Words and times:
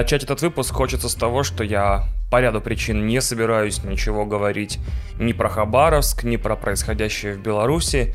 Начать 0.00 0.24
этот 0.24 0.40
выпуск 0.40 0.74
хочется 0.74 1.10
с 1.10 1.14
того, 1.14 1.42
что 1.42 1.62
я 1.62 2.08
по 2.30 2.40
ряду 2.40 2.62
причин 2.62 3.06
не 3.06 3.20
собираюсь 3.20 3.84
ничего 3.84 4.24
говорить 4.24 4.78
ни 5.18 5.34
про 5.34 5.50
Хабаровск, 5.50 6.24
ни 6.24 6.38
про 6.38 6.56
происходящее 6.56 7.34
в 7.34 7.42
Беларуси. 7.42 8.14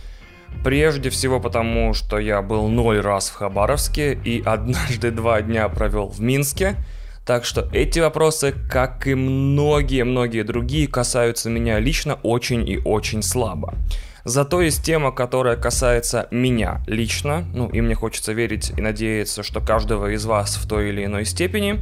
Прежде 0.64 1.12
всего 1.12 1.40
потому, 1.40 1.94
что 1.94 2.18
я 2.18 2.42
был 2.42 2.70
ноль 2.70 3.02
раз 3.02 3.30
в 3.30 3.36
Хабаровске 3.36 4.16
и 4.16 4.42
однажды 4.44 5.12
два 5.12 5.44
дня 5.44 5.70
провел 5.70 6.08
в 6.08 6.20
Минске. 6.22 6.76
Так 7.24 7.46
что 7.46 7.70
эти 7.72 8.00
вопросы, 8.00 8.56
как 8.68 9.06
и 9.06 9.14
многие-многие 9.14 10.42
другие, 10.42 10.88
касаются 10.88 11.52
меня 11.52 11.78
лично 11.78 12.16
очень 12.24 12.68
и 12.68 12.80
очень 12.80 13.22
слабо. 13.22 13.76
Зато 14.26 14.62
есть 14.62 14.84
тема, 14.84 15.12
которая 15.12 15.56
касается 15.56 16.28
меня 16.32 16.82
лично, 16.88 17.46
ну 17.54 17.70
и 17.70 17.80
мне 17.80 17.94
хочется 17.94 18.34
верить 18.34 18.74
и 18.76 18.82
надеяться, 18.82 19.44
что 19.44 19.62
каждого 19.62 20.12
из 20.12 20.26
вас 20.26 20.56
в 20.56 20.68
той 20.68 20.90
или 20.90 21.06
иной 21.06 21.26
степени, 21.26 21.80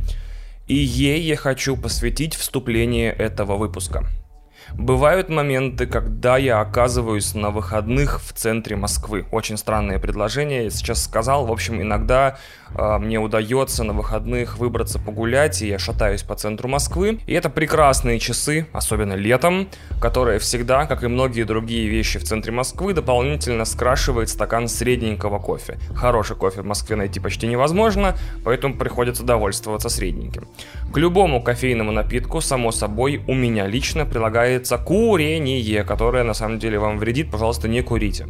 и 0.68 0.76
ей 0.76 1.22
я 1.22 1.38
хочу 1.38 1.78
посвятить 1.78 2.36
вступление 2.36 3.14
этого 3.14 3.56
выпуска. 3.56 4.06
Бывают 4.78 5.30
моменты, 5.30 5.86
когда 5.86 6.36
я 6.38 6.60
оказываюсь 6.60 7.36
на 7.36 7.52
выходных 7.52 8.20
в 8.22 8.34
центре 8.34 8.76
Москвы. 8.76 9.26
Очень 9.32 9.58
странное 9.58 10.00
предложение, 10.00 10.64
я 10.64 10.70
сейчас 10.72 11.04
сказал. 11.04 11.46
В 11.46 11.52
общем, 11.52 11.80
иногда 11.80 12.38
э, 12.76 12.98
мне 12.98 13.20
удается 13.20 13.84
на 13.84 13.94
выходных 13.94 14.58
выбраться 14.58 14.98
погулять, 14.98 15.62
и 15.62 15.68
я 15.68 15.78
шатаюсь 15.78 16.24
по 16.24 16.36
центру 16.36 16.68
Москвы. 16.68 17.20
И 17.28 17.34
это 17.34 17.52
прекрасные 17.52 18.18
часы, 18.18 18.66
особенно 18.74 19.14
летом, 19.14 19.70
которые 20.02 20.40
всегда, 20.40 20.88
как 20.88 21.04
и 21.04 21.08
многие 21.08 21.44
другие 21.44 21.88
вещи 21.88 22.18
в 22.18 22.24
центре 22.24 22.52
Москвы, 22.52 22.94
дополнительно 22.94 23.66
скрашивает 23.66 24.30
стакан 24.30 24.68
средненького 24.68 25.38
кофе. 25.38 25.78
Хороший 25.96 26.36
кофе 26.36 26.64
в 26.64 26.66
Москве 26.66 26.96
найти 26.96 27.20
почти 27.20 27.46
невозможно, 27.46 28.18
поэтому 28.44 28.76
приходится 28.76 29.24
довольствоваться 29.24 29.90
средненьким. 29.90 30.48
К 30.92 30.98
любому 30.98 31.44
кофейному 31.44 31.92
напитку, 31.92 32.42
само 32.42 32.72
собой, 32.72 33.22
у 33.28 33.36
меня 33.36 33.68
лично 33.68 34.06
прилагается 34.06 34.63
называется 34.64 34.78
курение, 34.78 35.84
которое 35.84 36.24
на 36.24 36.34
самом 36.34 36.60
деле 36.60 36.80
вам 36.80 36.98
вредит, 36.98 37.32
пожалуйста, 37.32 37.68
не 37.68 37.82
курите. 37.82 38.28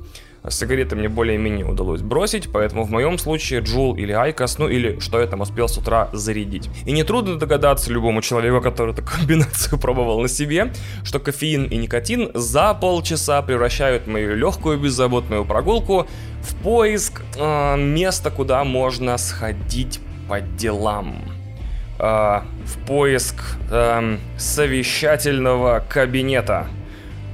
Сигареты 0.50 0.96
мне 0.96 1.08
более-менее 1.08 1.66
удалось 1.66 2.02
бросить, 2.02 2.50
поэтому 2.52 2.84
в 2.84 2.90
моем 2.90 3.18
случае 3.18 3.62
Juul 3.62 3.96
или 3.96 4.12
IQOS, 4.12 4.58
ну 4.58 4.68
или 4.68 5.00
что 5.00 5.22
я 5.22 5.28
там 5.28 5.42
успел 5.42 5.68
с 5.68 5.78
утра 5.78 6.10
зарядить. 6.12 6.70
И 6.86 6.92
нетрудно 6.92 7.36
догадаться 7.36 7.92
любому 7.92 8.22
человеку, 8.22 8.62
который 8.62 8.94
эту 8.94 9.04
комбинацию 9.18 9.80
пробовал 9.80 10.22
на 10.22 10.28
себе, 10.28 10.74
что 11.04 11.20
кофеин 11.20 11.66
и 11.66 11.78
никотин 11.78 12.32
за 12.34 12.74
полчаса 12.74 13.42
превращают 13.42 14.08
мою 14.08 14.36
легкую 14.36 14.80
беззаботную 14.80 15.46
прогулку 15.46 16.08
в 16.42 16.56
поиск 16.64 17.22
э, 17.38 17.78
места, 17.78 18.32
куда 18.32 18.64
можно 18.64 19.18
сходить 19.18 20.00
по 20.28 20.42
делам 20.42 21.33
э, 22.04 22.42
в 22.66 22.86
поиск 22.86 23.36
э, 23.72 24.18
совещательного 24.38 25.84
кабинета. 25.90 26.68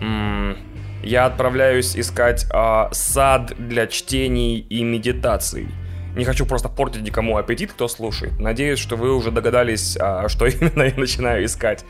М- 0.01 0.55
я 1.03 1.25
отправляюсь 1.25 1.95
искать 1.97 2.45
э, 2.53 2.87
сад 2.91 3.53
для 3.57 3.87
чтений 3.87 4.59
и 4.59 4.83
медитаций. 4.83 5.67
Не 6.15 6.25
хочу 6.25 6.45
просто 6.45 6.69
портить 6.69 7.01
никому 7.01 7.37
аппетит, 7.37 7.71
кто 7.71 7.87
слушает. 7.87 8.39
Надеюсь, 8.39 8.79
что 8.79 8.95
вы 8.95 9.15
уже 9.15 9.31
догадались, 9.31 9.97
а, 9.99 10.27
что 10.29 10.45
именно 10.47 10.83
я 10.83 10.93
начинаю 10.95 11.45
искать. 11.45 11.85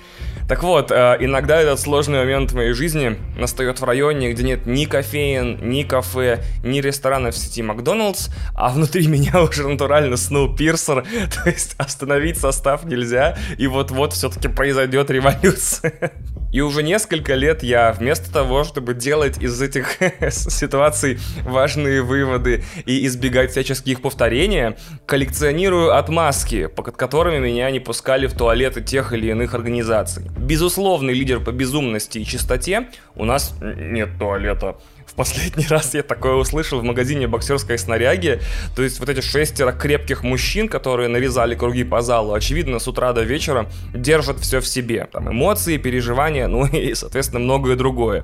Так 0.47 0.63
вот, 0.63 0.91
а, 0.91 1.15
иногда 1.19 1.61
этот 1.61 1.79
сложный 1.79 2.19
момент 2.19 2.51
в 2.51 2.55
моей 2.55 2.73
жизни 2.73 3.17
настает 3.37 3.79
в 3.79 3.83
районе, 3.83 4.31
где 4.31 4.43
нет 4.43 4.65
ни 4.65 4.85
кофеин, 4.85 5.59
ни 5.61 5.83
кафе, 5.83 6.43
ни 6.63 6.81
ресторанов 6.81 7.35
в 7.35 7.37
сети 7.37 7.61
Макдоналдс, 7.61 8.29
а 8.55 8.69
внутри 8.69 9.07
меня 9.07 9.41
уже 9.41 9.67
натурально 9.67 10.17
Сноупирсер, 10.17 11.05
то 11.43 11.49
есть 11.49 11.75
остановить 11.77 12.37
состав 12.37 12.85
нельзя, 12.85 13.37
и 13.57 13.67
вот-вот 13.67 14.13
все-таки 14.13 14.47
произойдет 14.47 15.09
революция. 15.09 16.11
И 16.51 16.61
уже 16.61 16.81
несколько 16.81 17.35
лет 17.35 17.61
я 17.61 17.91
вместо 17.91 18.31
того, 18.31 18.63
чтобы 18.63 18.95
делать 18.95 19.37
из 19.41 19.61
этих 19.61 19.97
ситуаций 20.31 21.19
важные 21.43 22.01
выводы 22.01 22.63
и 22.85 23.05
избегать 23.05 23.51
всяческих 23.51 24.01
повторения, 24.01 24.75
коллекционирую 25.05 25.95
отмазки, 25.95 26.65
под 26.67 26.95
которыми 26.97 27.37
меня 27.37 27.69
не 27.69 27.79
пускали 27.79 28.25
в 28.25 28.33
туалеты 28.33 28.81
тех 28.81 29.13
или 29.13 29.27
иных 29.29 29.53
организаций. 29.53 30.25
Безусловный 30.37 31.13
лидер 31.13 31.39
по 31.39 31.51
безумности 31.51 32.19
и 32.19 32.25
чистоте 32.25 32.87
у 33.15 33.25
нас 33.25 33.53
нет 33.61 34.09
туалета 34.17 34.77
последний 35.19 35.67
раз 35.69 35.93
я 35.93 36.01
такое 36.01 36.35
услышал 36.35 36.79
в 36.79 36.83
магазине 36.83 37.27
боксерской 37.27 37.77
снаряги. 37.77 38.39
То 38.73 38.83
есть 38.83 38.99
вот 38.99 39.09
эти 39.09 39.19
шестеро 39.19 39.73
крепких 39.73 40.23
мужчин, 40.23 40.69
которые 40.69 41.09
нарезали 41.09 41.55
круги 41.55 41.83
по 41.83 42.01
залу, 42.01 42.33
очевидно, 42.33 42.79
с 42.79 42.87
утра 42.87 43.11
до 43.11 43.23
вечера 43.23 43.69
держат 43.93 44.39
все 44.39 44.61
в 44.61 44.67
себе. 44.67 45.07
Там 45.11 45.29
эмоции, 45.29 45.75
переживания, 45.77 46.47
ну 46.47 46.65
и, 46.71 46.93
соответственно, 46.93 47.41
многое 47.41 47.75
другое. 47.75 48.23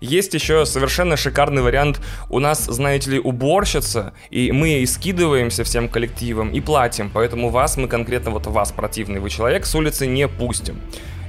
Есть 0.00 0.34
еще 0.34 0.66
совершенно 0.66 1.16
шикарный 1.16 1.62
вариант. 1.62 2.00
У 2.28 2.40
нас, 2.40 2.64
знаете 2.64 3.12
ли, 3.12 3.18
уборщица, 3.20 4.12
и 4.30 4.50
мы 4.50 4.80
и 4.80 4.86
скидываемся 4.86 5.62
всем 5.62 5.88
коллективом, 5.88 6.50
и 6.50 6.60
платим. 6.60 7.08
Поэтому 7.14 7.50
вас, 7.50 7.76
мы 7.76 7.86
конкретно 7.86 8.32
вот 8.32 8.48
вас, 8.48 8.72
противный 8.72 9.20
вы 9.20 9.30
человек, 9.30 9.64
с 9.64 9.72
улицы 9.76 10.08
не 10.08 10.26
пустим. 10.26 10.80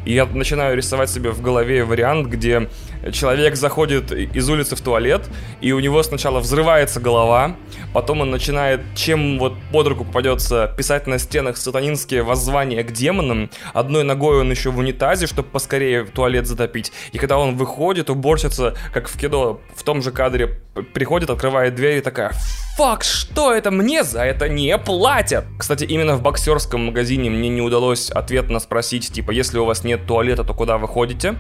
И 0.06 0.14
я 0.14 0.26
начинаю 0.26 0.76
рисовать 0.76 1.10
себе 1.10 1.32
в 1.32 1.42
голове 1.42 1.84
вариант, 1.84 2.28
где 2.28 2.70
человек 3.12 3.56
заходит 3.56 4.12
из 4.12 4.50
улицы 4.50 4.76
в 4.76 4.82
туалет, 4.82 5.24
и 5.64 5.72
у 5.72 5.80
него 5.80 6.04
сначала 6.04 6.42
взрывается 6.42 7.00
голова, 7.00 7.56
потом 7.94 8.20
он 8.20 8.32
начинает, 8.32 8.82
чем 8.96 9.40
вот 9.40 9.54
под 9.72 9.88
руку 9.88 10.04
попадется, 10.04 10.74
писать 10.78 11.08
на 11.08 11.18
стенах 11.18 11.56
сатанинские 11.56 12.22
воззвания 12.22 12.84
к 12.84 12.92
демонам. 12.92 13.50
Одной 13.74 14.04
ногой 14.04 14.42
он 14.42 14.52
еще 14.52 14.72
в 14.72 14.78
унитазе, 14.78 15.26
чтобы 15.26 15.48
поскорее 15.48 16.04
туалет 16.04 16.48
затопить. 16.48 16.92
И 17.14 17.18
когда 17.18 17.38
он 17.38 17.56
выходит, 17.56 18.10
уборщица, 18.10 18.76
как 18.94 19.08
в 19.08 19.18
кино, 19.18 19.62
в 19.74 19.84
том 19.84 20.02
же 20.02 20.12
кадре, 20.12 20.60
приходит, 20.94 21.30
открывает 21.30 21.76
дверь 21.76 22.00
и 22.00 22.02
такая 22.02 22.34
«Фак, 22.76 23.04
что 23.04 23.54
это? 23.54 23.70
Мне 23.70 24.04
за 24.04 24.24
это 24.24 24.50
не 24.50 24.76
платят!» 24.80 25.46
Кстати, 25.60 25.84
именно 25.84 26.16
в 26.16 26.24
боксерском 26.24 26.88
магазине 26.88 27.30
мне 27.30 27.48
не 27.48 27.62
удалось 27.62 28.10
ответно 28.10 28.60
спросить, 28.60 29.14
типа, 29.14 29.30
если 29.30 29.60
у 29.60 29.66
вас 29.66 29.84
нет 29.84 30.08
туалета, 30.08 30.44
то 30.44 30.56
куда 30.56 30.80
вы 30.80 30.88
ходите? 30.88 31.36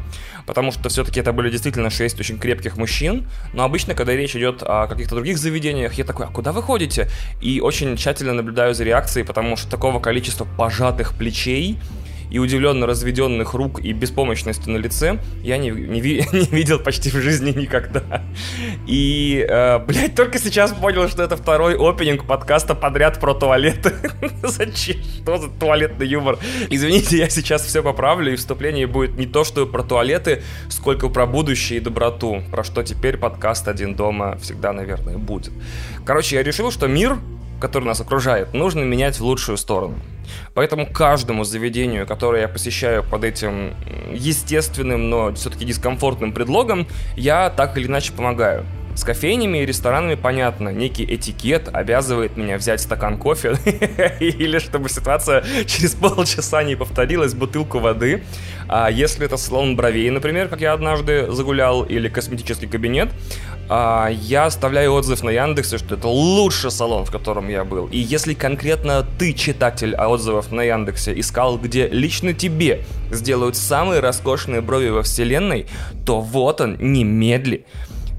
Потому 0.45 0.72
что 0.72 0.89
все-таки 0.89 1.19
это 1.19 1.33
были 1.33 1.50
действительно 1.50 1.89
шесть 1.89 2.19
очень 2.19 2.38
крепких 2.38 2.78
мужчин, 2.78 3.28
но 3.51 3.63
обычно, 3.63 3.95
когда 3.95 4.12
речь 4.16 4.35
идет 4.35 4.63
о 4.63 4.88
каких-то 4.88 5.16
других 5.16 5.38
заведениях, 5.38 5.94
я 5.94 6.03
такой, 6.03 6.25
а 6.25 6.29
куда 6.29 6.51
вы 6.51 6.62
ходите? 6.62 7.09
И 7.41 7.62
очень 7.62 7.96
тщательно 7.97 8.34
наблюдаю 8.34 8.74
за 8.74 8.84
реакцией, 8.84 9.25
потому 9.25 9.56
что 9.56 9.69
такого 9.69 10.00
количества 10.00 10.47
пожатых 10.57 11.13
плечей 11.13 11.78
и 12.29 12.39
удивленно 12.39 12.85
разведенных 12.85 13.53
рук 13.53 13.79
и 13.79 13.94
беспомощности 13.94 14.69
на 14.69 14.78
лице 14.78 15.19
я 15.41 15.57
не, 15.57 15.69
не, 15.69 16.00
не 16.01 16.47
видел 16.51 16.79
почти 16.79 17.09
в 17.09 17.16
жизни 17.16 17.51
никогда. 17.51 18.23
И, 18.88 19.45
э, 19.47 19.79
блядь, 19.79 20.16
только 20.16 20.39
сейчас 20.39 20.73
понял, 20.73 21.07
что 21.07 21.23
это 21.23 21.38
второй 21.38 21.75
опенинг 21.75 22.25
подкаста 22.25 22.75
подряд 22.75 23.19
про 23.19 23.33
туалеты. 23.33 23.94
Зачем? 24.44 24.97
Что 25.03 25.38
за 25.38 25.50
туалетный 25.50 26.07
юмор? 26.07 26.38
Извините, 26.69 27.17
я 27.17 27.29
сейчас 27.29 27.63
все 27.63 27.83
поправлю, 27.83 28.33
и 28.33 28.35
вступление 28.35 28.88
будет 28.88 29.17
не 29.17 29.25
то, 29.25 29.44
что 29.44 29.66
про 29.66 29.83
туалеты, 29.83 30.44
сколько 30.69 31.09
про 31.09 31.25
будущее 31.25 31.79
и 31.79 31.81
доброту, 31.81 32.41
про 32.51 32.63
что 32.63 32.83
теперь 32.83 33.17
подкаст 33.17 33.67
«Один 33.67 33.95
дома» 33.95 34.38
всегда, 34.41 34.73
наверное, 34.73 35.17
будет. 35.17 35.53
Короче, 36.06 36.35
я 36.35 36.44
решил, 36.44 36.72
что 36.72 36.88
мир 36.88 37.17
который 37.63 37.85
нас 37.85 38.01
окружает, 38.01 38.54
нужно 38.54 38.81
менять 38.81 39.18
в 39.18 39.24
лучшую 39.24 39.57
сторону. 39.57 39.95
Поэтому 40.54 40.86
каждому 40.86 41.45
заведению, 41.45 42.06
которое 42.06 42.42
я 42.42 42.50
посещаю 42.50 43.06
под 43.06 43.24
этим 43.24 43.74
естественным, 44.12 45.10
но 45.10 45.33
все-таки 45.33 45.63
дискомфортным 45.63 46.33
предлогом, 46.33 46.88
я 47.15 47.50
так 47.50 47.77
или 47.77 47.88
иначе 47.88 48.12
помогаю. 48.12 48.65
С 48.95 49.04
кофейнями 49.04 49.60
и 49.60 49.66
ресторанами 49.66 50.16
понятно, 50.16 50.69
некий 50.69 51.04
этикет 51.04 51.69
обязывает 51.74 52.38
меня 52.38 52.57
взять 52.57 52.80
стакан 52.80 53.18
кофе, 53.18 53.57
или 54.19 54.60
чтобы 54.60 54.90
ситуация 54.90 55.44
через 55.66 55.94
полчаса 55.95 56.63
не 56.63 56.75
повторилась, 56.75 57.34
бутылку 57.34 57.80
воды. 57.80 58.24
А 58.68 58.90
если 58.90 59.25
это 59.25 59.38
салон 59.38 59.75
бровей, 59.75 60.10
например, 60.10 60.48
как 60.48 60.62
я 60.62 60.74
однажды 60.74 61.31
загулял, 61.31 61.84
или 61.84 62.07
косметический 62.07 62.68
кабинет, 62.68 63.10
а, 63.69 64.10
я 64.10 64.45
оставляю 64.45 64.94
отзыв 64.94 65.24
на 65.24 65.31
Яндексе, 65.31 65.78
что 65.78 65.96
это 65.96 66.07
лучший 66.07 66.69
салон, 66.69 67.06
в 67.06 67.12
котором 67.12 67.50
я 67.50 67.63
был. 67.63 67.88
И 67.88 67.98
если 67.98 68.34
конкретно 68.34 69.06
ты, 69.18 69.34
читатель 69.34 69.96
отзывов 69.96 70.51
на 70.51 70.62
Яндексе, 70.62 71.18
искал, 71.19 71.57
где 71.57 71.88
лично 71.88 72.34
тебе 72.34 72.86
сделают 73.12 73.56
самые 73.56 74.01
роскошные 74.01 74.62
брови 74.62 74.89
во 74.89 75.01
вселенной, 75.01 75.66
то 76.06 76.22
вот 76.22 76.62
он, 76.62 76.78
немедли. 76.80 77.66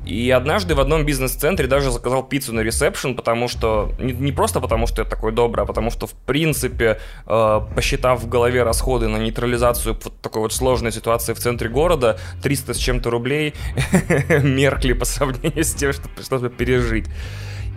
И 0.06 0.30
однажды 0.30 0.74
в 0.74 0.80
одном 0.80 1.06
бизнес-центре 1.06 1.66
даже 1.66 1.90
заказал 1.90 2.22
пиццу 2.22 2.52
на 2.52 2.60
ресепшн, 2.60 3.14
потому 3.14 3.48
что... 3.48 3.92
Не, 3.98 4.12
не 4.12 4.32
просто 4.32 4.60
потому, 4.60 4.86
что 4.86 5.02
я 5.02 5.08
такой 5.08 5.32
добрый, 5.32 5.64
а 5.64 5.66
потому 5.66 5.90
что, 5.90 6.06
в 6.06 6.12
принципе, 6.12 7.00
э, 7.26 7.60
посчитав 7.74 8.22
в 8.22 8.28
голове 8.28 8.62
расходы 8.62 9.08
на 9.08 9.16
нейтрализацию 9.16 9.98
вот 10.04 10.20
такой 10.20 10.42
вот 10.42 10.52
сложной 10.52 10.92
ситуации 10.92 11.32
в 11.32 11.38
центре 11.38 11.70
города, 11.70 12.18
300 12.42 12.74
с 12.74 12.76
чем-то 12.76 13.10
рублей 13.10 13.54
меркли 14.42 14.92
по 14.92 15.06
сравнению 15.06 15.64
с 15.64 15.72
тем, 15.72 15.92
что 15.92 16.08
пришлось 16.08 16.52
пережить. 16.52 17.06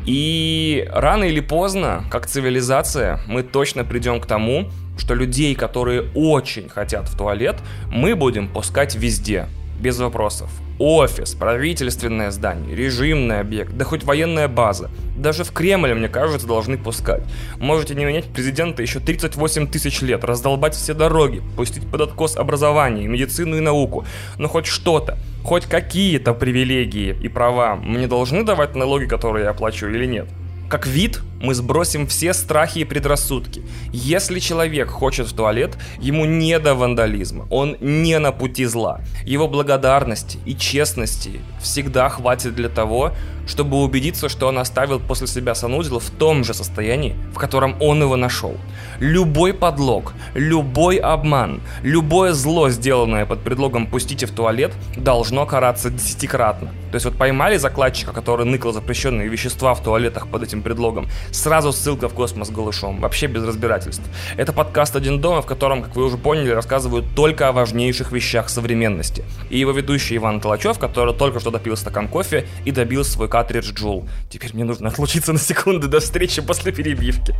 И 0.05 0.87
рано 0.89 1.25
или 1.25 1.39
поздно, 1.39 2.05
как 2.09 2.27
цивилизация, 2.27 3.19
мы 3.27 3.43
точно 3.43 3.83
придем 3.83 4.19
к 4.19 4.25
тому, 4.25 4.69
что 4.97 5.13
людей, 5.13 5.55
которые 5.55 6.09
очень 6.15 6.69
хотят 6.69 7.07
в 7.07 7.17
туалет, 7.17 7.57
мы 7.89 8.15
будем 8.15 8.47
пускать 8.47 8.95
везде, 8.95 9.47
без 9.79 9.99
вопросов. 9.99 10.49
Офис, 10.79 11.33
правительственное 11.33 12.29
здание, 12.29 12.75
режимный 12.75 13.39
объект, 13.39 13.73
да 13.75 13.83
хоть 13.83 14.03
военная 14.03 14.47
база. 14.47 14.91
Даже 15.17 15.43
в 15.43 15.51
Кремле, 15.51 15.95
мне 15.95 16.07
кажется, 16.07 16.45
должны 16.45 16.77
пускать. 16.77 17.23
Можете 17.57 17.95
не 17.95 18.05
менять 18.05 18.25
президента 18.25 18.83
еще 18.83 18.99
38 18.99 19.67
тысяч 19.67 20.01
лет, 20.01 20.23
раздолбать 20.23 20.75
все 20.75 20.93
дороги, 20.93 21.41
пустить 21.55 21.89
под 21.89 22.01
откос 22.01 22.35
образование, 22.35 23.07
медицину 23.07 23.57
и 23.57 23.59
науку. 23.59 24.05
Но 24.37 24.47
хоть 24.47 24.67
что-то, 24.67 25.17
хоть 25.43 25.65
какие-то 25.65 26.35
привилегии 26.35 27.17
и 27.19 27.27
права 27.27 27.75
мне 27.75 28.05
должны 28.05 28.43
давать 28.43 28.75
налоги, 28.75 29.05
которые 29.05 29.45
я 29.45 29.49
оплачиваю 29.49 29.95
или 29.95 30.05
нет? 30.05 30.27
Как 30.69 30.85
вид, 30.85 31.21
мы 31.41 31.53
сбросим 31.53 32.07
все 32.07 32.33
страхи 32.33 32.79
и 32.79 32.85
предрассудки. 32.85 33.63
Если 33.91 34.39
человек 34.39 34.89
хочет 34.89 35.27
в 35.27 35.35
туалет, 35.35 35.77
ему 35.99 36.25
не 36.25 36.57
до 36.59 36.75
вандализма, 36.75 37.47
он 37.49 37.77
не 37.79 38.17
на 38.19 38.31
пути 38.31 38.65
зла. 38.65 39.01
Его 39.25 39.47
благодарности 39.47 40.39
и 40.45 40.55
честности 40.55 41.41
всегда 41.61 42.09
хватит 42.09 42.55
для 42.55 42.69
того, 42.69 43.13
чтобы 43.47 43.81
убедиться, 43.81 44.29
что 44.29 44.47
он 44.47 44.59
оставил 44.59 44.99
после 44.99 45.27
себя 45.27 45.55
санузел 45.55 45.99
в 45.99 46.09
том 46.09 46.43
же 46.43 46.53
состоянии, 46.53 47.15
в 47.33 47.37
котором 47.37 47.75
он 47.79 48.01
его 48.01 48.15
нашел. 48.15 48.55
Любой 48.99 49.53
подлог, 49.53 50.13
любой 50.33 50.97
обман, 50.97 51.61
любое 51.81 52.33
зло, 52.33 52.69
сделанное 52.69 53.25
под 53.25 53.43
предлогом 53.43 53.87
«пустите 53.87 54.25
в 54.25 54.31
туалет», 54.31 54.73
должно 54.97 55.45
караться 55.45 55.89
десятикратно. 55.89 56.69
То 56.91 56.95
есть 56.95 57.05
вот 57.05 57.17
поймали 57.17 57.57
закладчика, 57.57 58.11
который 58.11 58.45
ныкал 58.45 58.73
запрещенные 58.73 59.27
вещества 59.27 59.73
в 59.73 59.83
туалетах 59.83 60.27
под 60.27 60.43
этим 60.43 60.61
предлогом, 60.61 61.07
сразу 61.31 61.71
ссылка 61.71 62.09
в 62.09 62.13
космос 62.13 62.49
голышом, 62.49 62.99
вообще 62.99 63.27
без 63.27 63.43
разбирательств. 63.43 64.03
Это 64.37 64.53
подкаст 64.53 64.95
«Один 64.95 65.21
дома», 65.21 65.41
в 65.41 65.45
котором, 65.45 65.83
как 65.83 65.95
вы 65.95 66.05
уже 66.05 66.17
поняли, 66.17 66.49
рассказывают 66.49 67.05
только 67.15 67.47
о 67.47 67.51
важнейших 67.51 68.11
вещах 68.11 68.49
современности. 68.49 69.23
И 69.49 69.59
его 69.59 69.71
ведущий 69.71 70.17
Иван 70.17 70.41
Толачев, 70.41 70.79
который 70.79 71.13
только 71.13 71.39
что 71.39 71.51
допил 71.51 71.75
стакан 71.77 72.07
кофе 72.07 72.47
и 72.65 72.71
добил 72.71 73.03
свой 73.03 73.27
картридж 73.27 73.73
Джул. 73.73 74.07
Теперь 74.29 74.53
мне 74.53 74.63
нужно 74.63 74.89
отлучиться 74.89 75.33
на 75.33 75.39
секунду 75.39 75.87
до 75.87 75.99
встречи 75.99 76.41
после 76.41 76.71
перебивки. 76.71 77.35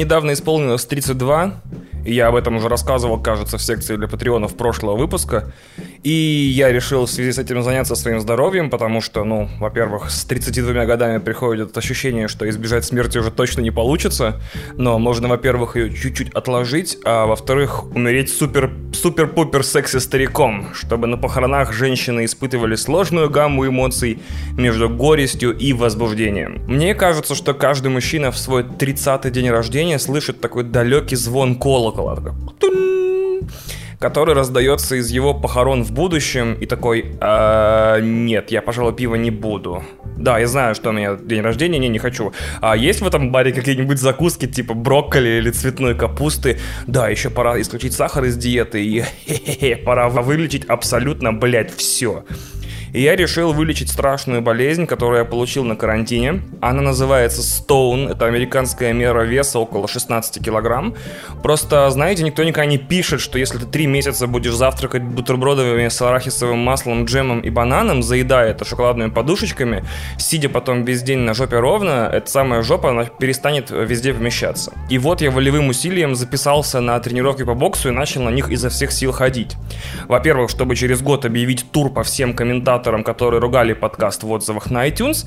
Недавно 0.00 0.32
исполнилось 0.32 0.84
32, 0.86 1.54
и 2.04 2.12
я 2.12 2.28
об 2.28 2.34
этом 2.34 2.56
уже 2.56 2.68
рассказывал, 2.68 3.20
кажется, 3.20 3.58
в 3.58 3.62
секции 3.62 3.96
для 3.96 4.08
патреонов 4.08 4.56
прошлого 4.56 4.96
выпуска. 4.96 5.52
И 6.02 6.10
я 6.10 6.72
решил 6.72 7.06
в 7.06 7.10
связи 7.10 7.32
с 7.32 7.38
этим 7.38 7.62
заняться 7.62 7.94
своим 7.94 8.20
здоровьем, 8.20 8.70
потому 8.70 9.00
что, 9.00 9.24
ну, 9.24 9.48
во-первых, 9.58 10.10
с 10.10 10.24
32 10.24 10.86
годами 10.86 11.18
приходит 11.18 11.76
ощущение, 11.76 12.28
что 12.28 12.48
избежать 12.48 12.84
смерти 12.84 13.18
уже 13.18 13.30
точно 13.30 13.60
не 13.60 13.70
получится. 13.70 14.40
Но 14.76 14.98
можно, 14.98 15.28
во-первых, 15.28 15.76
ее 15.76 15.94
чуть-чуть 15.94 16.30
отложить, 16.30 16.98
а 17.04 17.26
во-вторых, 17.26 17.84
умереть 17.94 18.30
супер 18.30 18.70
супер-пупер 18.92 19.64
секси 19.64 19.98
стариком, 19.98 20.74
чтобы 20.74 21.06
на 21.06 21.16
похоронах 21.16 21.72
женщины 21.72 22.24
испытывали 22.24 22.74
сложную 22.74 23.30
гамму 23.30 23.66
эмоций 23.66 24.18
между 24.56 24.88
горестью 24.88 25.56
и 25.56 25.72
возбуждением. 25.72 26.62
Мне 26.66 26.94
кажется, 26.94 27.34
что 27.34 27.54
каждый 27.54 27.88
мужчина 27.88 28.30
в 28.30 28.38
свой 28.38 28.62
30-й 28.62 29.30
день 29.30 29.50
рождения 29.50 29.98
слышит 29.98 30.40
такой 30.40 30.64
далекий 30.64 31.16
звон 31.16 31.56
колокола. 31.92 32.34
Который 33.98 34.34
раздается 34.34 34.96
из 34.96 35.10
его 35.10 35.34
похорон 35.34 35.84
в 35.84 35.92
будущем 35.92 36.54
и 36.54 36.64
такой, 36.64 37.16
а, 37.20 38.00
нет, 38.00 38.50
я, 38.50 38.62
пожалуй, 38.62 38.94
пива 38.94 39.14
не 39.16 39.30
буду. 39.30 39.82
Да, 40.16 40.38
я 40.38 40.46
знаю, 40.46 40.74
что 40.74 40.88
у 40.88 40.92
меня 40.92 41.16
день 41.16 41.42
рождения, 41.42 41.78
не, 41.78 41.88
не 41.88 41.98
хочу. 41.98 42.32
А 42.62 42.76
есть 42.76 43.02
в 43.02 43.06
этом 43.06 43.30
баре 43.30 43.52
какие-нибудь 43.52 43.98
закуски 43.98 44.46
типа 44.46 44.72
брокколи 44.72 45.28
или 45.28 45.50
цветной 45.50 45.94
капусты? 45.94 46.58
Да, 46.86 47.10
еще 47.10 47.28
пора 47.28 47.60
исключить 47.60 47.92
сахар 47.92 48.24
из 48.24 48.38
диеты 48.38 48.82
и 48.82 49.74
пора 49.84 50.08
вылечить 50.08 50.64
абсолютно, 50.64 51.34
блядь, 51.34 51.74
все. 51.74 52.24
И 52.92 53.02
я 53.02 53.14
решил 53.14 53.52
вылечить 53.52 53.88
страшную 53.90 54.42
болезнь, 54.42 54.86
которую 54.86 55.20
я 55.20 55.24
получил 55.24 55.64
на 55.64 55.76
карантине. 55.76 56.42
Она 56.60 56.82
называется 56.82 57.40
Stone. 57.42 58.12
Это 58.12 58.26
американская 58.26 58.92
мера 58.92 59.22
веса 59.22 59.58
около 59.58 59.86
16 59.86 60.44
килограмм. 60.44 60.94
Просто, 61.42 61.88
знаете, 61.90 62.24
никто 62.24 62.42
никогда 62.42 62.66
не 62.68 62.78
пишет, 62.78 63.20
что 63.20 63.38
если 63.38 63.58
ты 63.58 63.66
три 63.66 63.86
месяца 63.86 64.26
будешь 64.26 64.54
завтракать 64.54 65.02
бутербродами 65.02 65.88
с 65.88 66.02
арахисовым 66.02 66.58
маслом, 66.58 67.04
джемом 67.04 67.40
и 67.40 67.50
бананом, 67.50 68.02
заедая 68.02 68.50
это 68.50 68.64
шоколадными 68.64 69.10
подушечками, 69.10 69.84
сидя 70.18 70.48
потом 70.48 70.84
весь 70.84 71.02
день 71.02 71.20
на 71.20 71.34
жопе 71.34 71.60
ровно, 71.60 72.10
эта 72.12 72.28
самая 72.28 72.62
жопа, 72.62 72.90
она 72.90 73.04
перестанет 73.04 73.70
везде 73.70 74.12
помещаться. 74.12 74.72
И 74.88 74.98
вот 74.98 75.20
я 75.20 75.30
волевым 75.30 75.68
усилием 75.68 76.16
записался 76.16 76.80
на 76.80 76.98
тренировки 76.98 77.44
по 77.44 77.54
боксу 77.54 77.88
и 77.88 77.92
начал 77.92 78.22
на 78.22 78.30
них 78.30 78.50
изо 78.50 78.68
всех 78.68 78.90
сил 78.90 79.12
ходить. 79.12 79.56
Во-первых, 80.08 80.50
чтобы 80.50 80.74
через 80.74 81.02
год 81.02 81.24
объявить 81.24 81.70
тур 81.70 81.90
по 81.92 82.02
всем 82.02 82.34
комментаторам 82.34 82.79
комментаторам, 82.80 83.04
которые 83.04 83.40
ругали 83.40 83.74
подкаст 83.74 84.22
в 84.22 84.30
отзывах 84.30 84.70
на 84.70 84.88
iTunes, 84.88 85.26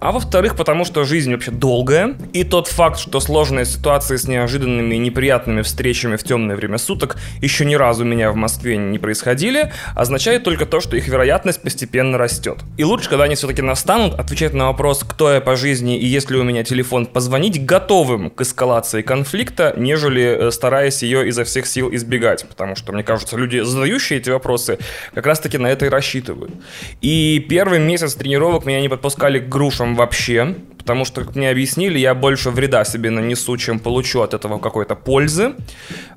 а 0.00 0.12
во-вторых, 0.12 0.56
потому 0.56 0.84
что 0.84 1.04
жизнь 1.04 1.32
вообще 1.32 1.50
долгая, 1.50 2.16
и 2.32 2.44
тот 2.44 2.68
факт, 2.68 2.98
что 2.98 3.20
сложные 3.20 3.64
ситуации 3.64 4.16
с 4.16 4.28
неожиданными 4.28 4.94
и 4.94 4.98
неприятными 4.98 5.62
встречами 5.62 6.16
в 6.16 6.24
темное 6.24 6.56
время 6.56 6.78
суток 6.78 7.16
еще 7.40 7.64
ни 7.64 7.74
разу 7.74 8.04
у 8.04 8.06
меня 8.06 8.30
в 8.30 8.36
Москве 8.36 8.76
не 8.76 8.98
происходили, 8.98 9.72
означает 9.96 10.44
только 10.44 10.66
то, 10.66 10.80
что 10.80 10.96
их 10.96 11.08
вероятность 11.08 11.62
постепенно 11.62 12.18
растет. 12.18 12.58
И 12.76 12.84
лучше, 12.84 13.08
когда 13.08 13.24
они 13.24 13.34
все-таки 13.34 13.62
настанут, 13.62 14.18
отвечать 14.18 14.54
на 14.54 14.66
вопрос, 14.66 15.04
кто 15.08 15.32
я 15.32 15.40
по 15.40 15.56
жизни 15.56 15.98
и 15.98 16.06
есть 16.06 16.30
ли 16.30 16.38
у 16.38 16.44
меня 16.44 16.64
телефон, 16.64 17.06
позвонить 17.06 17.64
готовым 17.64 18.30
к 18.30 18.40
эскалации 18.40 19.02
конфликта, 19.02 19.74
нежели 19.76 20.22
э, 20.22 20.50
стараясь 20.50 21.02
ее 21.02 21.28
изо 21.28 21.44
всех 21.44 21.66
сил 21.66 21.92
избегать, 21.92 22.46
потому 22.48 22.76
что, 22.76 22.92
мне 22.92 23.02
кажется, 23.02 23.36
люди, 23.36 23.60
задающие 23.60 24.18
эти 24.18 24.30
вопросы, 24.30 24.78
как 25.14 25.26
раз-таки 25.26 25.58
на 25.58 25.68
это 25.68 25.86
и 25.86 25.88
рассчитывают. 25.88 26.52
И 27.00 27.44
первый 27.48 27.78
месяц 27.78 28.14
тренировок 28.14 28.64
меня 28.64 28.80
не 28.80 28.88
подпускали 28.88 29.38
к 29.38 29.48
грушам 29.48 29.94
вообще, 29.94 30.56
потому 30.88 31.04
что, 31.04 31.22
как 31.22 31.36
мне 31.36 31.50
объяснили, 31.50 31.98
я 31.98 32.14
больше 32.14 32.50
вреда 32.50 32.82
себе 32.84 33.10
нанесу, 33.10 33.56
чем 33.58 33.78
получу 33.78 34.22
от 34.22 34.32
этого 34.32 34.58
какой-то 34.58 34.94
пользы. 34.94 35.54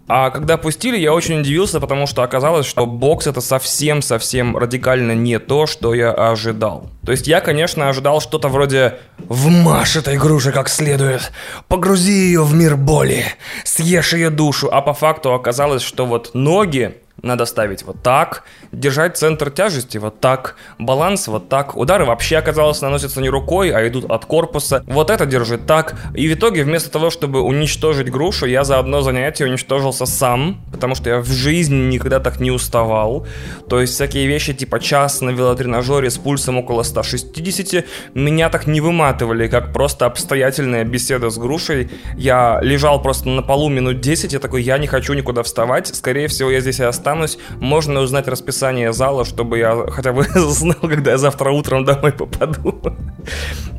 А 0.07 0.29
когда 0.29 0.57
пустили, 0.57 0.97
я 0.97 1.13
очень 1.13 1.41
удивился, 1.41 1.79
потому 1.79 2.07
что 2.07 2.23
оказалось, 2.23 2.65
что 2.65 2.85
бокс 2.85 3.27
это 3.27 3.41
совсем-совсем 3.41 4.55
радикально 4.55 5.11
не 5.13 5.39
то, 5.39 5.67
что 5.67 5.93
я 5.93 6.11
ожидал. 6.11 6.89
То 7.05 7.11
есть 7.11 7.27
я, 7.27 7.41
конечно, 7.41 7.89
ожидал 7.89 8.21
что-то 8.21 8.47
вроде 8.47 8.99
«Вмажь 9.17 9.97
этой 9.97 10.17
груши 10.17 10.51
как 10.53 10.69
следует, 10.69 11.31
погрузи 11.67 12.11
ее 12.11 12.43
в 12.43 12.53
мир 12.53 12.77
боли, 12.77 13.25
съешь 13.65 14.13
ее 14.13 14.29
душу», 14.29 14.69
а 14.71 14.81
по 14.81 14.93
факту 14.93 15.33
оказалось, 15.33 15.81
что 15.81 16.05
вот 16.05 16.31
ноги 16.33 16.95
надо 17.23 17.45
ставить 17.45 17.83
вот 17.83 18.01
так, 18.01 18.43
держать 18.71 19.17
центр 19.17 19.51
тяжести 19.51 19.97
вот 19.97 20.19
так, 20.19 20.55
баланс 20.79 21.27
вот 21.27 21.49
так. 21.49 21.77
Удары 21.77 22.05
вообще, 22.05 22.37
оказалось, 22.37 22.81
наносятся 22.81 23.21
не 23.21 23.29
рукой, 23.29 23.71
а 23.71 23.87
идут 23.87 24.05
от 24.09 24.25
корпуса. 24.25 24.83
Вот 24.87 25.09
это 25.09 25.25
держит 25.25 25.65
так. 25.65 25.95
И 26.15 26.27
в 26.27 26.33
итоге, 26.33 26.63
вместо 26.63 26.89
того, 26.89 27.09
чтобы 27.09 27.41
уничтожить 27.41 28.09
грушу, 28.09 28.45
я 28.45 28.63
за 28.63 28.79
одно 28.79 29.01
занятие 29.01 29.45
уничтожился 29.45 30.05
сам, 30.05 30.61
потому 30.71 30.95
что 30.95 31.09
я 31.09 31.19
в 31.19 31.27
жизни 31.27 31.93
никогда 31.93 32.19
так 32.19 32.39
не 32.39 32.51
уставал. 32.51 33.27
То 33.69 33.81
есть 33.81 33.93
всякие 33.93 34.27
вещи 34.27 34.53
типа 34.53 34.79
час 34.79 35.21
на 35.21 35.29
велотренажере 35.29 36.09
с 36.09 36.17
пульсом 36.17 36.57
около 36.57 36.83
160 36.83 37.85
меня 38.13 38.49
так 38.49 38.67
не 38.67 38.81
выматывали, 38.81 39.47
как 39.47 39.73
просто 39.73 40.05
обстоятельная 40.05 40.83
беседа 40.83 41.29
с 41.29 41.37
грушей. 41.37 41.89
Я 42.15 42.59
лежал 42.61 43.01
просто 43.01 43.29
на 43.29 43.41
полу 43.41 43.69
минут 43.69 43.99
10, 44.01 44.33
я 44.33 44.39
такой, 44.39 44.63
я 44.63 44.77
не 44.77 44.87
хочу 44.87 45.13
никуда 45.13 45.43
вставать, 45.43 45.87
скорее 45.87 46.27
всего, 46.27 46.49
я 46.49 46.59
здесь 46.61 46.79
и 46.79 46.83
останусь 46.83 47.10
останусь. 47.11 47.37
Можно 47.59 48.01
узнать 48.01 48.27
расписание 48.27 48.93
зала, 48.93 49.25
чтобы 49.25 49.57
я 49.57 49.85
хотя 49.89 50.13
бы 50.13 50.23
знал, 50.35 50.77
когда 50.81 51.11
я 51.11 51.17
завтра 51.17 51.51
утром 51.51 51.85
домой 51.85 52.11
попаду. 52.11 52.81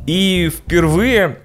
И 0.05 0.51
впервые 0.55 1.39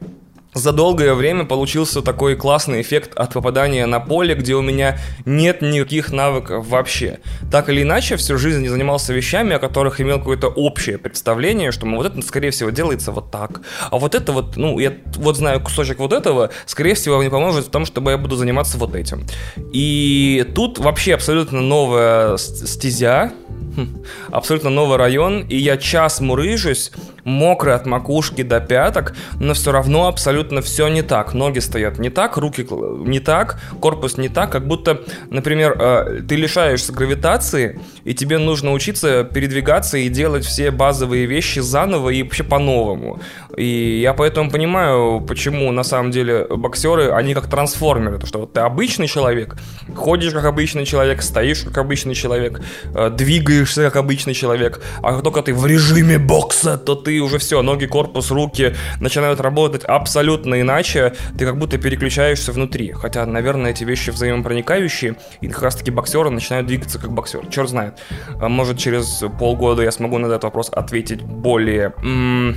за 0.59 0.73
долгое 0.73 1.15
время 1.15 1.45
получился 1.45 2.03
такой 2.03 2.37
классный 2.37 2.83
эффект 2.83 3.13
от 3.15 3.33
попадания 3.33 3.87
на 3.87 4.01
поле, 4.01 4.35
где 4.35 4.55
у 4.55 4.63
меня 4.63 4.99
нет 5.25 5.63
никаких 5.63 6.13
навыков 6.13 6.67
вообще. 6.69 7.21
Так 7.51 7.69
или 7.69 7.83
иначе, 7.83 8.17
всю 8.17 8.39
жизнь 8.39 8.65
я 8.65 8.71
занимался 8.71 9.13
вещами, 9.13 9.55
о 9.55 9.59
которых 9.59 10.01
имел 10.01 10.19
какое-то 10.19 10.49
общее 10.49 10.99
представление, 10.99 11.73
что 11.73 11.87
ну, 11.87 11.97
вот 11.97 12.07
это, 12.07 12.21
скорее 12.23 12.51
всего, 12.51 12.71
делается 12.71 13.13
вот 13.13 13.31
так. 13.31 13.61
А 13.91 13.99
вот 13.99 14.15
это 14.15 14.33
вот, 14.33 14.57
ну, 14.57 14.79
я 14.79 14.95
вот 15.17 15.37
знаю 15.37 15.61
кусочек 15.61 15.99
вот 15.99 16.13
этого, 16.13 16.51
скорее 16.67 16.95
всего, 16.95 17.19
мне 17.19 17.31
поможет 17.31 17.67
в 17.67 17.71
том, 17.71 17.87
чтобы 17.87 18.11
я 18.11 18.19
буду 18.19 18.37
заниматься 18.37 18.79
вот 18.79 18.95
этим. 18.95 19.27
И 19.73 20.47
тут 20.55 20.79
вообще 20.79 21.15
абсолютно 21.15 21.61
новая 21.61 22.37
стезя, 22.37 23.33
абсолютно 24.31 24.71
новый 24.71 24.97
район, 24.99 25.43
и 25.49 25.57
я 25.57 25.77
час 25.77 26.21
мурыжусь, 26.21 26.91
мокрый 27.29 27.75
от 27.75 27.87
макушки 27.87 28.43
до 28.43 28.61
пяток, 28.61 29.15
но 29.39 29.55
все 29.55 29.71
равно 29.71 30.09
абсолютно 30.09 30.63
все 30.63 30.89
не 30.89 31.03
так. 31.03 31.35
Ноги 31.35 31.61
стоят 31.61 31.99
не 31.99 32.11
так, 32.11 32.37
руки 32.37 32.67
не 32.71 33.21
так, 33.21 33.61
корпус 33.81 34.17
не 34.17 34.29
так, 34.29 34.51
как 34.51 34.67
будто, 34.67 35.03
например, 35.31 35.77
э, 35.79 36.21
ты 36.27 36.37
лишаешься 36.37 36.93
гравитации, 36.93 37.81
и 38.05 38.15
тебе 38.15 38.39
нужно 38.39 38.73
учиться 38.73 39.25
передвигаться 39.25 39.99
и 39.99 40.09
делать 40.09 40.45
все 40.45 40.71
базовые 40.71 41.27
вещи 41.27 41.61
заново 41.61 42.11
и 42.11 42.23
вообще 42.23 42.45
по-новому. 42.45 43.21
И 43.57 44.01
я 44.03 44.15
поэтому 44.15 44.51
понимаю, 44.51 45.21
почему 45.21 45.71
на 45.73 45.83
самом 45.83 46.11
деле 46.11 46.47
боксеры, 46.49 47.11
они 47.11 47.35
как 47.35 47.49
трансформеры, 47.49 48.19
то 48.19 48.27
что 48.27 48.39
вот 48.41 48.53
ты 48.53 48.61
обычный 48.61 49.09
человек, 49.09 49.57
ходишь 49.95 50.33
как 50.33 50.45
обычный 50.45 50.87
человек, 50.87 51.23
стоишь 51.23 51.61
как 51.61 51.79
обычный 51.79 52.15
человек, 52.15 52.61
э, 52.95 53.11
двигаешься 53.11 53.83
как 53.83 53.97
обычный 53.97 54.35
человек, 54.35 54.81
а 55.03 55.13
как 55.13 55.23
только 55.23 55.43
ты 55.43 55.55
в 55.55 55.67
режиме 55.67 56.19
бокса, 56.19 56.79
то 56.79 56.95
ты 56.95 57.18
уже 57.21 57.39
все, 57.39 57.63
ноги, 57.63 57.87
корпус, 57.87 58.31
руки 58.31 58.75
начинают 59.01 59.41
работать 59.41 59.85
абсолютно 59.85 60.61
иначе, 60.61 61.15
ты 61.39 61.45
как 61.45 61.59
будто 61.59 61.79
переключаешься 61.79 62.53
внутри. 62.53 62.93
Хотя, 62.93 63.25
наверное, 63.27 63.71
эти 63.71 63.85
вещи 63.85 64.11
взаимопроникающие, 64.11 65.17
и 65.41 65.49
как 65.49 65.63
раз 65.63 65.77
таки 65.77 65.91
боксеры 65.91 66.31
начинают 66.31 66.67
двигаться 66.67 66.99
как 66.99 67.13
боксер. 67.13 67.47
Черт 67.49 67.69
знает. 67.69 67.99
А 68.41 68.49
может, 68.49 68.79
через 68.79 69.23
полгода 69.39 69.83
я 69.83 69.91
смогу 69.91 70.19
на 70.19 70.27
этот 70.27 70.45
вопрос 70.45 70.71
ответить 70.73 71.23
более... 71.23 71.93
М- 72.03 72.57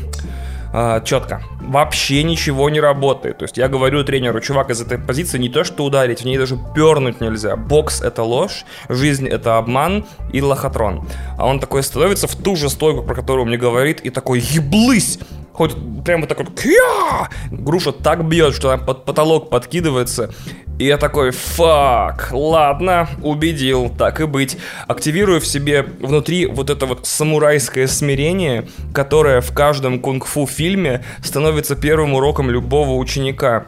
э, 0.73 1.01
четко. 1.03 1.41
Вообще 1.61 2.23
ничего 2.23 2.69
не 2.69 2.79
работает. 2.79 3.39
То 3.39 3.43
есть 3.43 3.57
я 3.57 3.67
говорю 3.67 4.03
тренеру, 4.03 4.39
чувак, 4.41 4.69
из 4.69 4.81
этой 4.81 4.97
позиции 4.97 5.37
не 5.37 5.49
то 5.49 5.63
что 5.63 5.83
ударить, 5.83 6.21
в 6.21 6.25
ней 6.25 6.37
даже 6.37 6.57
пернуть 6.75 7.21
нельзя. 7.21 7.55
Бокс 7.55 8.01
это 8.01 8.23
ложь, 8.23 8.65
жизнь 8.89 9.27
это 9.27 9.57
обман 9.57 10.05
и 10.33 10.41
лохотрон. 10.41 11.07
А 11.37 11.45
он 11.47 11.59
такой 11.59 11.83
становится 11.83 12.27
в 12.27 12.35
ту 12.35 12.55
же 12.55 12.69
стойку, 12.69 13.03
про 13.03 13.15
которую 13.15 13.45
мне 13.45 13.57
говорит, 13.57 14.01
и 14.01 14.09
такой 14.09 14.39
еблысь! 14.39 15.19
Хоть 15.53 15.75
прямо 16.03 16.27
такой 16.27 16.46
кья! 16.48 17.29
Груша 17.51 17.91
так 17.91 18.27
бьет, 18.27 18.55
что 18.55 18.72
она 18.72 18.84
под 18.84 19.05
потолок 19.05 19.50
подкидывается. 19.50 20.31
И 20.79 20.86
я 20.86 20.98
такой, 20.98 21.31
фак, 21.31 22.29
ладно, 22.31 23.08
убедил, 23.22 23.89
так 23.96 24.20
и 24.20 24.25
быть. 24.25 24.58
Активирую 24.88 25.39
в 25.39 25.46
себе 25.46 25.84
внутри 25.84 26.48
вот 26.48 26.70
это 26.70 26.88
вот 26.88 27.05
самурайское 27.05 27.86
смирение, 27.86 28.67
которое 28.93 29.41
в 29.41 29.53
каждом 29.53 30.00
кунг-фу 30.00 30.48
фильме 30.48 31.03
становится 31.24 31.75
первым 31.75 32.15
уроком 32.15 32.50
любого 32.50 32.96
ученика. 32.96 33.67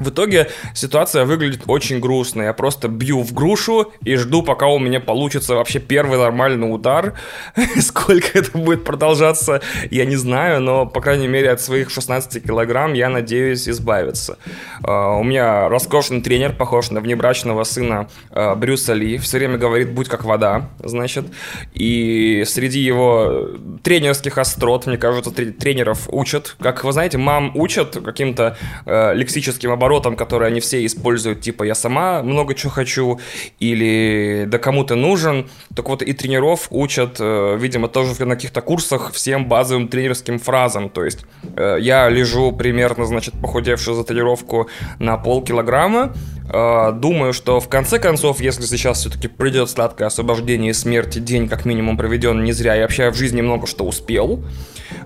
В 0.00 0.10
итоге 0.10 0.48
ситуация 0.74 1.24
выглядит 1.24 1.62
очень 1.66 2.00
грустно. 2.00 2.42
Я 2.42 2.52
просто 2.52 2.88
бью 2.88 3.22
в 3.22 3.32
грушу 3.32 3.92
и 4.04 4.16
жду, 4.16 4.42
пока 4.42 4.66
у 4.66 4.78
меня 4.78 5.00
получится 5.00 5.54
вообще 5.54 5.80
первый 5.80 6.18
нормальный 6.18 6.72
удар. 6.72 7.14
Сколько 7.80 8.38
это 8.38 8.56
будет 8.56 8.84
продолжаться, 8.84 9.60
я 9.90 10.04
не 10.04 10.16
знаю, 10.16 10.60
но, 10.60 10.86
по 10.86 11.00
крайней 11.00 11.28
мере, 11.28 11.50
от 11.50 11.60
своих 11.60 11.90
16 11.90 12.44
килограмм 12.44 12.92
я 12.92 13.08
надеюсь 13.08 13.68
избавиться. 13.68 14.38
Uh, 14.82 15.18
у 15.18 15.24
меня 15.24 15.68
роскошный 15.68 16.20
тренер, 16.20 16.52
похож 16.52 16.90
на 16.90 17.00
внебрачного 17.00 17.64
сына 17.64 18.08
uh, 18.30 18.54
Брюса 18.54 18.94
Ли. 18.94 19.18
Все 19.18 19.38
время 19.38 19.58
говорит 19.58 19.92
«будь 19.92 20.08
как 20.08 20.24
вода», 20.24 20.70
значит. 20.78 21.26
И 21.74 22.44
среди 22.46 22.80
его 22.80 23.50
тренерских 23.82 24.38
острот, 24.38 24.86
мне 24.86 24.98
кажется, 24.98 25.30
тренеров 25.30 26.08
учат. 26.08 26.56
Как 26.60 26.84
вы 26.84 26.92
знаете, 26.92 27.18
мам 27.18 27.52
учат 27.54 27.96
каким-то 28.04 28.56
uh, 28.86 29.14
лексическим 29.14 29.72
оборотом 29.72 29.87
оборотом, 29.88 30.16
которые 30.16 30.48
они 30.48 30.60
все 30.60 30.84
используют, 30.84 31.40
типа 31.40 31.64
«я 31.64 31.74
сама 31.74 32.22
много 32.22 32.54
чего 32.54 32.70
хочу» 32.70 33.20
или 33.58 34.44
«да 34.46 34.58
кому 34.58 34.84
ты 34.84 34.94
нужен». 34.94 35.48
Так 35.74 35.88
вот 35.88 36.02
и 36.02 36.12
тренеров 36.12 36.68
учат, 36.70 37.16
э, 37.20 37.56
видимо, 37.58 37.88
тоже 37.88 38.12
на 38.24 38.34
каких-то 38.34 38.60
курсах 38.60 39.12
всем 39.12 39.46
базовым 39.48 39.88
тренерским 39.88 40.38
фразам. 40.38 40.90
То 40.90 41.04
есть 41.04 41.24
э, 41.56 41.78
я 41.80 42.08
лежу 42.10 42.52
примерно, 42.52 43.06
значит, 43.06 43.34
похудевший 43.40 43.94
за 43.94 44.04
тренировку 44.04 44.68
на 44.98 45.16
полкилограмма, 45.16 46.12
э, 46.52 46.92
Думаю, 46.98 47.32
что 47.32 47.60
в 47.60 47.68
конце 47.68 47.98
концов, 47.98 48.40
если 48.40 48.64
сейчас 48.64 48.98
все-таки 48.98 49.28
придет 49.28 49.70
сладкое 49.70 50.08
освобождение 50.08 50.70
и 50.70 50.74
смерти, 50.74 51.18
день 51.18 51.48
как 51.48 51.64
минимум 51.64 51.96
проведен 51.96 52.44
не 52.44 52.52
зря, 52.52 52.74
я 52.74 52.82
вообще 52.82 53.10
в 53.10 53.14
жизни 53.14 53.40
много 53.42 53.66
что 53.66 53.84
успел, 53.84 54.42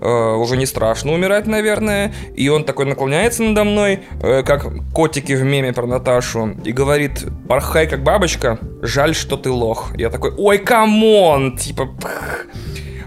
э, 0.02 0.34
уже 0.34 0.56
не 0.56 0.66
страшно 0.66 1.12
умирать, 1.12 1.46
наверное. 1.46 2.12
И 2.34 2.48
он 2.48 2.64
такой 2.64 2.86
наклоняется 2.86 3.42
надо 3.42 3.64
мной, 3.64 4.00
э, 4.22 4.42
как 4.42 4.66
котики 4.92 5.32
в 5.32 5.42
меме 5.42 5.72
про 5.72 5.86
Наташу, 5.86 6.56
и 6.64 6.72
говорит, 6.72 7.24
порхай 7.48 7.86
как 7.86 8.02
бабочка, 8.02 8.58
жаль, 8.82 9.14
что 9.14 9.36
ты 9.36 9.50
лох. 9.50 9.92
Я 9.96 10.10
такой, 10.10 10.32
ой, 10.36 10.58
come 10.58 11.14
on, 11.14 11.56
типа... 11.56 11.90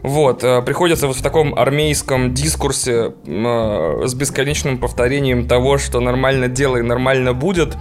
Вот, 0.01 0.43
э, 0.43 0.61
приходится 0.61 1.07
вот 1.07 1.15
в 1.15 1.23
таком 1.23 1.57
армейском 1.57 2.33
дискурсе 2.33 3.13
с 3.25 4.13
бесконечным 4.13 4.77
повторением 4.77 5.47
того, 5.47 5.79
что 5.79 5.99
нормально 5.99 6.47
делай, 6.47 6.83
нормально 6.83 7.33
будет, 7.33 7.75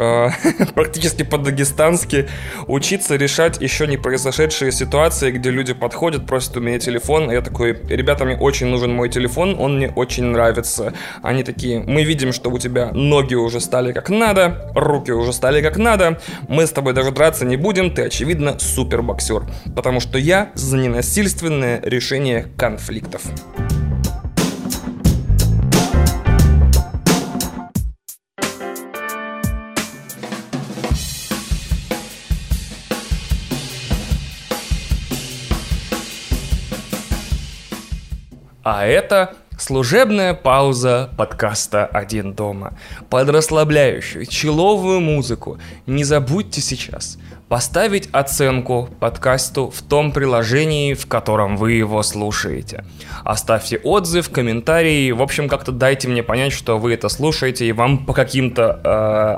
практически 0.74 1.22
по-дагестански 1.22 2.28
учиться 2.66 3.16
решать 3.16 3.60
еще 3.60 3.86
не 3.86 3.96
произошедшие 3.96 4.72
ситуации, 4.72 5.30
где 5.30 5.50
люди 5.50 5.74
подходят, 5.74 6.26
просят 6.26 6.56
у 6.56 6.60
меня 6.60 6.78
телефон, 6.78 7.30
и 7.30 7.34
я 7.34 7.42
такой, 7.42 7.76
ребята, 7.88 8.24
мне 8.24 8.36
очень 8.36 8.68
нужен 8.68 8.92
мой 8.92 9.08
телефон, 9.08 9.56
он 9.58 9.76
мне 9.76 9.90
очень 9.90 10.24
нравится. 10.24 10.94
Они 11.22 11.44
такие, 11.44 11.80
мы 11.80 12.04
видим, 12.04 12.32
что 12.32 12.50
у 12.50 12.58
тебя 12.58 12.90
ноги 12.92 13.34
уже 13.34 13.60
стали 13.60 13.92
как 13.92 14.08
надо, 14.08 14.72
руки 14.74 15.10
уже 15.10 15.32
стали 15.32 15.60
как 15.62 15.76
надо, 15.76 16.20
мы 16.48 16.66
с 16.66 16.70
тобой 16.70 16.94
даже 16.94 17.10
драться 17.10 17.44
не 17.44 17.56
будем, 17.56 17.94
ты, 17.94 18.02
очевидно, 18.02 18.58
супер 18.58 19.02
боксер, 19.02 19.42
потому 19.76 20.00
что 20.00 20.18
я 20.18 20.50
за 20.54 20.78
ненасильственное 20.78 21.80
решение 21.82 22.46
конфликтов. 22.56 23.22
А 38.62 38.84
это 38.84 39.34
служебная 39.58 40.34
пауза 40.34 41.10
подкаста 41.16 41.86
«Один 41.86 42.34
дома». 42.34 42.74
Под 43.08 43.30
расслабляющую, 43.30 44.26
человую 44.26 45.00
музыку 45.00 45.58
не 45.86 46.04
забудьте 46.04 46.60
сейчас– 46.60 47.18
поставить 47.50 48.08
оценку 48.12 48.88
подкасту 49.00 49.70
в 49.70 49.82
том 49.82 50.12
приложении, 50.12 50.94
в 50.94 51.08
котором 51.08 51.56
вы 51.56 51.72
его 51.72 52.00
слушаете. 52.04 52.84
Оставьте 53.24 53.76
отзыв, 53.78 54.30
комментарий, 54.30 55.10
в 55.10 55.20
общем, 55.20 55.48
как-то 55.48 55.72
дайте 55.72 56.06
мне 56.06 56.22
понять, 56.22 56.52
что 56.52 56.78
вы 56.78 56.94
это 56.94 57.08
слушаете, 57.08 57.66
и 57.66 57.72
вам 57.72 58.06
по 58.06 58.12
каким-то 58.12 58.80
э, 58.84 58.88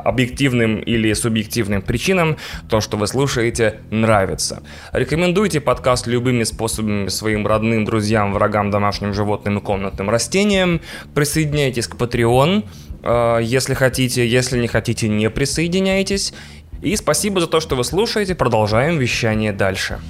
объективным 0.07 0.81
или 0.81 1.11
субъективным 1.15 1.81
причинам 1.81 2.37
то, 2.69 2.83
что 2.83 2.99
вы 2.99 3.07
слушаете, 3.07 3.81
нравится. 3.91 4.63
Рекомендуйте 4.93 5.63
подкаст 5.63 6.07
любыми 6.07 6.45
способами 6.45 7.09
своим 7.09 7.47
родным, 7.47 7.87
друзьям, 7.87 8.35
врагам, 8.35 8.71
домашним 8.71 9.15
животным 9.15 9.57
и 9.57 9.63
комнатным 9.63 10.11
растениям. 10.11 10.83
Присоединяйтесь 11.15 11.87
к 11.87 11.95
Patreon, 11.95 12.65
э, 13.05 13.39
если 13.43 13.73
хотите, 13.73 14.29
если 14.29 14.61
не 14.61 14.69
хотите, 14.69 15.09
не 15.09 15.31
присоединяйтесь. 15.31 16.35
И 16.83 16.97
спасибо 16.97 17.41
за 17.41 17.47
то, 17.47 17.61
что 17.61 17.77
вы 17.77 17.85
слушаете. 17.85 18.35
Продолжаем 18.35 18.99
вещание 18.99 19.53
дальше. 19.53 20.01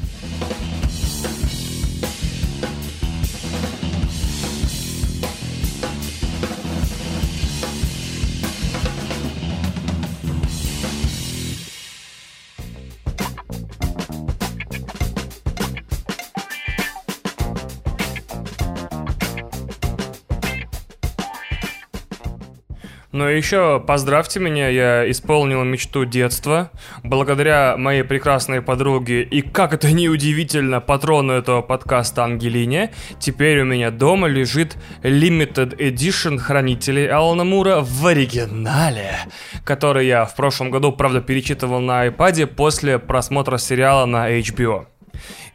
Еще 23.43 23.83
поздравьте 23.85 24.39
меня, 24.39 24.69
я 24.69 25.11
исполнил 25.11 25.65
мечту 25.65 26.05
детства. 26.05 26.71
Благодаря 27.03 27.77
моей 27.77 28.05
прекрасной 28.05 28.63
подруге 28.63 29.25
и, 29.25 29.43
как 29.43 29.75
это 29.75 29.91
не 29.91 30.09
удивительно, 30.09 30.81
патрону 30.81 31.33
этого 31.33 31.61
подкаста 31.61 32.23
Ангелине, 32.23 32.93
теперь 33.19 33.63
у 33.63 33.65
меня 33.65 33.91
дома 33.91 34.29
лежит 34.29 34.77
Limited 35.03 35.77
Edition 35.77 36.39
хранителей 36.39 37.09
Алана 37.09 37.43
Мура 37.43 37.81
в 37.81 38.07
оригинале, 38.07 39.19
который 39.65 40.07
я 40.07 40.25
в 40.25 40.37
прошлом 40.37 40.71
году, 40.71 40.93
правда, 40.93 41.21
перечитывал 41.21 41.81
на 41.81 42.07
iPad 42.07 42.47
после 42.47 43.01
просмотра 43.01 43.59
сериала 43.59 44.07
на 44.07 44.31
HBO. 44.39 44.87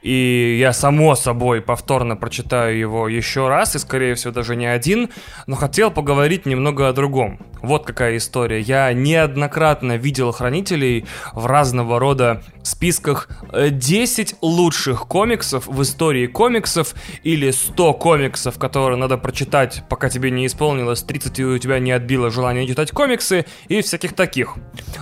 И 0.02 0.58
я, 0.60 0.74
само 0.74 1.16
собой, 1.16 1.62
повторно 1.62 2.16
прочитаю 2.16 2.78
его 2.78 3.08
еще 3.08 3.48
раз, 3.48 3.76
и, 3.76 3.80
скорее 3.80 4.16
всего, 4.16 4.32
даже 4.32 4.56
не 4.56 4.66
один, 4.66 5.10
но 5.48 5.56
хотел 5.56 5.92
поговорить 5.92 6.46
немного 6.46 6.88
о 6.88 6.94
другом. 6.94 7.40
Вот 7.62 7.86
какая 7.86 8.18
история. 8.18 8.62
Я 8.62 8.94
неоднократно 8.94 9.98
видел 9.98 10.32
хранителей 10.32 11.06
в 11.34 11.46
разного 11.46 12.00
рода 12.00 12.44
списках 12.68 13.30
10 13.54 14.32
э, 14.32 14.36
лучших 14.42 15.08
комиксов 15.08 15.68
в 15.68 15.82
истории 15.82 16.28
комиксов 16.28 16.94
или 17.24 17.52
100 17.52 17.94
комиксов, 17.96 18.58
которые 18.60 18.98
надо 18.98 19.18
прочитать, 19.18 19.84
пока 19.90 20.10
тебе 20.10 20.32
не 20.32 20.46
исполнилось 20.46 21.02
30 21.04 21.40
и 21.40 21.44
у 21.46 21.58
тебя 21.58 21.80
не 21.80 21.92
отбило 21.92 22.30
желание 22.30 22.68
читать 22.68 22.92
комиксы 22.92 23.46
и 23.68 23.82
всяких 23.82 24.14
таких. 24.14 24.56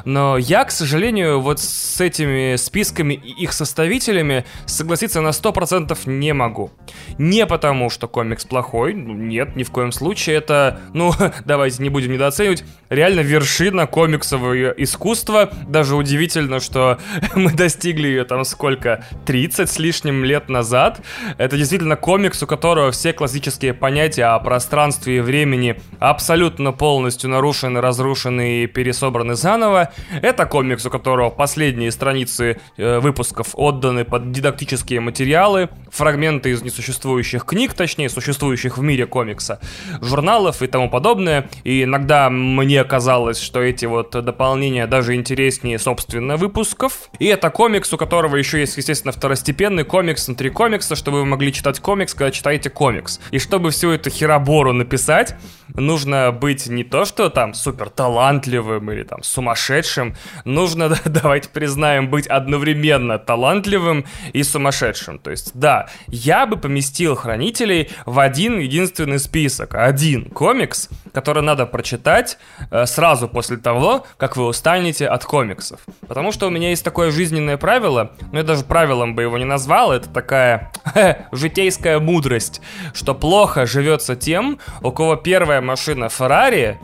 Но 0.06 0.38
я, 0.38 0.64
к 0.66 0.72
сожалению, 0.72 1.40
вот 1.42 1.60
с 1.60 2.00
этими 2.00 2.56
списками 2.56 3.14
и 3.14 3.44
их 3.44 3.54
составителями 3.54 4.46
согласиться 4.66 5.22
на 5.22 5.30
100% 5.30 5.98
не 6.06 6.34
могу. 6.34 6.72
Не 7.18 7.46
потому, 7.46 7.90
что 7.90 8.08
комикс 8.08 8.46
плохой, 8.46 8.94
ну, 8.94 9.14
нет, 9.14 9.56
ни 9.56 9.64
в 9.64 9.72
коем 9.72 9.92
случае, 9.92 10.38
это, 10.38 10.80
ну, 10.94 11.12
давайте 11.46 11.82
не 11.82 11.90
будем 11.90 12.12
недооценивать, 12.12 12.64
реально 12.90 13.22
вершина 13.22 13.88
комиксового 13.88 14.72
искусства. 14.72 15.50
Даже 15.68 15.96
удивительно, 15.96 16.60
что 16.60 17.00
мы 17.36 17.52
достигли 17.66 18.08
ее 18.08 18.26
там 18.26 18.46
сколько, 18.46 19.04
30 19.26 19.70
с 19.70 19.80
лишним 19.80 20.24
лет 20.24 20.50
назад. 20.50 21.02
Это 21.38 21.58
действительно 21.58 21.96
комикс, 21.96 22.42
у 22.44 22.48
которого 22.48 22.92
все 22.92 23.14
классические 23.14 23.74
понятия 23.74 24.26
о 24.26 24.40
пространстве 24.40 25.18
и 25.18 25.20
времени 25.22 25.80
абсолютно 26.00 26.72
полностью 26.72 27.30
нарушены, 27.30 27.82
разрушены 27.82 28.64
и 28.64 28.68
пересобраны 28.68 29.36
заново. 29.36 29.92
Это 30.22 30.46
комикс, 30.46 30.86
у 30.86 30.90
которого 30.90 31.30
последние 31.30 31.92
страницы 31.92 32.60
э, 32.78 33.00
выпусков 33.00 33.50
отданы 33.54 34.06
под 34.06 34.32
дидактические 34.32 35.00
материалы, 35.00 35.70
фрагменты 35.92 36.52
из 36.52 36.62
несуществующих 36.62 37.46
книг, 37.46 37.74
точнее, 37.74 38.10
существующих 38.10 38.78
в 38.78 38.82
мире 38.82 39.06
комикса, 39.06 39.60
журналов 40.02 40.62
и 40.62 40.68
тому 40.68 40.90
подобное. 40.90 41.50
И 41.64 41.84
иногда 41.84 42.30
мне 42.30 42.84
казалось, 42.84 43.40
что 43.40 43.62
эти 43.62 43.86
вот 43.86 44.12
дополнения 44.12 44.88
даже 44.88 45.16
интереснее, 45.16 45.80
собственно, 45.80 46.38
выпусков. 46.38 47.10
И 47.20 47.26
это 47.26 47.45
комикс, 47.50 47.92
у 47.94 47.98
которого 47.98 48.36
еще 48.36 48.60
есть, 48.60 48.78
естественно, 48.78 49.12
второстепенный 49.12 49.84
комикс 49.84 50.28
внутри 50.28 50.50
комикса, 50.50 50.96
чтобы 50.96 51.20
вы 51.20 51.26
могли 51.26 51.52
читать 51.52 51.80
комикс, 51.80 52.14
когда 52.14 52.32
читаете 52.32 52.70
комикс. 52.70 53.20
И 53.32 53.40
чтобы 53.40 53.72
всю 53.72 53.92
эту 53.92 54.10
херобору 54.10 54.74
написать, 54.74 55.36
нужно 55.74 56.32
быть 56.32 56.68
не 56.68 56.84
то, 56.84 57.06
что 57.06 57.30
там 57.30 57.54
супер 57.54 57.90
талантливым 57.90 58.92
или 58.92 59.04
там 59.04 59.24
сумасшедшим, 59.24 60.16
нужно, 60.46 60.96
давайте 61.06 61.50
признаем, 61.50 62.10
быть 62.10 62.28
одновременно 62.28 63.18
талантливым 63.18 64.06
и 64.34 64.44
сумасшедшим. 64.44 65.20
То 65.20 65.32
есть, 65.32 65.52
да, 65.54 65.90
я 66.08 66.46
бы 66.46 66.58
поместил 66.58 67.16
хранителей 67.16 67.90
в 68.06 68.20
один 68.20 68.60
единственный 68.60 69.20
список. 69.20 69.76
Один 69.76 70.26
комикс, 70.30 70.90
который 71.14 71.44
надо 71.44 71.66
прочитать 71.66 72.38
э, 72.72 72.86
сразу 72.86 73.28
после 73.28 73.58
того, 73.58 74.06
как 74.18 74.38
вы 74.38 74.46
устанете 74.46 75.08
от 75.08 75.26
комиксов. 75.26 75.80
Потому 76.08 76.32
что 76.32 76.48
у 76.48 76.50
меня 76.50 76.70
есть 76.70 76.84
такое 76.84 77.12
жизненное 77.26 77.58
правило, 77.58 78.12
но 78.32 78.38
я 78.38 78.44
даже 78.44 78.64
правилом 78.64 79.16
бы 79.16 79.24
его 79.24 79.40
не 79.40 79.46
назвал, 79.46 79.92
это 79.92 80.08
такая 80.10 80.72
житейская 81.32 82.00
мудрость, 82.00 82.62
что 82.94 83.16
плохо 83.16 83.66
живется 83.66 84.16
тем, 84.16 84.60
у 84.84 84.92
кого 84.92 85.16
первая 85.16 85.60
машина 85.60 86.08
Феррари, 86.08 86.80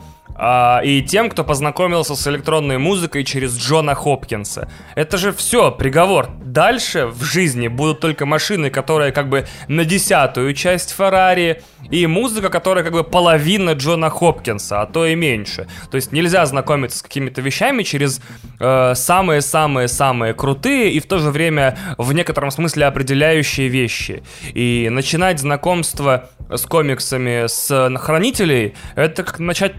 и 0.84 1.02
тем, 1.08 1.30
кто 1.30 1.44
познакомился 1.44 2.16
с 2.16 2.26
электронной 2.26 2.78
музыкой 2.78 3.24
через 3.24 3.56
Джона 3.56 3.94
Хопкинса. 3.94 4.68
Это 4.94 5.16
же 5.18 5.32
все, 5.32 5.70
приговор. 5.70 6.30
Дальше 6.44 7.06
в 7.06 7.22
жизни 7.22 7.68
будут 7.68 8.00
только 8.00 8.26
машины, 8.26 8.70
которые 8.70 9.12
как 9.12 9.28
бы 9.28 9.46
на 9.68 9.84
десятую 9.84 10.54
часть 10.54 10.90
Феррари, 10.96 11.62
и 11.90 12.06
музыка, 12.06 12.48
которая 12.48 12.84
как 12.84 12.92
бы 12.92 13.04
половина 13.04 13.72
Джона 13.72 14.10
Хопкинса, 14.10 14.80
а 14.82 14.86
то 14.86 15.06
и 15.06 15.14
меньше. 15.14 15.66
То 15.90 15.96
есть 15.96 16.12
нельзя 16.12 16.46
знакомиться 16.46 16.98
с 16.98 17.02
какими-то 17.02 17.40
вещами 17.40 17.82
через 17.82 18.20
э, 18.60 18.94
самые-самые-самые 18.94 20.34
крутые 20.34 20.92
и 20.92 21.00
в 21.00 21.06
то 21.06 21.18
же 21.18 21.30
время 21.30 21.76
в 21.98 22.12
некотором 22.12 22.50
смысле 22.50 22.86
определяющие 22.86 23.68
вещи. 23.68 24.22
И 24.54 24.88
начинать 24.90 25.40
знакомство 25.40 26.30
с 26.48 26.66
комиксами 26.66 27.46
с 27.46 27.90
хранителей, 27.98 28.74
это 28.94 29.24
как 29.24 29.38
начать 29.38 29.74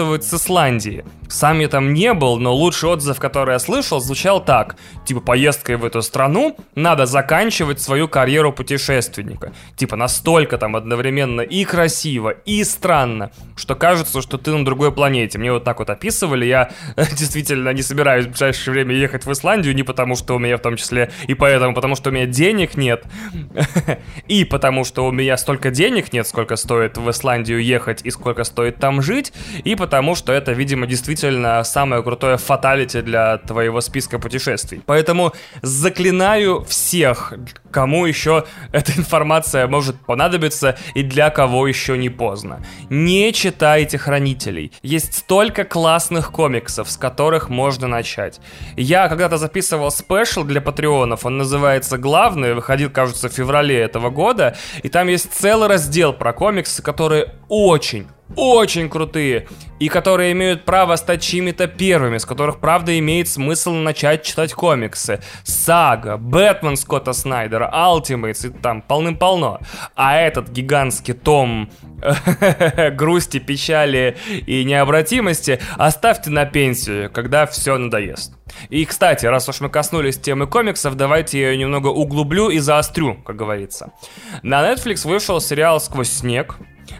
путешествовать 0.00 0.24
с 0.24 0.34
Исландии. 0.34 1.04
Сам 1.28 1.60
я 1.60 1.68
там 1.68 1.92
не 1.92 2.12
был, 2.12 2.38
но 2.38 2.54
лучший 2.54 2.88
отзыв, 2.88 3.18
который 3.20 3.52
я 3.52 3.58
слышал, 3.58 4.00
звучал 4.00 4.44
так. 4.44 4.76
Типа, 5.04 5.20
поездкой 5.20 5.76
в 5.76 5.84
эту 5.84 6.02
страну 6.02 6.56
надо 6.74 7.06
заканчивать 7.06 7.80
свою 7.80 8.08
карьеру 8.08 8.52
путешественника. 8.52 9.52
Типа, 9.76 9.96
настолько 9.96 10.58
там 10.58 10.74
одновременно 10.74 11.42
и 11.42 11.64
красиво, 11.64 12.30
и 12.30 12.64
странно, 12.64 13.30
что 13.56 13.74
кажется, 13.76 14.22
что 14.22 14.38
ты 14.38 14.50
на 14.50 14.64
другой 14.64 14.90
планете. 14.90 15.38
Мне 15.38 15.52
вот 15.52 15.64
так 15.64 15.78
вот 15.78 15.90
описывали, 15.90 16.46
я 16.46 16.70
действительно 16.96 17.72
не 17.72 17.82
собираюсь 17.82 18.26
в 18.26 18.30
ближайшее 18.30 18.72
время 18.72 18.94
ехать 18.94 19.26
в 19.26 19.32
Исландию, 19.32 19.74
не 19.74 19.84
потому 19.84 20.16
что 20.16 20.34
у 20.34 20.38
меня 20.38 20.56
в 20.56 20.62
том 20.62 20.76
числе, 20.76 21.10
и 21.28 21.34
поэтому, 21.34 21.74
потому 21.74 21.94
что 21.94 22.10
у 22.10 22.12
меня 22.12 22.26
денег 22.26 22.76
нет, 22.76 23.04
и 24.28 24.44
потому 24.44 24.84
что 24.84 25.06
у 25.06 25.12
меня 25.12 25.36
столько 25.36 25.70
денег 25.70 26.12
нет, 26.12 26.26
сколько 26.26 26.56
стоит 26.56 26.98
в 26.98 27.08
Исландию 27.10 27.62
ехать 27.62 28.00
и 28.04 28.10
сколько 28.10 28.42
стоит 28.44 28.76
там 28.76 29.00
жить, 29.02 29.32
и 29.64 29.76
потому 29.80 30.14
что 30.14 30.32
это, 30.32 30.52
видимо, 30.52 30.86
действительно 30.86 31.64
самое 31.64 32.02
крутое 32.02 32.36
фаталити 32.36 33.00
для 33.00 33.38
твоего 33.38 33.80
списка 33.80 34.18
путешествий. 34.18 34.82
Поэтому 34.86 35.32
заклинаю 35.62 36.62
всех, 36.64 37.32
кому 37.70 38.06
еще 38.06 38.44
эта 38.72 38.92
информация 38.92 39.66
может 39.66 39.96
понадобиться 40.06 40.76
и 40.94 41.02
для 41.02 41.30
кого 41.30 41.66
еще 41.66 41.96
не 41.96 42.10
поздно. 42.10 42.64
Не 42.90 43.32
читайте 43.32 43.98
Хранителей. 43.98 44.72
Есть 44.82 45.14
столько 45.14 45.64
классных 45.64 46.30
комиксов, 46.30 46.90
с 46.90 46.96
которых 46.96 47.48
можно 47.48 47.88
начать. 47.88 48.40
Я 48.76 49.08
когда-то 49.08 49.38
записывал 49.38 49.90
спешл 49.90 50.44
для 50.44 50.60
патреонов, 50.60 51.24
он 51.24 51.38
называется 51.38 51.96
«Главный», 51.96 52.54
выходил, 52.54 52.90
кажется, 52.90 53.28
в 53.28 53.32
феврале 53.32 53.78
этого 53.78 54.10
года, 54.10 54.56
и 54.82 54.88
там 54.88 55.08
есть 55.08 55.32
целый 55.32 55.68
раздел 55.68 56.12
про 56.12 56.32
комиксы, 56.32 56.82
которые 56.82 57.34
очень, 57.48 58.06
очень 58.36 58.88
крутые 58.88 59.46
и 59.78 59.88
которые 59.88 60.32
имеют 60.32 60.64
право 60.64 60.96
стать 60.96 61.22
чьими-то 61.22 61.66
первыми, 61.66 62.18
с 62.18 62.26
которых, 62.26 62.60
правда, 62.60 62.98
имеет 62.98 63.28
смысл 63.28 63.72
начать 63.72 64.22
читать 64.22 64.52
комиксы. 64.52 65.20
Сага, 65.42 66.16
Бэтмен 66.18 66.76
Скотта 66.76 67.12
Снайдера, 67.12 67.70
Ultimates 67.72 68.46
и 68.46 68.50
там 68.50 68.82
полным-полно. 68.82 69.60
А 69.96 70.16
этот 70.16 70.50
гигантский 70.50 71.14
том 71.14 71.70
грусти, 72.92 73.38
печали 73.38 74.16
и 74.46 74.64
необратимости 74.64 75.60
оставьте 75.78 76.30
на 76.30 76.44
пенсию, 76.44 77.10
когда 77.10 77.46
все 77.46 77.78
надоест. 77.78 78.34
И, 78.68 78.84
кстати, 78.84 79.26
раз 79.26 79.48
уж 79.48 79.60
мы 79.60 79.70
коснулись 79.70 80.18
темы 80.18 80.46
комиксов, 80.46 80.94
давайте 80.94 81.40
я 81.40 81.50
ее 81.50 81.56
немного 81.58 81.88
углублю 81.88 82.50
и 82.50 82.58
заострю, 82.58 83.14
как 83.14 83.36
говорится. 83.36 83.92
На 84.42 84.60
Netflix 84.70 85.08
вышел 85.08 85.40
сериал 85.40 85.80
«Сквозь 85.80 86.10
снег», 86.10 86.56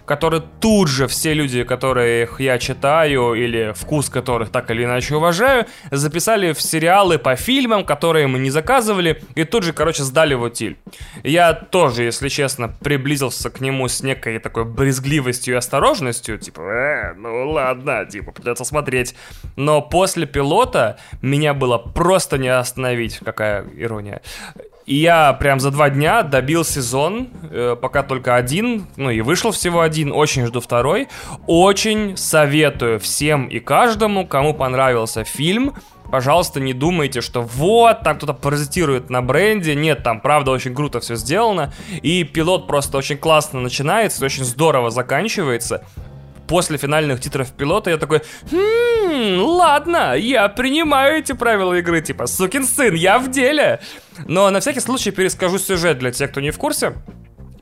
который 0.06 0.42
тут 0.60 0.88
же 0.88 1.06
все 1.06 1.34
люди, 1.34 1.64
которых 1.64 2.40
я 2.40 2.58
читаю 2.58 3.34
или 3.34 3.72
вкус 3.74 4.08
которых 4.08 4.50
так 4.50 4.70
или 4.70 4.84
иначе 4.84 5.16
уважаю, 5.16 5.66
записали 5.90 6.52
в 6.52 6.60
сериалы 6.60 7.18
по 7.18 7.36
фильмам, 7.36 7.84
которые 7.84 8.26
мы 8.26 8.38
не 8.38 8.50
заказывали, 8.50 9.22
и 9.34 9.44
тут 9.44 9.62
же, 9.64 9.72
короче, 9.72 10.02
сдали 10.02 10.34
в 10.34 10.42
утиль. 10.42 10.76
Я 11.22 11.52
тоже, 11.52 12.04
если 12.04 12.28
честно, 12.28 12.68
приблизился 12.68 13.50
к 13.50 13.60
нему 13.60 13.88
с 13.88 14.02
некой 14.02 14.38
такой 14.38 14.64
брезгливостью 14.64 15.54
и 15.54 15.56
осторожностью, 15.56 16.38
типа, 16.38 16.60
э, 16.60 17.14
ну 17.14 17.50
ладно, 17.50 18.04
типа, 18.06 18.32
придется 18.32 18.64
смотреть. 18.64 19.14
Но 19.56 19.82
после 19.82 20.26
пилота 20.26 20.98
меня 21.22 21.54
было 21.54 21.78
просто 21.78 22.38
не 22.38 22.48
остановить, 22.48 23.18
какая 23.24 23.64
ирония. 23.76 24.22
И 24.86 24.96
я 24.96 25.32
прям 25.34 25.60
за 25.60 25.70
два 25.70 25.90
дня 25.90 26.22
добил 26.22 26.64
сезон, 26.64 27.28
э, 27.50 27.76
пока 27.80 28.02
только 28.02 28.36
один, 28.36 28.86
ну 28.96 29.10
и 29.10 29.20
вышел 29.20 29.52
всего 29.52 29.80
один, 29.82 30.12
очень 30.12 30.46
жду 30.46 30.60
второй. 30.60 31.08
Очень 31.46 32.16
советую 32.16 32.98
всем 32.98 33.46
и 33.46 33.60
каждому, 33.60 34.26
кому 34.26 34.54
понравился 34.54 35.24
фильм, 35.24 35.74
пожалуйста, 36.10 36.60
не 36.60 36.72
думайте, 36.74 37.20
что 37.20 37.42
вот, 37.42 38.02
там 38.02 38.16
кто-то 38.16 38.34
паразитирует 38.34 39.10
на 39.10 39.22
бренде. 39.22 39.74
Нет, 39.74 40.02
там 40.02 40.20
правда 40.20 40.50
очень 40.50 40.74
круто 40.74 41.00
все 41.00 41.14
сделано. 41.14 41.72
И 42.02 42.24
пилот 42.24 42.66
просто 42.66 42.98
очень 42.98 43.16
классно 43.16 43.60
начинается, 43.60 44.24
очень 44.24 44.44
здорово 44.44 44.90
заканчивается 44.90 45.84
после 46.50 46.78
финальных 46.78 47.20
титров 47.20 47.52
пилота 47.52 47.90
я 47.90 47.96
такой, 47.96 48.22
хм, 48.50 49.38
ладно, 49.38 50.16
я 50.16 50.48
принимаю 50.48 51.20
эти 51.20 51.30
правила 51.30 51.74
игры, 51.74 52.00
типа, 52.00 52.26
сукин 52.26 52.64
сын, 52.64 52.92
я 52.92 53.20
в 53.20 53.30
деле. 53.30 53.78
Но 54.26 54.50
на 54.50 54.58
всякий 54.58 54.80
случай 54.80 55.12
перескажу 55.12 55.60
сюжет 55.60 56.00
для 56.00 56.10
тех, 56.10 56.28
кто 56.32 56.40
не 56.40 56.50
в 56.50 56.58
курсе. 56.58 56.94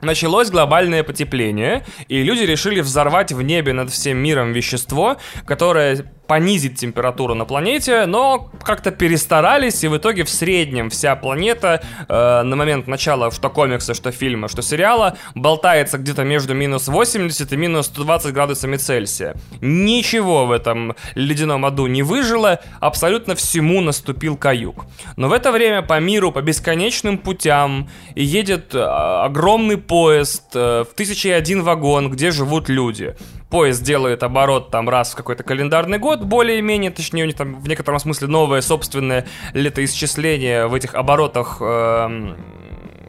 Началось 0.01 0.49
глобальное 0.49 1.03
потепление, 1.03 1.85
и 2.07 2.23
люди 2.23 2.41
решили 2.41 2.81
взорвать 2.81 3.31
в 3.31 3.43
небе 3.43 3.73
над 3.73 3.91
всем 3.91 4.17
миром 4.17 4.53
вещество, 4.53 5.17
которое 5.45 6.11
понизить 6.29 6.79
температуру 6.79 7.33
на 7.33 7.43
планете, 7.43 8.05
но 8.05 8.51
как-то 8.63 8.91
перестарались, 8.91 9.83
и 9.83 9.87
в 9.87 9.97
итоге 9.97 10.23
в 10.23 10.29
среднем 10.29 10.91
вся 10.91 11.15
планета 11.15 11.81
э, 12.07 12.43
на 12.43 12.55
момент 12.55 12.85
начала 12.85 13.31
что 13.31 13.49
комикса, 13.49 13.95
что 13.95 14.11
фильма, 14.11 14.47
что 14.47 14.61
сериала 14.61 15.17
болтается 15.33 15.97
где-то 15.97 16.23
между 16.23 16.53
минус 16.53 16.87
80 16.87 17.51
и 17.51 17.57
минус 17.57 17.87
120 17.87 18.31
градусами 18.31 18.77
Цельсия. 18.77 19.35
Ничего 19.59 20.45
в 20.45 20.51
этом 20.51 20.95
ледяном 21.15 21.65
аду 21.65 21.87
не 21.87 22.03
выжило, 22.03 22.59
абсолютно 22.79 23.33
всему 23.33 23.81
наступил 23.81 24.37
каюк. 24.37 24.85
Но 25.15 25.29
в 25.29 25.33
это 25.33 25.51
время 25.51 25.81
по 25.81 25.99
миру, 25.99 26.31
по 26.31 26.43
бесконечным 26.43 27.17
путям 27.17 27.89
едет 28.13 28.75
э, 28.75 28.79
огромный 28.79 29.77
поезд 29.77 30.43
э, 30.53 30.83
в 30.83 30.93
тысячи 30.93 31.27
один 31.27 31.63
вагон, 31.63 32.11
где 32.11 32.29
живут 32.29 32.69
люди 32.69 33.15
поезд 33.49 33.83
делает 33.83 34.23
оборот 34.23 34.71
там 34.71 34.89
раз 34.89 35.13
в 35.13 35.15
какой-то 35.15 35.43
календарный 35.43 35.97
год, 35.97 36.23
более-менее, 36.23 36.91
точнее, 36.91 37.23
у 37.23 37.25
них 37.25 37.35
там 37.35 37.59
в 37.59 37.67
некотором 37.67 37.99
смысле 37.99 38.27
новое 38.27 38.61
собственное 38.61 39.25
летоисчисление 39.53 40.67
в 40.67 40.73
этих 40.73 40.95
оборотах 40.95 41.57
э, 41.59 42.35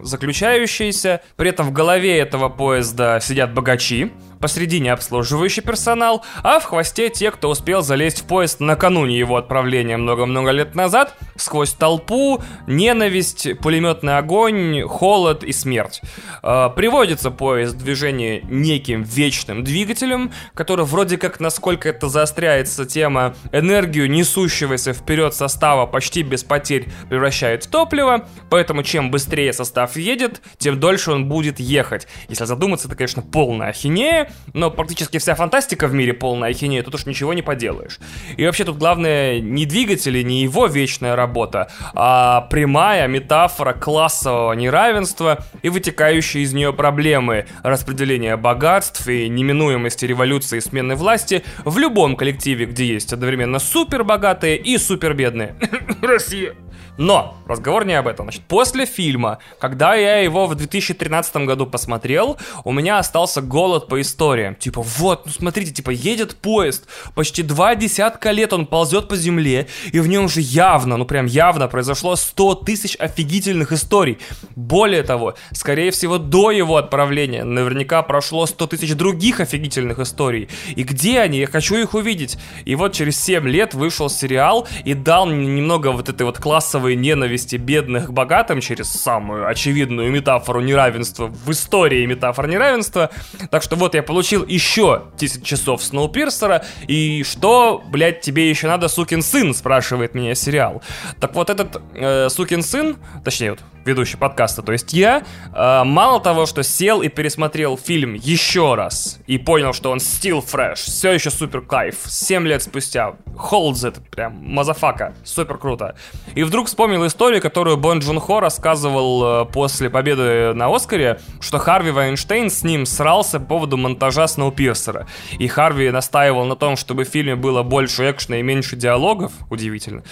заключающееся. 0.02 1.22
При 1.36 1.50
этом 1.50 1.66
в 1.66 1.72
голове 1.72 2.18
этого 2.18 2.48
поезда 2.48 3.20
сидят 3.20 3.52
богачи, 3.52 4.12
посредине 4.40 4.92
обслуживающий 4.92 5.62
персонал, 5.62 6.24
а 6.42 6.58
в 6.58 6.64
хвосте 6.64 7.10
те, 7.10 7.30
кто 7.30 7.50
успел 7.50 7.82
залезть 7.82 8.22
в 8.22 8.24
поезд 8.24 8.60
накануне 8.60 9.18
его 9.18 9.36
отправления 9.36 9.96
много-много 9.96 10.50
лет 10.50 10.74
назад, 10.74 11.14
сквозь 11.36 11.72
толпу, 11.72 12.42
ненависть, 12.66 13.58
пулеметный 13.60 14.18
огонь, 14.18 14.82
холод 14.82 15.44
и 15.44 15.52
смерть. 15.52 16.00
Э, 16.42 16.70
приводится 16.74 17.30
поезд 17.30 17.74
в 17.74 17.84
движение 17.84 18.42
неким 18.44 19.02
вечным 19.02 19.62
двигателем, 19.62 20.32
который 20.54 20.84
вроде 20.84 21.18
как, 21.18 21.40
насколько 21.40 21.88
это 21.88 22.08
заостряется 22.08 22.86
тема, 22.86 23.34
энергию 23.52 24.10
несущегося 24.10 24.92
вперед 24.92 25.34
состава 25.34 25.86
почти 25.86 26.22
без 26.22 26.44
потерь 26.44 26.88
превращает 27.08 27.64
в 27.64 27.70
топливо, 27.70 28.26
поэтому 28.48 28.82
чем 28.82 29.10
быстрее 29.10 29.52
состав 29.52 29.96
едет, 29.96 30.40
тем 30.58 30.80
дольше 30.80 31.12
он 31.12 31.28
будет 31.28 31.60
ехать. 31.60 32.08
Если 32.28 32.44
задуматься, 32.44 32.88
это, 32.88 32.96
конечно, 32.96 33.22
полная 33.22 33.68
ахинея, 33.68 34.29
но 34.52 34.70
практически 34.70 35.18
вся 35.18 35.34
фантастика 35.34 35.86
в 35.86 35.94
мире 35.94 36.12
полная 36.12 36.50
ахинея, 36.50 36.82
тут 36.82 36.94
уж 36.94 37.06
ничего 37.06 37.34
не 37.34 37.42
поделаешь. 37.42 37.98
И 38.36 38.44
вообще 38.44 38.64
тут 38.64 38.78
главное 38.78 39.40
не 39.40 39.66
двигатель 39.66 40.20
не 40.24 40.42
его 40.42 40.66
вечная 40.66 41.16
работа, 41.16 41.70
а 41.94 42.42
прямая 42.42 43.06
метафора 43.08 43.72
классового 43.72 44.52
неравенства 44.52 45.44
и 45.62 45.68
вытекающие 45.68 46.42
из 46.42 46.52
нее 46.52 46.72
проблемы 46.72 47.46
распределения 47.62 48.36
богатств 48.36 49.06
и 49.08 49.28
неминуемости 49.28 50.04
революции 50.04 50.58
и 50.58 50.60
смены 50.60 50.94
власти 50.94 51.44
в 51.64 51.78
любом 51.78 52.16
коллективе, 52.16 52.66
где 52.66 52.86
есть 52.86 53.12
одновременно 53.12 53.58
супер 53.58 54.04
богатые 54.04 54.56
и 54.56 54.78
супер 54.78 55.14
бедные. 55.14 55.54
Россия. 56.02 56.54
Но 56.96 57.36
разговор 57.46 57.84
не 57.84 57.94
об 57.94 58.06
этом. 58.06 58.26
Значит, 58.26 58.42
после 58.42 58.86
фильма, 58.86 59.38
когда 59.58 59.94
я 59.94 60.18
его 60.18 60.46
в 60.46 60.54
2013 60.54 61.36
году 61.46 61.66
посмотрел, 61.66 62.38
у 62.64 62.72
меня 62.72 62.98
остался 62.98 63.40
голод 63.40 63.88
по 63.88 64.00
историям. 64.00 64.54
Типа, 64.54 64.82
вот, 64.82 65.26
ну 65.26 65.32
смотрите, 65.32 65.72
типа, 65.72 65.90
едет 65.90 66.36
поезд, 66.36 66.86
почти 67.14 67.42
два 67.42 67.74
десятка 67.74 68.30
лет 68.32 68.52
он 68.52 68.66
ползет 68.66 69.08
по 69.08 69.16
земле, 69.16 69.68
и 69.92 70.00
в 70.00 70.08
нем 70.08 70.28
же 70.28 70.40
явно, 70.40 70.96
ну 70.96 71.04
прям 71.04 71.26
явно 71.26 71.68
произошло 71.68 72.16
100 72.16 72.54
тысяч 72.56 72.96
офигительных 72.98 73.72
историй. 73.72 74.18
Более 74.56 75.02
того, 75.02 75.34
скорее 75.52 75.90
всего, 75.90 76.18
до 76.18 76.50
его 76.50 76.76
отправления 76.76 77.44
наверняка 77.44 78.02
прошло 78.02 78.46
100 78.46 78.66
тысяч 78.66 78.94
других 78.94 79.40
офигительных 79.40 79.98
историй. 79.98 80.48
И 80.76 80.82
где 80.82 81.20
они? 81.20 81.38
Я 81.38 81.46
хочу 81.46 81.76
их 81.76 81.94
увидеть. 81.94 82.38
И 82.64 82.74
вот 82.74 82.92
через 82.92 83.20
7 83.22 83.48
лет 83.48 83.74
вышел 83.74 84.08
сериал 84.08 84.68
и 84.84 84.94
дал 84.94 85.26
мне 85.26 85.46
немного 85.46 85.92
вот 85.92 86.08
этой 86.08 86.22
вот 86.22 86.38
классовой 86.38 86.79
массовой 86.80 86.96
ненависти 86.96 87.56
бедных 87.56 88.06
к 88.06 88.10
богатым 88.10 88.60
через 88.60 88.90
самую 88.90 89.46
очевидную 89.46 90.10
метафору 90.10 90.60
неравенства 90.60 91.26
в 91.26 91.50
истории 91.50 92.06
метафор 92.06 92.48
неравенства. 92.48 93.10
Так 93.50 93.62
что 93.62 93.76
вот 93.76 93.94
я 93.94 94.02
получил 94.02 94.46
еще 94.46 95.02
10 95.18 95.44
часов 95.44 95.82
Snowpiercer'а, 95.82 96.64
и 96.88 97.22
что, 97.24 97.82
блядь, 97.88 98.20
тебе 98.22 98.48
еще 98.48 98.66
надо, 98.66 98.88
сукин 98.88 99.22
сын, 99.22 99.54
спрашивает 99.54 100.14
меня 100.14 100.34
сериал. 100.34 100.82
Так 101.20 101.34
вот 101.34 101.50
этот 101.50 101.82
э, 101.94 102.28
сукин 102.30 102.62
сын, 102.62 102.96
точнее 103.24 103.50
вот 103.50 103.60
ведущий 103.84 104.16
подкаста, 104.16 104.62
то 104.62 104.72
есть 104.72 104.92
я, 104.92 105.22
э, 105.54 105.84
мало 105.84 106.20
того, 106.20 106.46
что 106.46 106.62
сел 106.62 107.02
и 107.02 107.08
пересмотрел 107.08 107.76
фильм 107.78 108.14
еще 108.14 108.74
раз 108.74 109.20
и 109.26 109.38
понял, 109.38 109.72
что 109.72 109.90
он 109.90 109.98
still 109.98 110.44
fresh, 110.44 110.76
все 110.76 111.12
еще 111.12 111.30
супер 111.30 111.60
кайф, 111.60 111.96
7 112.06 112.46
лет 112.46 112.62
спустя, 112.62 113.14
holds 113.34 113.84
it, 113.84 114.00
прям, 114.10 114.34
motherfucker, 114.42 115.14
супер 115.24 115.58
круто. 115.58 115.94
И 116.34 116.42
вдруг 116.42 116.66
вспомнил 116.66 117.06
историю, 117.06 117.40
которую 117.40 117.76
Бон 117.76 118.00
Джун 118.00 118.20
Хо 118.20 118.40
рассказывал 118.40 119.44
э, 119.44 119.44
после 119.46 119.90
победы 119.90 120.54
на 120.54 120.74
Оскаре, 120.74 121.20
что 121.40 121.58
Харви 121.58 121.90
Вайнштейн 121.90 122.50
с 122.50 122.62
ним 122.62 122.86
срался 122.86 123.40
по 123.40 123.60
поводу 123.60 123.76
монтажа 123.76 124.26
Snowpiercer'а. 124.26 125.06
И 125.38 125.46
Харви 125.48 125.90
настаивал 125.90 126.44
на 126.44 126.56
том, 126.56 126.76
чтобы 126.76 127.04
в 127.04 127.08
фильме 127.08 127.36
было 127.36 127.62
больше 127.62 128.10
экшена 128.10 128.38
и 128.38 128.42
меньше 128.42 128.76
диалогов, 128.76 129.32
удивительно. 129.50 130.02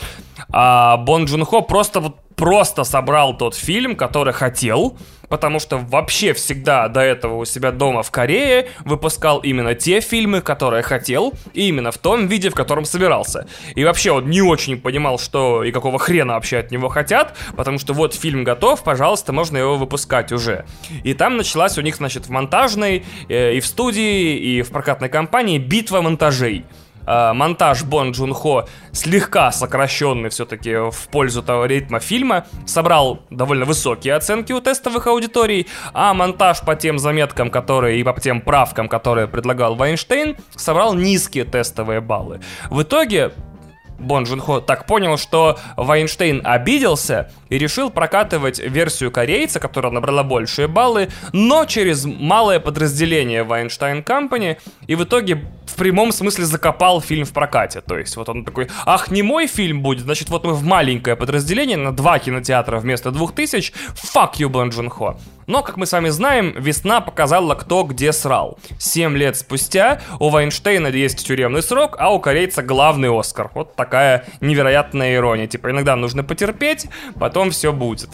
А 0.50 0.96
Бон 0.98 1.24
Джун 1.24 1.44
Хо 1.44 1.62
просто 1.62 2.00
вот 2.00 2.16
просто 2.38 2.84
собрал 2.84 3.36
тот 3.36 3.56
фильм, 3.56 3.96
который 3.96 4.32
хотел, 4.32 4.96
потому 5.28 5.58
что 5.58 5.76
вообще 5.76 6.32
всегда 6.32 6.86
до 6.88 7.00
этого 7.00 7.34
у 7.34 7.44
себя 7.44 7.72
дома 7.72 8.04
в 8.04 8.12
Корее 8.12 8.68
выпускал 8.84 9.40
именно 9.40 9.74
те 9.74 10.00
фильмы, 10.00 10.40
которые 10.40 10.84
хотел, 10.84 11.34
и 11.52 11.66
именно 11.68 11.90
в 11.90 11.98
том 11.98 12.28
виде, 12.28 12.48
в 12.50 12.54
котором 12.54 12.84
собирался. 12.84 13.48
И 13.74 13.84
вообще 13.84 14.12
он 14.12 14.30
не 14.30 14.40
очень 14.40 14.80
понимал, 14.80 15.18
что 15.18 15.64
и 15.64 15.72
какого 15.72 15.98
хрена 15.98 16.34
вообще 16.34 16.58
от 16.58 16.70
него 16.70 16.88
хотят, 16.88 17.36
потому 17.56 17.80
что 17.80 17.92
вот 17.92 18.14
фильм 18.14 18.44
готов, 18.44 18.84
пожалуйста, 18.84 19.32
можно 19.32 19.58
его 19.58 19.76
выпускать 19.76 20.30
уже. 20.30 20.64
И 21.02 21.14
там 21.14 21.36
началась 21.36 21.76
у 21.76 21.82
них, 21.82 21.96
значит, 21.96 22.26
в 22.26 22.30
монтажной, 22.30 23.04
э, 23.28 23.54
и 23.54 23.60
в 23.60 23.66
студии, 23.66 24.36
и 24.36 24.62
в 24.62 24.70
прокатной 24.70 25.08
компании 25.08 25.58
битва 25.58 26.02
монтажей 26.02 26.64
э, 27.08 27.32
монтаж 27.32 27.84
Бон 27.84 28.12
Джун 28.12 28.34
Хо 28.34 28.66
слегка 28.92 29.50
сокращенный 29.52 30.28
все-таки 30.28 30.90
в 30.90 31.08
пользу 31.10 31.42
того 31.42 31.66
ритма 31.66 32.00
фильма, 32.00 32.46
собрал 32.66 33.20
довольно 33.30 33.64
высокие 33.64 34.14
оценки 34.14 34.52
у 34.52 34.60
тестовых 34.60 35.06
аудиторий, 35.06 35.66
а 35.92 36.12
монтаж 36.14 36.60
по 36.60 36.76
тем 36.76 36.98
заметкам, 36.98 37.50
которые 37.50 37.98
и 37.98 38.04
по 38.04 38.18
тем 38.20 38.40
правкам, 38.40 38.88
которые 38.88 39.26
предлагал 39.26 39.74
Вайнштейн, 39.74 40.36
собрал 40.54 40.94
низкие 40.94 41.44
тестовые 41.44 42.00
баллы. 42.00 42.40
В 42.70 42.82
итоге 42.82 43.32
Бон 43.98 44.24
Джун 44.24 44.40
Хо 44.40 44.60
так 44.60 44.86
понял, 44.86 45.16
что 45.16 45.58
Вайнштейн 45.76 46.42
обиделся 46.44 47.30
и 47.48 47.58
решил 47.58 47.90
прокатывать 47.90 48.58
версию 48.58 49.10
корейца, 49.10 49.60
которая 49.60 49.92
набрала 49.92 50.22
большие 50.22 50.68
баллы, 50.68 51.08
но 51.32 51.64
через 51.64 52.04
малое 52.04 52.60
подразделение 52.60 53.42
Вайнштейн 53.42 54.02
Компани, 54.02 54.58
и 54.86 54.94
в 54.94 55.04
итоге 55.04 55.44
прямом 55.78 56.12
смысле 56.12 56.44
закопал 56.44 57.00
фильм 57.00 57.24
в 57.24 57.32
прокате. 57.32 57.80
То 57.80 57.98
есть 57.98 58.16
вот 58.16 58.28
он 58.28 58.44
такой, 58.44 58.68
ах, 58.84 59.10
не 59.10 59.22
мой 59.22 59.46
фильм 59.46 59.82
будет, 59.82 60.04
значит 60.04 60.28
вот 60.28 60.44
мы 60.44 60.52
в 60.52 60.64
маленькое 60.64 61.16
подразделение 61.16 61.76
на 61.76 61.96
два 61.96 62.18
кинотеатра 62.18 62.78
вместо 62.78 63.10
двух 63.10 63.34
тысяч, 63.34 63.72
fuck 63.94 64.34
you, 64.38 64.48
Бон 64.48 64.70
Джун 64.70 64.90
Хо. 64.90 65.16
Но, 65.46 65.62
как 65.62 65.78
мы 65.78 65.86
с 65.86 65.92
вами 65.92 66.10
знаем, 66.10 66.54
весна 66.58 67.00
показала, 67.00 67.54
кто 67.54 67.82
где 67.82 68.12
срал. 68.12 68.58
Семь 68.78 69.16
лет 69.16 69.34
спустя 69.34 70.02
у 70.20 70.28
Вайнштейна 70.28 70.88
есть 70.88 71.26
тюремный 71.26 71.62
срок, 71.62 71.96
а 71.98 72.12
у 72.12 72.20
корейца 72.20 72.62
главный 72.62 73.08
Оскар. 73.08 73.50
Вот 73.54 73.74
такая 73.74 74.26
невероятная 74.42 75.14
ирония. 75.14 75.46
Типа, 75.46 75.70
иногда 75.70 75.96
нужно 75.96 76.22
потерпеть, 76.22 76.88
потом 77.18 77.50
все 77.50 77.72
будет. 77.72 78.10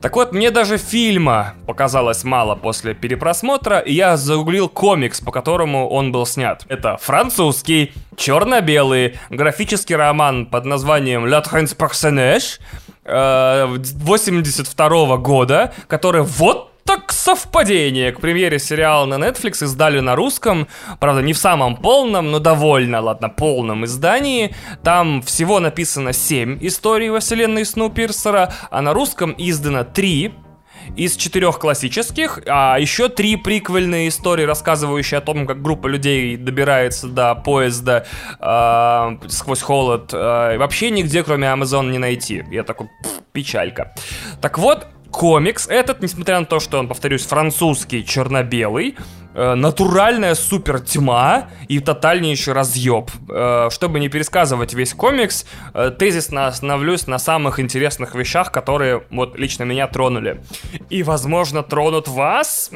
Так 0.00 0.16
вот, 0.16 0.32
мне 0.32 0.50
даже 0.50 0.78
фильма 0.78 1.54
показалось 1.66 2.24
мало 2.24 2.54
после 2.54 2.94
перепросмотра, 2.94 3.78
и 3.78 3.92
я 3.92 4.16
загуглил 4.16 4.68
комикс, 4.68 5.20
по 5.20 5.32
которому 5.32 5.88
он 5.88 6.12
был 6.12 6.26
снят. 6.26 6.64
Это 6.68 6.96
французский, 6.98 7.92
черно-белый, 8.16 9.18
графический 9.30 9.96
роман 9.96 10.46
под 10.46 10.64
названием 10.64 11.26
«La 11.26 11.42
Transpersonnage», 11.44 12.60
82 13.08 15.06
-го 15.06 15.18
года, 15.18 15.72
который 15.86 16.22
вот 16.22 16.67
так 16.88 17.12
совпадение. 17.12 18.12
К 18.12 18.20
премьере 18.20 18.58
сериала 18.58 19.04
на 19.04 19.16
Netflix 19.16 19.62
издали 19.62 20.00
на 20.00 20.16
русском, 20.16 20.68
правда, 20.98 21.20
не 21.20 21.34
в 21.34 21.36
самом 21.36 21.76
полном, 21.76 22.30
но 22.30 22.38
довольно, 22.38 23.02
ладно, 23.02 23.28
полном 23.28 23.84
издании. 23.84 24.54
Там 24.82 25.20
всего 25.20 25.60
написано 25.60 26.14
7 26.14 26.56
историй 26.62 27.10
во 27.10 27.20
вселенной 27.20 27.66
Сноупирсера, 27.66 28.54
а 28.70 28.80
на 28.80 28.94
русском 28.94 29.34
издано 29.36 29.84
3, 29.84 30.32
из 30.96 31.16
четырех 31.16 31.58
классических, 31.58 32.40
а 32.46 32.78
еще 32.78 33.10
три 33.10 33.36
приквельные 33.36 34.08
истории, 34.08 34.44
рассказывающие 34.44 35.18
о 35.18 35.20
том, 35.20 35.46
как 35.46 35.60
группа 35.60 35.86
людей 35.86 36.38
добирается 36.38 37.08
до 37.08 37.34
поезда 37.34 38.06
э, 38.40 39.28
сквозь 39.28 39.60
холод. 39.60 40.14
Э, 40.14 40.56
вообще 40.56 40.90
нигде, 40.90 41.22
кроме 41.22 41.48
Amazon, 41.48 41.90
не 41.90 41.98
найти. 41.98 42.44
Я 42.50 42.62
такой, 42.62 42.88
пф, 43.02 43.20
печалька. 43.32 43.94
Так 44.40 44.58
вот, 44.58 44.86
комикс 45.10 45.66
этот, 45.68 46.02
несмотря 46.02 46.40
на 46.40 46.46
то, 46.46 46.60
что 46.60 46.78
он, 46.78 46.88
повторюсь, 46.88 47.24
французский, 47.24 48.04
черно-белый, 48.04 48.96
э, 49.34 49.54
натуральная 49.54 50.34
супер 50.34 50.80
тьма 50.80 51.48
и 51.68 51.80
тотальнейший 51.80 52.54
разъеб. 52.54 53.10
Э, 53.28 53.68
чтобы 53.70 54.00
не 54.00 54.08
пересказывать 54.08 54.74
весь 54.74 54.94
комикс, 54.94 55.46
э, 55.74 55.90
тезисно 55.98 56.46
остановлюсь 56.46 57.06
на 57.06 57.18
самых 57.18 57.60
интересных 57.60 58.14
вещах, 58.14 58.52
которые 58.52 59.02
вот 59.10 59.38
лично 59.38 59.64
меня 59.64 59.86
тронули. 59.86 60.40
И, 60.90 61.02
возможно, 61.02 61.62
тронут 61.62 62.08
вас. 62.08 62.70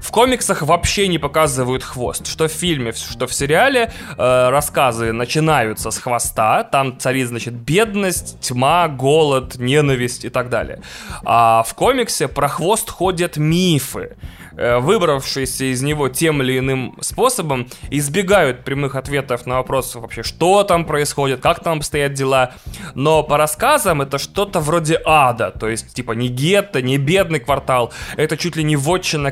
В 0.00 0.10
комиксах 0.12 0.62
вообще 0.62 1.08
не 1.08 1.18
показывают 1.18 1.82
хвост. 1.82 2.26
Что 2.26 2.48
в 2.48 2.52
фильме, 2.52 2.92
что 2.92 3.26
в 3.26 3.34
сериале 3.34 3.92
э, 4.16 4.48
рассказы 4.48 5.12
начинаются 5.12 5.90
с 5.90 5.98
хвоста. 5.98 6.64
Там 6.64 6.98
царит, 6.98 7.28
значит, 7.28 7.54
бедность, 7.54 8.40
тьма, 8.40 8.88
голод, 8.88 9.56
ненависть 9.56 10.24
и 10.24 10.30
так 10.30 10.48
далее. 10.48 10.82
А 11.24 11.62
в 11.62 11.74
комиксе 11.74 12.28
про 12.28 12.48
хвост 12.48 12.90
ходят 12.90 13.36
мифы. 13.36 14.16
Э, 14.60 14.78
выбравшиеся 14.78 15.72
из 15.72 15.80
него 15.80 16.10
тем 16.10 16.42
или 16.42 16.58
иным 16.58 16.94
способом, 17.00 17.68
избегают 17.88 18.62
прямых 18.62 18.94
ответов 18.94 19.46
на 19.46 19.56
вопросы 19.56 19.98
вообще, 19.98 20.22
что 20.22 20.64
там 20.64 20.84
происходит, 20.84 21.40
как 21.40 21.62
там 21.62 21.78
обстоят 21.78 22.12
дела. 22.12 22.52
Но 22.94 23.22
по 23.22 23.38
рассказам 23.38 24.02
это 24.02 24.18
что-то 24.18 24.60
вроде 24.60 25.00
ада, 25.04 25.50
то 25.50 25.66
есть 25.66 25.94
типа 25.94 26.12
не 26.12 26.28
гетто, 26.28 26.82
не 26.82 26.98
бедный 26.98 27.40
квартал, 27.40 27.92
это 28.18 28.36
чуть 28.36 28.56
ли 28.56 28.62
не 28.62 28.76
вотчина 28.76 29.30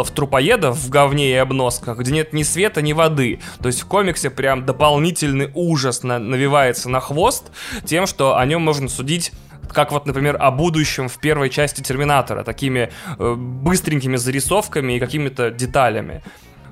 каннибалов-трупоедов 0.00 0.76
в 0.76 0.90
говне 0.90 1.30
и 1.30 1.34
обносках, 1.34 1.98
где 1.98 2.12
нет 2.12 2.32
ни 2.32 2.42
света, 2.42 2.82
ни 2.82 2.92
воды. 2.92 3.40
То 3.60 3.66
есть 3.68 3.82
в 3.82 3.86
комиксе 3.86 4.30
прям 4.30 4.64
дополнительный 4.64 5.50
ужас 5.54 6.02
на 6.02 6.18
навивается 6.18 6.88
на 6.88 7.00
хвост 7.00 7.50
тем, 7.84 8.06
что 8.06 8.36
о 8.36 8.46
нем 8.46 8.62
можно 8.62 8.88
судить 8.88 9.32
как 9.72 9.92
вот, 9.92 10.04
например, 10.04 10.36
о 10.40 10.50
будущем 10.50 11.08
в 11.08 11.20
первой 11.20 11.48
части 11.48 11.80
Терминатора, 11.80 12.42
такими 12.42 12.90
э, 13.18 13.34
быстренькими 13.36 14.16
зарисовками 14.16 14.94
и 14.94 14.98
какими-то 14.98 15.52
деталями. 15.52 16.24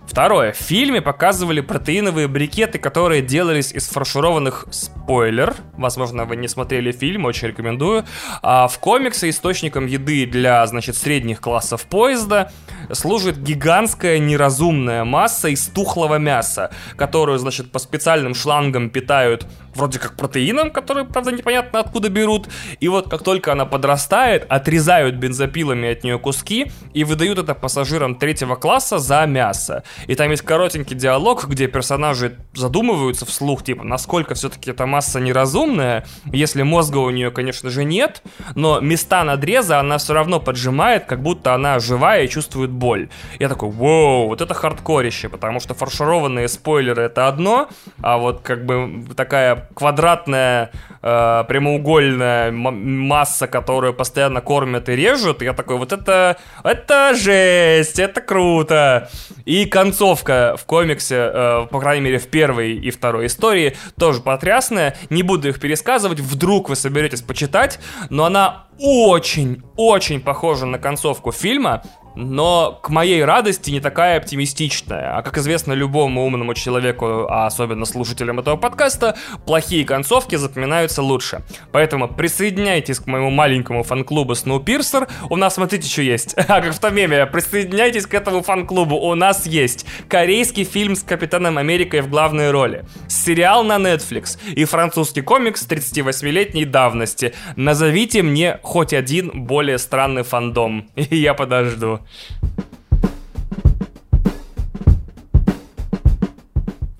Второе. 0.09 0.53
В 0.53 0.57
фильме 0.57 1.03
показывали 1.03 1.61
протеиновые 1.61 2.29
брикеты, 2.29 2.79
которые 2.79 3.21
делались 3.21 3.73
из 3.73 3.89
фаршированных 3.89 4.67
спойлер. 4.71 5.55
Возможно, 5.75 6.25
вы 6.25 6.37
не 6.37 6.49
смотрели 6.49 6.93
фильм, 6.93 7.27
очень 7.27 7.49
рекомендую. 7.49 8.07
А 8.43 8.69
в 8.69 8.79
комиксе 8.79 9.29
источником 9.29 9.87
еды 9.87 10.25
для, 10.25 10.67
значит, 10.67 10.97
средних 10.97 11.43
классов 11.43 11.83
поезда 11.83 12.51
служит 12.91 13.39
гигантская 13.39 14.19
неразумная 14.19 15.05
масса 15.05 15.49
из 15.49 15.67
тухлого 15.67 16.17
мяса, 16.17 16.71
которую, 16.97 17.39
значит, 17.39 17.71
по 17.71 17.79
специальным 17.79 18.35
шлангам 18.35 18.89
питают 18.89 19.47
вроде 19.79 19.99
как 19.99 20.17
протеином, 20.17 20.71
который, 20.71 21.05
правда, 21.05 21.33
непонятно 21.33 21.81
откуда 21.81 22.09
берут. 22.11 22.49
И 22.81 22.89
вот 22.89 23.09
как 23.09 23.23
только 23.23 23.53
она 23.53 23.65
подрастает, 23.65 24.45
отрезают 24.49 25.15
бензопилами 25.15 25.91
от 25.91 26.05
нее 26.05 26.19
куски 26.19 26.71
и 26.93 27.05
выдают 27.05 27.39
это 27.39 27.55
пассажирам 27.55 28.17
третьего 28.17 28.57
класса 28.57 28.99
за 28.99 29.25
мясо. 29.27 29.85
И 30.07 30.15
там 30.15 30.31
есть 30.31 30.43
коротенький 30.43 30.97
диалог, 30.97 31.47
где 31.47 31.69
персонажи 31.69 32.37
задумываются 32.55 33.25
вслух, 33.25 33.63
типа, 33.63 33.85
насколько 33.85 34.35
все-таки 34.35 34.71
эта 34.71 34.87
масса 34.87 35.21
неразумная, 35.21 36.05
если 36.27 36.63
мозга 36.63 36.99
у 36.99 37.11
нее, 37.11 37.31
конечно 37.31 37.71
же, 37.71 37.85
нет, 37.85 38.23
но 38.55 38.81
места 38.81 39.25
надреза 39.25 39.79
она 39.79 39.99
все 39.99 40.15
равно 40.15 40.41
поджимает, 40.41 41.07
как 41.07 41.23
будто 41.23 41.55
она 41.55 41.79
живая 41.79 42.25
и 42.25 42.29
чувствует 42.29 42.71
боль. 42.71 43.09
Я 43.39 43.49
такой, 43.49 43.71
вау, 43.71 44.27
вот 44.27 44.41
это 44.41 44.55
хардкорище, 44.55 45.29
потому 45.29 45.61
что 45.61 45.75
фаршированные 45.75 46.49
спойлеры 46.49 47.03
это 47.03 47.29
одно, 47.29 47.69
а 48.03 48.19
вот 48.19 48.41
как 48.41 48.67
бы 48.67 49.05
такая 49.17 49.68
квадратная, 49.75 50.71
э, 51.03 51.45
прямоугольная 51.49 52.51
масса, 52.51 53.47
которую 53.47 53.95
постоянно 53.95 54.41
кормят 54.41 54.89
и 54.89 54.97
режут, 54.97 55.43
я 55.43 55.53
такой, 55.53 55.77
вот 55.77 55.93
это, 55.93 56.37
это 56.65 57.15
жесть, 57.15 57.99
это 57.99 58.21
круто. 58.21 59.09
И 59.45 59.67
концовка 59.67 60.57
в 60.59 60.65
комиксе, 60.65 61.31
э, 61.33 61.67
по 61.71 61.81
крайней 61.81 62.05
мере, 62.05 62.19
в 62.19 62.29
первой 62.29 62.75
и 62.75 62.91
второй 62.91 63.27
истории, 63.27 63.77
тоже 63.99 64.21
потрясная. 64.21 64.97
Не 65.11 65.23
буду 65.23 65.49
их 65.49 65.61
пересказывать, 65.61 66.21
вдруг 66.21 66.69
вы 66.69 66.77
соберетесь 66.77 67.23
почитать, 67.23 67.79
но 68.11 68.25
она 68.25 68.69
очень-очень 68.79 70.21
похожа 70.21 70.67
на 70.67 70.79
концовку 70.79 71.33
фильма, 71.33 71.83
но 72.15 72.79
к 72.83 72.89
моей 72.89 73.25
радости 73.25 73.71
не 73.71 73.81
такая 73.81 74.19
оптимистичная. 74.19 75.17
А 75.17 75.23
как 75.23 75.39
известно 75.39 75.73
любому 75.73 76.27
умному 76.27 76.55
человеку, 76.55 77.27
а 77.29 77.47
особенно 77.47 77.85
слушателям 77.85 78.41
этого 78.41 78.57
подкаста, 78.57 79.17
плохие 79.47 79.85
концовки 79.85 80.37
запоминаются 80.37 81.03
лучше. 81.03 81.43
Поэтому 81.73 82.09
присоединяйтесь 82.09 82.99
к 82.99 83.07
моему 83.07 83.31
маленькому 83.31 83.83
фан-клубу 83.83 84.33
Snowpiercer. 84.33 85.09
У 85.31 85.37
нас, 85.37 85.55
смотрите, 85.55 85.89
что 85.89 86.03
есть. 86.03 86.35
А 86.49 86.63
как 86.63 86.75
в 86.75 86.79
том 86.79 86.95
меме, 86.95 87.27
присоединяйтесь 87.27 88.07
к 88.07 88.15
этому 88.15 88.43
фан-клубу. 88.43 88.97
У 88.97 89.15
нас 89.15 89.47
есть 89.47 89.87
корейский 90.09 90.65
фильм 90.65 90.97
с 90.97 91.03
Капитаном 91.03 91.59
Америкой 91.59 92.01
в 92.01 92.09
главной 92.09 92.51
роли, 92.51 92.85
сериал 93.07 93.65
на 93.65 93.77
Netflix 93.77 94.39
и 94.55 94.65
французский 94.65 95.21
комикс 95.21 95.67
38-летней 95.69 96.65
давности. 96.65 97.35
Назовите 97.57 98.23
мне 98.23 98.59
хоть 98.63 98.93
один 98.93 99.45
более 99.45 99.79
странный 99.79 100.23
фандом, 100.23 100.89
и 100.97 101.17
я 101.17 101.35
подожду. 101.35 101.98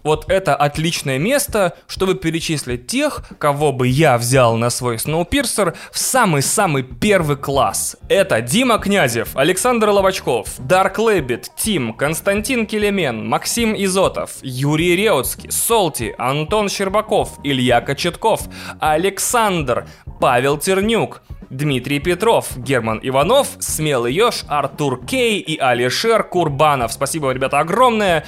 Вот 0.09 0.31
это 0.31 0.57
отличное 0.57 1.19
место, 1.19 1.75
чтобы 1.87 2.15
перечислить 2.15 2.87
тех, 2.87 3.25
кого 3.39 3.73
бы 3.73 3.87
я 3.89 4.17
взял 4.17 4.57
на 4.57 4.71
свой 4.71 4.99
Сноупирсер 4.99 5.77
в 5.93 5.99
самый-самый 5.99 6.83
первый 6.83 7.37
класс. 7.37 7.95
Это 8.09 8.41
Дима 8.41 8.79
Князев, 8.79 9.37
Александр 9.37 9.91
Ловачков, 9.91 10.49
Дарк 10.61 10.99
Лэббит, 10.99 11.51
Тим, 11.59 11.93
Константин 11.93 12.65
Келемен, 12.65 13.29
Максим 13.29 13.75
Изотов, 13.75 14.37
Юрий 14.41 14.97
Реутский, 14.97 15.51
Солти, 15.51 16.15
Антон 16.17 16.71
Щербаков, 16.71 17.39
Илья 17.45 17.83
Кочетков, 17.83 18.49
Александр, 18.81 19.87
Павел 20.21 20.57
Тернюк, 20.57 21.21
Дмитрий 21.51 21.99
Петров, 21.99 22.57
Герман 22.57 23.01
Иванов, 23.03 23.49
Смелый 23.59 24.13
Ёж, 24.13 24.45
Артур 24.49 25.05
Кей 25.05 25.41
и 25.41 25.59
Алишер 25.59 26.23
Курбанов. 26.25 26.93
Спасибо 26.93 27.31
ребята, 27.31 27.61
огромное. 27.61 28.25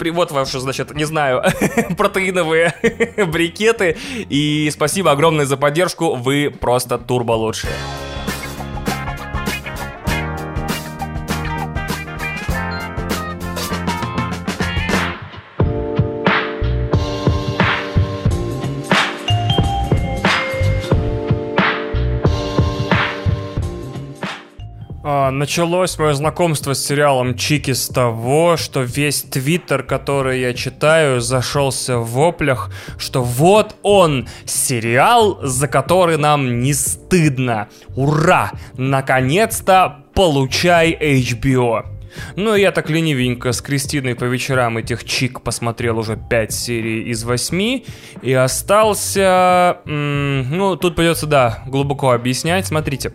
Вот 0.00 0.32
ваши, 0.32 0.60
значит, 0.60 0.94
не 0.94 1.04
знаю, 1.04 1.42
протеиновые 1.96 2.74
брикеты. 3.26 3.96
И 4.28 4.70
спасибо 4.72 5.10
огромное 5.10 5.44
за 5.44 5.56
поддержку. 5.56 6.14
Вы 6.14 6.50
просто 6.50 6.98
турбо 6.98 7.32
лучшие. 7.32 7.72
Началось 25.34 25.98
мое 25.98 26.14
знакомство 26.14 26.74
с 26.74 26.86
сериалом 26.86 27.36
Чики 27.36 27.72
с 27.72 27.88
того, 27.88 28.56
что 28.56 28.82
весь 28.82 29.22
твиттер, 29.22 29.82
который 29.82 30.40
я 30.40 30.54
читаю, 30.54 31.20
зашелся 31.20 31.98
в 31.98 32.10
воплях, 32.10 32.70
что 32.98 33.22
вот 33.22 33.76
он, 33.82 34.28
сериал, 34.44 35.38
за 35.42 35.68
который 35.68 36.16
нам 36.16 36.60
не 36.60 36.72
стыдно. 36.72 37.68
Ура! 37.96 38.52
Наконец-то 38.76 40.04
получай 40.14 40.96
HBO. 41.00 41.93
Ну, 42.36 42.54
я 42.54 42.72
так 42.72 42.90
ленивенько 42.90 43.52
с 43.52 43.60
Кристиной 43.60 44.14
по 44.14 44.24
вечерам 44.24 44.78
этих 44.78 45.04
чик 45.04 45.40
посмотрел 45.42 45.98
уже 45.98 46.16
5 46.16 46.52
серий 46.52 47.02
из 47.10 47.24
8 47.24 47.82
и 48.22 48.32
остался... 48.32 49.78
ну, 49.84 50.76
тут 50.76 50.96
придется, 50.96 51.26
да, 51.26 51.62
глубоко 51.66 52.10
объяснять. 52.10 52.66
Смотрите, 52.66 53.12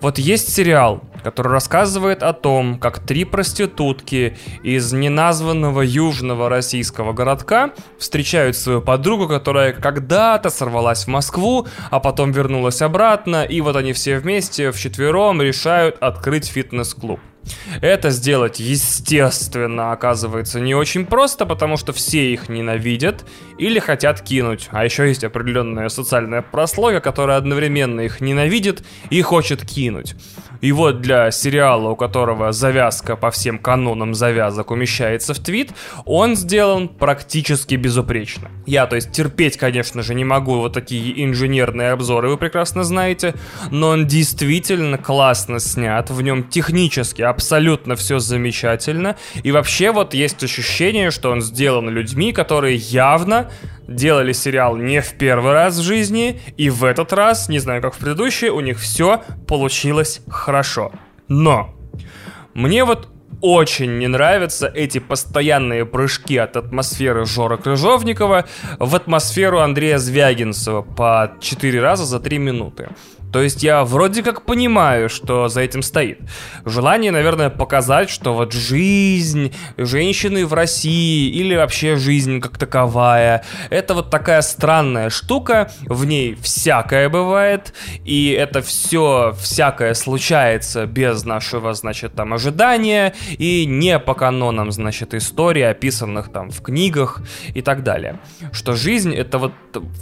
вот 0.00 0.18
есть 0.18 0.52
сериал, 0.52 1.02
который 1.22 1.52
рассказывает 1.52 2.22
о 2.22 2.32
том, 2.32 2.78
как 2.78 3.00
три 3.00 3.24
проститутки 3.24 4.36
из 4.62 4.92
неназванного 4.92 5.82
южного 5.82 6.48
российского 6.48 7.12
городка 7.12 7.72
встречают 7.98 8.56
свою 8.56 8.80
подругу, 8.80 9.28
которая 9.28 9.72
когда-то 9.72 10.50
сорвалась 10.50 11.04
в 11.04 11.08
Москву, 11.08 11.66
а 11.90 12.00
потом 12.00 12.32
вернулась 12.32 12.82
обратно, 12.82 13.44
и 13.44 13.60
вот 13.60 13.76
они 13.76 13.92
все 13.92 14.18
вместе, 14.18 14.70
вчетвером, 14.72 15.42
решают 15.42 15.96
открыть 16.00 16.46
фитнес-клуб. 16.46 17.20
Это 17.80 18.10
сделать, 18.10 18.60
естественно, 18.60 19.92
оказывается 19.92 20.60
не 20.60 20.74
очень 20.74 21.06
просто, 21.06 21.46
потому 21.46 21.76
что 21.76 21.92
все 21.92 22.32
их 22.32 22.48
ненавидят 22.48 23.24
или 23.58 23.78
хотят 23.78 24.20
кинуть. 24.20 24.68
А 24.70 24.84
еще 24.84 25.08
есть 25.08 25.24
определенная 25.24 25.88
социальная 25.88 26.42
прослойка, 26.42 27.00
которая 27.00 27.38
одновременно 27.38 28.00
их 28.00 28.20
ненавидит 28.20 28.82
и 29.10 29.20
хочет 29.22 29.64
кинуть. 29.64 30.14
И 30.60 30.72
вот 30.72 31.00
для 31.00 31.30
сериала, 31.30 31.90
у 31.90 31.96
которого 31.96 32.52
завязка 32.52 33.16
по 33.16 33.30
всем 33.30 33.58
канонам 33.58 34.14
завязок 34.14 34.70
умещается 34.70 35.34
в 35.34 35.38
твит, 35.38 35.72
он 36.04 36.36
сделан 36.36 36.88
практически 36.88 37.76
безупречно. 37.76 38.50
Я, 38.66 38.86
то 38.86 38.96
есть, 38.96 39.12
терпеть, 39.12 39.56
конечно 39.56 40.02
же, 40.02 40.14
не 40.14 40.24
могу 40.24 40.56
вот 40.56 40.72
такие 40.72 41.24
инженерные 41.24 41.92
обзоры, 41.92 42.28
вы 42.28 42.36
прекрасно 42.36 42.84
знаете, 42.84 43.34
но 43.70 43.88
он 43.88 44.06
действительно 44.06 44.98
классно 44.98 45.60
снят, 45.60 46.10
в 46.10 46.20
нем 46.22 46.44
технически 46.44 47.22
абсолютно 47.22 47.96
все 47.96 48.18
замечательно, 48.18 49.16
и 49.42 49.52
вообще 49.52 49.92
вот 49.92 50.14
есть 50.14 50.42
ощущение, 50.42 51.10
что 51.10 51.30
он 51.30 51.40
сделан 51.40 51.88
людьми, 51.88 52.32
которые 52.32 52.76
явно 52.76 53.50
делали 53.88 54.32
сериал 54.32 54.76
не 54.76 55.00
в 55.00 55.14
первый 55.14 55.52
раз 55.52 55.78
в 55.78 55.82
жизни, 55.82 56.40
и 56.56 56.70
в 56.70 56.84
этот 56.84 57.12
раз, 57.12 57.48
не 57.48 57.58
знаю 57.58 57.82
как 57.82 57.94
в 57.94 57.98
предыдущий, 57.98 58.50
у 58.50 58.60
них 58.60 58.78
все 58.78 59.22
получилось 59.46 60.20
хорошо. 60.28 60.92
Но 61.26 61.74
мне 62.54 62.84
вот 62.84 63.08
очень 63.40 63.98
не 63.98 64.08
нравятся 64.08 64.66
эти 64.66 64.98
постоянные 64.98 65.86
прыжки 65.86 66.36
от 66.36 66.56
атмосферы 66.56 67.24
Жора 67.24 67.56
Крыжовникова 67.56 68.46
в 68.78 68.94
атмосферу 68.94 69.60
Андрея 69.60 69.98
Звягинцева 69.98 70.82
по 70.82 71.32
4 71.40 71.80
раза 71.80 72.04
за 72.04 72.20
3 72.20 72.38
минуты. 72.38 72.88
То 73.32 73.42
есть 73.42 73.62
я 73.62 73.84
вроде 73.84 74.22
как 74.22 74.42
понимаю, 74.42 75.08
что 75.08 75.48
за 75.48 75.60
этим 75.60 75.82
стоит. 75.82 76.20
Желание, 76.64 77.10
наверное, 77.10 77.50
показать, 77.50 78.10
что 78.10 78.34
вот 78.34 78.52
жизнь 78.52 79.54
женщины 79.76 80.46
в 80.46 80.54
России 80.54 81.30
или 81.30 81.54
вообще 81.54 81.96
жизнь 81.96 82.40
как 82.40 82.58
таковая, 82.58 83.44
это 83.70 83.94
вот 83.94 84.10
такая 84.10 84.40
странная 84.42 85.10
штука, 85.10 85.70
в 85.82 86.04
ней 86.04 86.36
всякое 86.40 87.08
бывает, 87.08 87.74
и 88.04 88.30
это 88.30 88.62
все 88.62 89.34
всякое 89.38 89.94
случается 89.94 90.86
без 90.86 91.24
нашего, 91.24 91.74
значит, 91.74 92.14
там 92.14 92.32
ожидания 92.32 93.14
и 93.30 93.66
не 93.66 93.98
по 93.98 94.14
канонам, 94.14 94.72
значит, 94.72 95.14
истории, 95.14 95.62
описанных 95.62 96.30
там 96.32 96.50
в 96.50 96.62
книгах 96.62 97.20
и 97.54 97.62
так 97.62 97.82
далее. 97.82 98.20
Что 98.52 98.74
жизнь 98.74 99.14
это 99.14 99.38
вот 99.38 99.52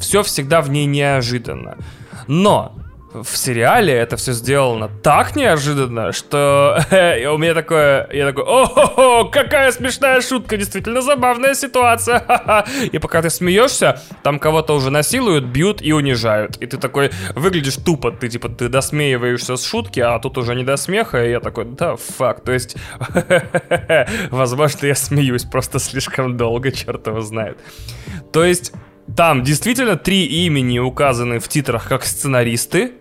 все 0.01 0.23
всегда 0.23 0.61
в 0.63 0.71
ней 0.71 0.87
неожиданно. 0.87 1.77
Но 2.29 2.75
в 3.23 3.37
сериале 3.37 3.95
это 3.95 4.17
все 4.17 4.33
сделано 4.33 4.91
так 5.03 5.37
неожиданно, 5.37 6.13
что 6.13 6.79
у 6.91 7.39
меня 7.39 7.55
такое, 7.55 8.09
я 8.13 8.27
такой, 8.27 8.45
о 8.45 9.25
какая 9.25 9.73
смешная 9.73 10.21
шутка, 10.21 10.57
действительно 10.57 11.01
забавная 11.01 11.55
ситуация, 11.55 12.65
и 12.93 12.99
пока 12.99 13.23
ты 13.23 13.31
смеешься, 13.31 14.03
там 14.23 14.39
кого-то 14.39 14.75
уже 14.75 14.91
насилуют, 14.91 15.45
бьют 15.45 15.83
и 15.83 15.93
унижают, 15.93 16.57
и 16.59 16.67
ты 16.67 16.77
такой 16.77 17.11
выглядишь 17.35 17.77
тупо, 17.77 18.11
ты 18.11 18.29
типа 18.29 18.49
ты 18.49 18.69
досмеиваешься 18.69 19.57
с 19.57 19.65
шутки, 19.65 20.01
а 20.01 20.19
тут 20.19 20.39
уже 20.39 20.55
не 20.55 20.65
до 20.65 20.77
смеха, 20.77 21.25
и 21.25 21.31
я 21.31 21.41
такой, 21.41 21.65
да, 21.65 21.97
факт, 21.97 22.45
то 22.45 22.53
есть, 22.53 22.77
возможно, 24.31 24.87
я 24.87 24.95
смеюсь 24.95 25.45
просто 25.45 25.79
слишком 25.79 26.37
долго, 26.37 26.71
черт 26.73 27.07
его 27.07 27.21
знает. 27.21 27.59
То 28.33 28.45
есть 28.45 28.73
там 29.15 29.43
действительно 29.43 29.97
три 29.97 30.25
имени 30.25 30.79
указаны 30.79 31.39
в 31.39 31.49
титрах 31.49 31.89
как 31.89 32.05
сценаристы, 32.05 32.93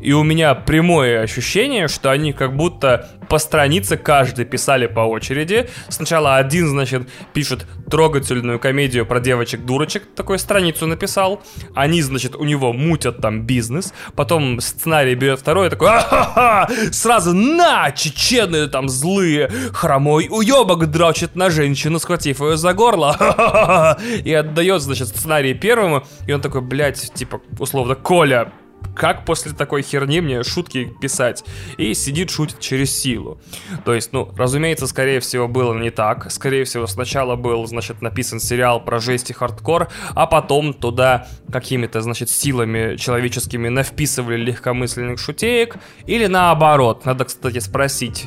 и 0.00 0.12
у 0.12 0.22
меня 0.22 0.54
прямое 0.54 1.22
ощущение, 1.22 1.88
что 1.88 2.10
они 2.10 2.32
как 2.32 2.56
будто 2.56 3.08
по 3.28 3.38
странице 3.38 3.96
каждый 3.96 4.44
писали 4.44 4.86
по 4.86 5.00
очереди. 5.00 5.68
Сначала 5.88 6.36
один, 6.36 6.68
значит, 6.68 7.08
пишет 7.32 7.66
трогательную 7.90 8.58
комедию 8.58 9.06
про 9.06 9.20
девочек-дурочек, 9.20 10.14
такую 10.14 10.38
страницу 10.38 10.86
написал. 10.86 11.42
Они, 11.74 12.00
значит, 12.02 12.36
у 12.36 12.44
него 12.44 12.72
мутят 12.72 13.20
там 13.20 13.42
бизнес. 13.42 13.92
Потом 14.14 14.60
сценарий 14.60 15.14
берет 15.14 15.40
второй, 15.40 15.70
такой, 15.70 15.88
а-ха-ха, 15.88 16.68
сразу 16.92 17.34
на, 17.34 17.90
чечены 17.90 18.68
там 18.68 18.88
злые. 18.88 19.50
Хромой 19.72 20.28
уебок 20.30 20.90
дрочит 20.90 21.36
на 21.36 21.50
женщину, 21.50 21.98
схватив 21.98 22.40
ее 22.40 22.56
за 22.56 22.72
горло. 22.72 23.98
И 24.24 24.32
отдает, 24.32 24.82
значит, 24.82 25.08
сценарий 25.08 25.54
первому. 25.54 26.04
И 26.26 26.32
он 26.32 26.40
такой, 26.40 26.60
блядь, 26.60 27.12
типа, 27.14 27.40
условно, 27.58 27.94
Коля, 27.94 28.52
как 28.98 29.24
после 29.24 29.52
такой 29.52 29.82
херни 29.82 30.20
мне 30.20 30.42
шутки 30.42 30.92
писать? 31.00 31.44
И 31.76 31.94
сидит, 31.94 32.30
шутит 32.30 32.58
через 32.58 32.94
силу. 32.94 33.40
То 33.84 33.94
есть, 33.94 34.12
ну, 34.12 34.28
разумеется, 34.36 34.88
скорее 34.88 35.20
всего, 35.20 35.46
было 35.46 35.72
не 35.72 35.90
так. 35.90 36.30
Скорее 36.32 36.64
всего, 36.64 36.86
сначала 36.88 37.36
был, 37.36 37.64
значит, 37.66 38.02
написан 38.02 38.40
сериал 38.40 38.84
про 38.84 38.98
жесть 38.98 39.30
и 39.30 39.32
хардкор, 39.32 39.88
а 40.14 40.26
потом 40.26 40.74
туда 40.74 41.28
какими-то, 41.52 42.00
значит, 42.00 42.28
силами 42.28 42.96
человеческими 42.96 43.68
навписывали 43.68 44.36
легкомысленных 44.36 45.20
шутеек. 45.20 45.76
Или 46.06 46.26
наоборот. 46.26 47.04
Надо, 47.04 47.24
кстати, 47.24 47.60
спросить 47.60 48.26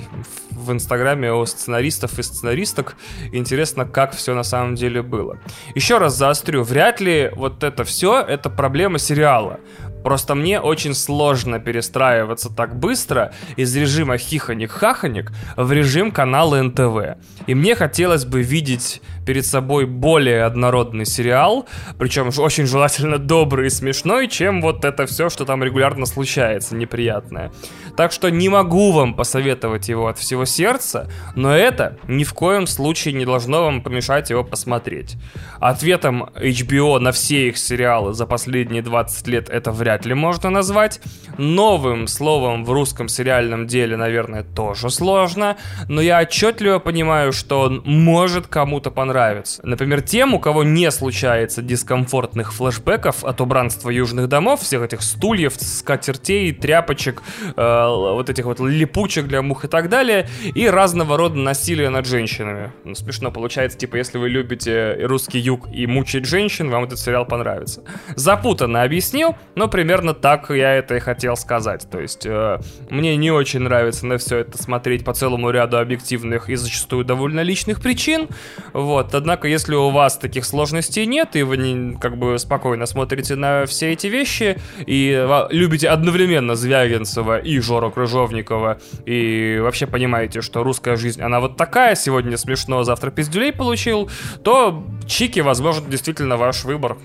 в 0.52 0.72
Инстаграме 0.72 1.34
у 1.34 1.46
сценаристов 1.46 2.18
и 2.18 2.24
сценаристок. 2.24 2.96
Интересно, 3.34 3.86
как 3.86 4.16
все 4.16 4.34
на 4.34 4.44
самом 4.44 4.76
деле 4.76 5.02
было. 5.02 5.38
Еще 5.76 5.98
раз 5.98 6.16
заострю, 6.16 6.64
вряд 6.64 7.02
ли 7.02 7.30
вот 7.36 7.64
это 7.64 7.84
все 7.84 8.22
это 8.22 8.50
проблема 8.50 9.00
сериала. 9.00 9.60
Просто 10.04 10.36
мне 10.36 10.60
очень 10.60 10.94
сложно 10.94 11.60
перестраиваться 11.60 12.50
так 12.50 12.78
быстро 12.78 13.34
из 13.56 13.76
режима 13.76 14.18
хихоник-хахоник 14.18 15.32
в 15.56 15.72
режим 15.72 16.12
канала 16.12 16.62
НТВ. 16.62 17.18
И 17.48 17.56
мне 17.56 17.76
хотелось 17.76 18.26
бы 18.26 18.42
видеть 18.42 19.02
перед 19.26 19.46
собой 19.46 19.86
более 19.86 20.44
однородный 20.44 21.06
сериал, 21.06 21.68
причем 21.98 22.30
очень 22.38 22.66
желательно 22.66 23.18
добрый 23.18 23.68
и 23.68 23.70
смешной, 23.70 24.28
чем 24.28 24.62
вот 24.62 24.84
это 24.86 25.06
все, 25.06 25.30
что 25.30 25.46
там 25.46 25.64
регулярно 25.64 26.06
случается, 26.06 26.76
неприятное. 26.76 27.52
Так 27.96 28.12
что 28.12 28.30
не 28.30 28.50
могу 28.50 28.92
вам 28.92 29.14
посоветовать 29.14 29.90
его 29.90 30.08
от 30.08 30.18
всего 30.18 30.46
сердца, 30.46 31.10
но 31.36 31.56
это 31.56 31.98
ни 32.08 32.24
в 32.24 32.34
коем 32.34 32.68
случае 32.68 33.14
не 33.14 33.26
должно 33.26 33.64
вам 33.64 33.82
помешать 33.82 34.30
его 34.30 34.44
посмотреть. 34.44 35.18
Ответом 35.60 36.30
HBO 36.36 37.00
на 37.00 37.12
все 37.12 37.50
их 37.50 37.58
сериалы 37.58 38.14
за 38.14 38.26
последние 38.26 38.82
20 38.82 39.28
лет 39.28 39.50
это 39.50 39.72
вряд 39.72 40.06
ли 40.06 40.14
можно 40.14 40.50
назвать. 40.50 41.02
Новым 41.38 42.08
словом 42.08 42.66
в 42.66 42.72
русском 42.72 43.08
сериальном 43.08 43.68
деле, 43.68 43.98
наверное, 43.98 44.44
тоже 44.44 44.90
сложно, 44.90 45.58
но 45.88 46.02
я 46.02 46.20
отчетливо 46.22 46.80
понимаю, 46.80 47.34
что 47.34 47.62
он 47.62 47.82
может 47.86 48.48
кому-то 48.48 48.92
понравиться 48.92 49.11
понравится. 49.12 49.62
Например, 49.66 50.02
тем, 50.02 50.34
у 50.34 50.40
кого 50.40 50.64
не 50.64 50.90
случается 50.90 51.62
дискомфортных 51.62 52.54
флешбеков 52.54 53.26
от 53.26 53.42
убранства 53.42 53.90
южных 53.90 54.30
домов, 54.30 54.62
всех 54.62 54.84
этих 54.84 55.02
стульев, 55.02 55.54
скатертей, 55.56 56.54
тряпочек, 56.54 57.22
э, 57.58 57.86
вот 57.88 58.30
этих 58.30 58.46
вот 58.46 58.62
липучек 58.62 59.28
для 59.28 59.42
мух 59.42 59.66
и 59.66 59.68
так 59.68 59.90
далее, 59.90 60.30
и 60.56 60.66
разного 60.70 61.18
рода 61.18 61.36
насилия 61.36 61.90
над 61.90 62.06
женщинами. 62.06 62.72
Ну, 62.86 62.96
смешно 62.96 63.32
получается, 63.32 63.78
типа, 63.78 63.98
если 63.98 64.18
вы 64.18 64.30
любите 64.30 64.98
русский 65.02 65.40
юг 65.40 65.68
и 65.74 65.88
мучить 65.88 66.26
женщин, 66.26 66.70
вам 66.70 66.86
этот 66.86 66.98
сериал 66.98 67.26
понравится. 67.26 67.84
Запутанно 68.16 68.84
объяснил, 68.84 69.36
но 69.56 69.68
примерно 69.68 70.14
так 70.14 70.50
я 70.52 70.76
это 70.76 70.96
и 70.96 71.00
хотел 71.00 71.36
сказать. 71.36 71.86
То 71.92 72.00
есть, 72.00 72.26
э, 72.26 72.60
мне 72.90 73.18
не 73.18 73.30
очень 73.30 73.60
нравится 73.60 74.06
на 74.06 74.18
все 74.18 74.38
это 74.38 74.58
смотреть 74.58 75.04
по 75.04 75.14
целому 75.14 75.50
ряду 75.50 75.80
объективных 75.80 76.50
и 76.50 76.56
зачастую 76.56 77.04
довольно 77.04 77.42
личных 77.42 77.82
причин. 77.82 78.30
Вот, 78.72 79.01
вот, 79.04 79.16
однако, 79.16 79.48
если 79.48 79.76
у 79.76 79.90
вас 79.90 80.18
таких 80.18 80.46
сложностей 80.46 81.06
нет, 81.06 81.36
и 81.36 81.44
вы 81.44 81.58
не, 81.58 81.98
как 81.98 82.18
бы 82.18 82.38
спокойно 82.40 82.86
смотрите 82.86 83.36
на 83.36 83.66
все 83.66 83.92
эти 83.94 84.08
вещи, 84.08 84.58
и 84.86 85.28
любите 85.50 85.90
одновременно 85.90 86.56
Звягинцева 86.56 87.40
и 87.40 87.60
Жору 87.60 87.92
Крыжовникова, 87.92 88.80
и 89.06 89.60
вообще 89.62 89.88
понимаете, 89.88 90.42
что 90.42 90.64
русская 90.64 90.96
жизнь, 90.96 91.22
она 91.22 91.40
вот 91.40 91.58
такая, 91.58 91.96
сегодня 91.96 92.38
смешно, 92.38 92.84
завтра 92.84 93.12
пиздюлей 93.12 93.52
получил, 93.52 94.10
то 94.44 94.86
Чики, 95.08 95.40
возможно, 95.40 95.90
действительно 95.90 96.38
ваш 96.38 96.64
выбор. 96.64 96.98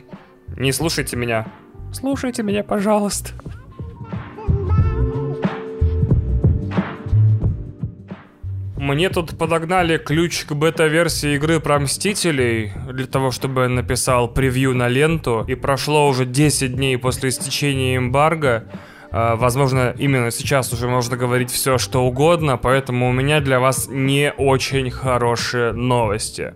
Не 0.57 0.73
слушайте 0.73 1.17
меня. 1.17 1.47
Слушайте 1.93 2.43
меня, 2.43 2.63
пожалуйста. 2.63 3.31
Мне 8.77 9.09
тут 9.09 9.39
подогнали 9.39 9.97
ключ 9.97 10.45
к 10.45 10.53
бета-версии 10.53 11.37
игры 11.37 11.61
про 11.61 11.79
Мстителей 11.79 12.73
для 12.93 13.07
того, 13.07 13.31
чтобы 13.31 13.63
я 13.63 13.69
написал 13.69 14.29
превью 14.29 14.75
на 14.75 14.89
ленту, 14.89 15.45
и 15.49 15.55
прошло 15.55 16.09
уже 16.09 16.27
10 16.27 16.77
дней 16.77 16.99
после 16.99 17.31
истечения 17.31 17.97
эмбарго. 17.97 18.65
А, 19.11 19.37
возможно, 19.37 19.95
именно 19.97 20.31
сейчас 20.31 20.75
уже 20.75 20.89
можно 20.89 21.17
говорить 21.17 21.51
все, 21.51 21.79
что 21.79 22.05
угодно, 22.05 22.59
поэтому 22.59 23.09
у 23.09 23.13
меня 23.13 23.41
для 23.41 23.61
вас 23.61 23.89
не 23.89 24.33
очень 24.37 24.91
хорошие 24.91 25.73
новости. 25.73 26.53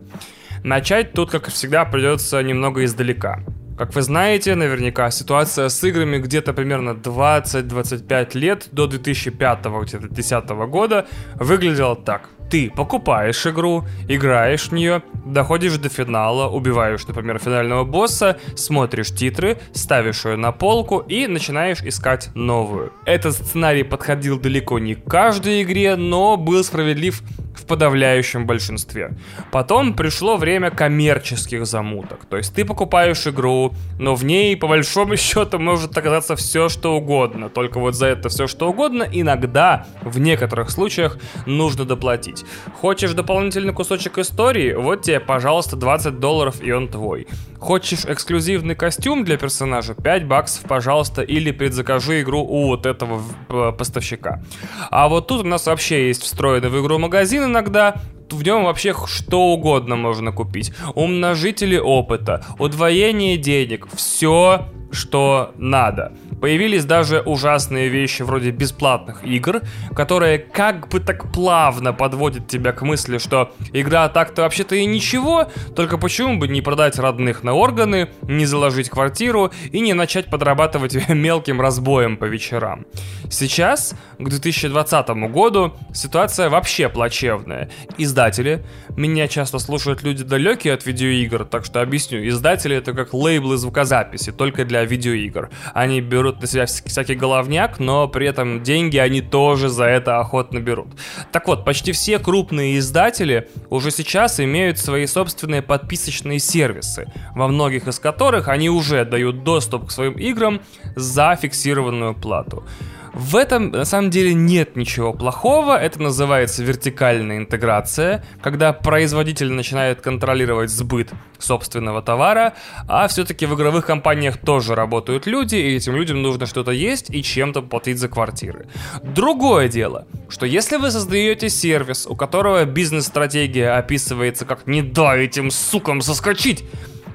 Начать 0.62 1.14
тут, 1.14 1.30
как 1.30 1.48
всегда, 1.48 1.86
придется 1.86 2.42
немного 2.42 2.84
издалека. 2.84 3.42
Как 3.80 3.94
вы 3.94 4.02
знаете, 4.02 4.54
наверняка 4.56 5.10
ситуация 5.10 5.70
с 5.70 5.82
играми 5.84 6.18
где-то 6.18 6.52
примерно 6.52 6.90
20-25 6.90 8.36
лет 8.36 8.68
до 8.72 8.84
2005-2010 8.84 10.66
года 10.66 11.06
выглядела 11.36 11.96
так. 11.96 12.28
Ты 12.50 12.68
покупаешь 12.68 13.46
игру, 13.46 13.84
играешь 14.08 14.68
в 14.68 14.72
нее, 14.72 15.02
доходишь 15.24 15.76
до 15.78 15.88
финала, 15.88 16.48
убиваешь, 16.48 17.06
например, 17.06 17.38
финального 17.38 17.84
босса, 17.84 18.38
смотришь 18.56 19.14
титры, 19.14 19.58
ставишь 19.72 20.24
ее 20.24 20.36
на 20.36 20.50
полку 20.50 20.98
и 20.98 21.28
начинаешь 21.28 21.80
искать 21.82 22.30
новую. 22.34 22.92
Этот 23.06 23.34
сценарий 23.34 23.84
подходил 23.84 24.38
далеко 24.38 24.78
не 24.80 24.96
к 24.96 25.04
каждой 25.04 25.62
игре, 25.62 25.94
но 25.94 26.36
был 26.36 26.64
справедлив 26.64 27.22
в 27.54 27.66
подавляющем 27.66 28.46
большинстве. 28.46 29.12
Потом 29.50 29.94
пришло 29.94 30.36
время 30.36 30.70
коммерческих 30.70 31.66
замуток. 31.66 32.24
То 32.28 32.36
есть 32.36 32.54
ты 32.54 32.64
покупаешь 32.64 33.26
игру, 33.26 33.74
но 33.98 34.14
в 34.14 34.24
ней 34.24 34.56
по 34.56 34.66
большому 34.66 35.16
счету 35.16 35.58
может 35.58 35.96
оказаться 35.96 36.36
все 36.36 36.68
что 36.68 36.96
угодно. 36.96 37.48
Только 37.48 37.78
вот 37.78 37.94
за 37.94 38.06
это 38.06 38.28
все 38.28 38.46
что 38.46 38.68
угодно 38.70 39.06
иногда, 39.10 39.86
в 40.02 40.18
некоторых 40.18 40.70
случаях, 40.70 41.18
нужно 41.46 41.84
доплатить. 41.84 42.39
Хочешь 42.80 43.12
дополнительный 43.12 43.72
кусочек 43.72 44.18
истории? 44.18 44.74
Вот 44.74 45.02
тебе, 45.02 45.20
пожалуйста, 45.20 45.76
20 45.76 46.18
долларов 46.18 46.62
и 46.62 46.72
он 46.72 46.88
твой. 46.88 47.26
Хочешь 47.58 48.04
эксклюзивный 48.04 48.74
костюм 48.74 49.24
для 49.24 49.36
персонажа? 49.36 49.94
5 49.94 50.26
баксов, 50.26 50.64
пожалуйста, 50.68 51.22
или 51.22 51.50
предзакажи 51.50 52.22
игру 52.22 52.40
у 52.40 52.66
вот 52.66 52.86
этого 52.86 53.22
э, 53.48 53.72
поставщика. 53.76 54.42
А 54.90 55.08
вот 55.08 55.26
тут 55.26 55.44
у 55.44 55.46
нас 55.46 55.66
вообще 55.66 56.08
есть 56.08 56.22
встроенный 56.22 56.70
в 56.70 56.80
игру 56.80 56.98
магазин 56.98 57.44
иногда, 57.44 57.96
в 58.30 58.42
нем 58.42 58.64
вообще 58.64 58.94
что 59.06 59.52
угодно 59.52 59.96
можно 59.96 60.32
купить. 60.32 60.72
Умножители 60.94 61.76
опыта, 61.76 62.44
удвоение 62.58 63.36
денег, 63.36 63.88
все, 63.94 64.66
что 64.92 65.52
надо. 65.56 66.12
Появились 66.40 66.84
даже 66.84 67.20
ужасные 67.20 67.88
вещи 67.88 68.22
вроде 68.22 68.50
бесплатных 68.50 69.24
игр, 69.24 69.60
которые 69.94 70.38
как 70.38 70.88
бы 70.88 71.00
так 71.00 71.30
плавно 71.32 71.92
подводят 71.92 72.48
тебя 72.48 72.72
к 72.72 72.82
мысли, 72.82 73.18
что 73.18 73.52
игра 73.72 74.08
так-то 74.08 74.42
вообще-то 74.42 74.74
и 74.74 74.86
ничего, 74.86 75.48
только 75.76 75.98
почему 75.98 76.38
бы 76.38 76.48
не 76.48 76.62
продать 76.62 76.98
родных 76.98 77.42
на 77.42 77.52
органы, 77.52 78.08
не 78.22 78.46
заложить 78.46 78.88
квартиру 78.88 79.52
и 79.70 79.80
не 79.80 79.92
начать 79.92 80.26
подрабатывать 80.26 81.08
мелким 81.08 81.60
разбоем 81.60 82.16
по 82.16 82.24
вечерам. 82.24 82.86
Сейчас, 83.30 83.94
к 84.18 84.28
2020 84.28 85.08
году, 85.30 85.74
ситуация 85.92 86.48
вообще 86.48 86.88
плачевная. 86.88 87.70
Издатели, 87.98 88.64
меня 88.96 89.28
часто 89.28 89.58
слушают 89.58 90.02
люди 90.02 90.24
далекие 90.24 90.74
от 90.74 90.86
видеоигр, 90.86 91.44
так 91.44 91.64
что 91.64 91.82
объясню, 91.82 92.26
издатели 92.26 92.76
это 92.76 92.92
как 92.92 93.12
лейблы 93.14 93.56
звукозаписи, 93.56 94.32
только 94.32 94.64
для 94.64 94.84
видеоигр. 94.84 95.50
Они 95.74 96.00
берут 96.00 96.29
берут 96.30 96.40
на 96.40 96.46
себя 96.46 96.66
всякий 96.66 97.14
головняк, 97.14 97.80
но 97.80 98.08
при 98.08 98.26
этом 98.26 98.62
деньги 98.62 98.98
они 98.98 99.20
тоже 99.20 99.68
за 99.68 99.84
это 99.84 100.20
охотно 100.20 100.60
берут. 100.60 100.88
Так 101.32 101.48
вот, 101.48 101.64
почти 101.64 101.92
все 101.92 102.18
крупные 102.18 102.78
издатели 102.78 103.48
уже 103.70 103.90
сейчас 103.90 104.40
имеют 104.40 104.78
свои 104.78 105.06
собственные 105.06 105.62
подписочные 105.62 106.38
сервисы, 106.38 107.06
во 107.34 107.48
многих 107.48 107.88
из 107.88 107.98
которых 107.98 108.48
они 108.48 108.70
уже 108.70 109.04
дают 109.04 109.44
доступ 109.44 109.88
к 109.88 109.90
своим 109.90 110.14
играм 110.14 110.60
за 110.96 111.36
фиксированную 111.40 112.14
плату. 112.14 112.64
В 113.12 113.36
этом 113.36 113.70
на 113.70 113.84
самом 113.84 114.10
деле 114.10 114.34
нет 114.34 114.76
ничего 114.76 115.12
плохого, 115.12 115.76
это 115.76 116.00
называется 116.00 116.62
вертикальная 116.62 117.38
интеграция, 117.38 118.24
когда 118.40 118.72
производитель 118.72 119.52
начинает 119.52 120.00
контролировать 120.00 120.70
сбыт 120.70 121.10
собственного 121.38 122.02
товара, 122.02 122.54
а 122.88 123.08
все-таки 123.08 123.46
в 123.46 123.54
игровых 123.54 123.86
компаниях 123.86 124.38
тоже 124.38 124.74
работают 124.74 125.26
люди, 125.26 125.56
и 125.56 125.76
этим 125.76 125.96
людям 125.96 126.22
нужно 126.22 126.46
что-то 126.46 126.70
есть 126.70 127.10
и 127.10 127.22
чем-то 127.22 127.62
платить 127.62 127.98
за 127.98 128.08
квартиры. 128.08 128.68
Другое 129.02 129.68
дело, 129.68 130.06
что 130.28 130.46
если 130.46 130.76
вы 130.76 130.90
создаете 130.90 131.48
сервис, 131.48 132.06
у 132.06 132.14
которого 132.14 132.64
бизнес-стратегия 132.64 133.70
описывается 133.70 134.44
как 134.44 134.66
«не 134.66 134.82
дай 134.82 135.24
этим 135.24 135.50
сукам 135.50 136.00
соскочить», 136.00 136.64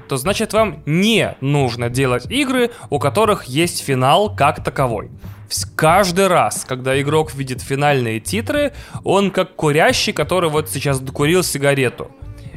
то 0.08 0.16
значит 0.16 0.52
вам 0.52 0.82
не 0.86 1.34
нужно 1.40 1.90
делать 1.90 2.30
игры, 2.30 2.70
у 2.90 2.98
которых 2.98 3.44
есть 3.44 3.82
финал 3.82 4.34
как 4.34 4.62
таковой. 4.62 5.10
Каждый 5.74 6.26
раз, 6.26 6.64
когда 6.66 7.00
игрок 7.00 7.34
видит 7.34 7.60
финальные 7.60 8.20
титры, 8.20 8.72
он 9.04 9.30
как 9.30 9.54
курящий, 9.54 10.12
который 10.12 10.50
вот 10.50 10.70
сейчас 10.70 11.00
докурил 11.00 11.42
сигарету. 11.42 12.10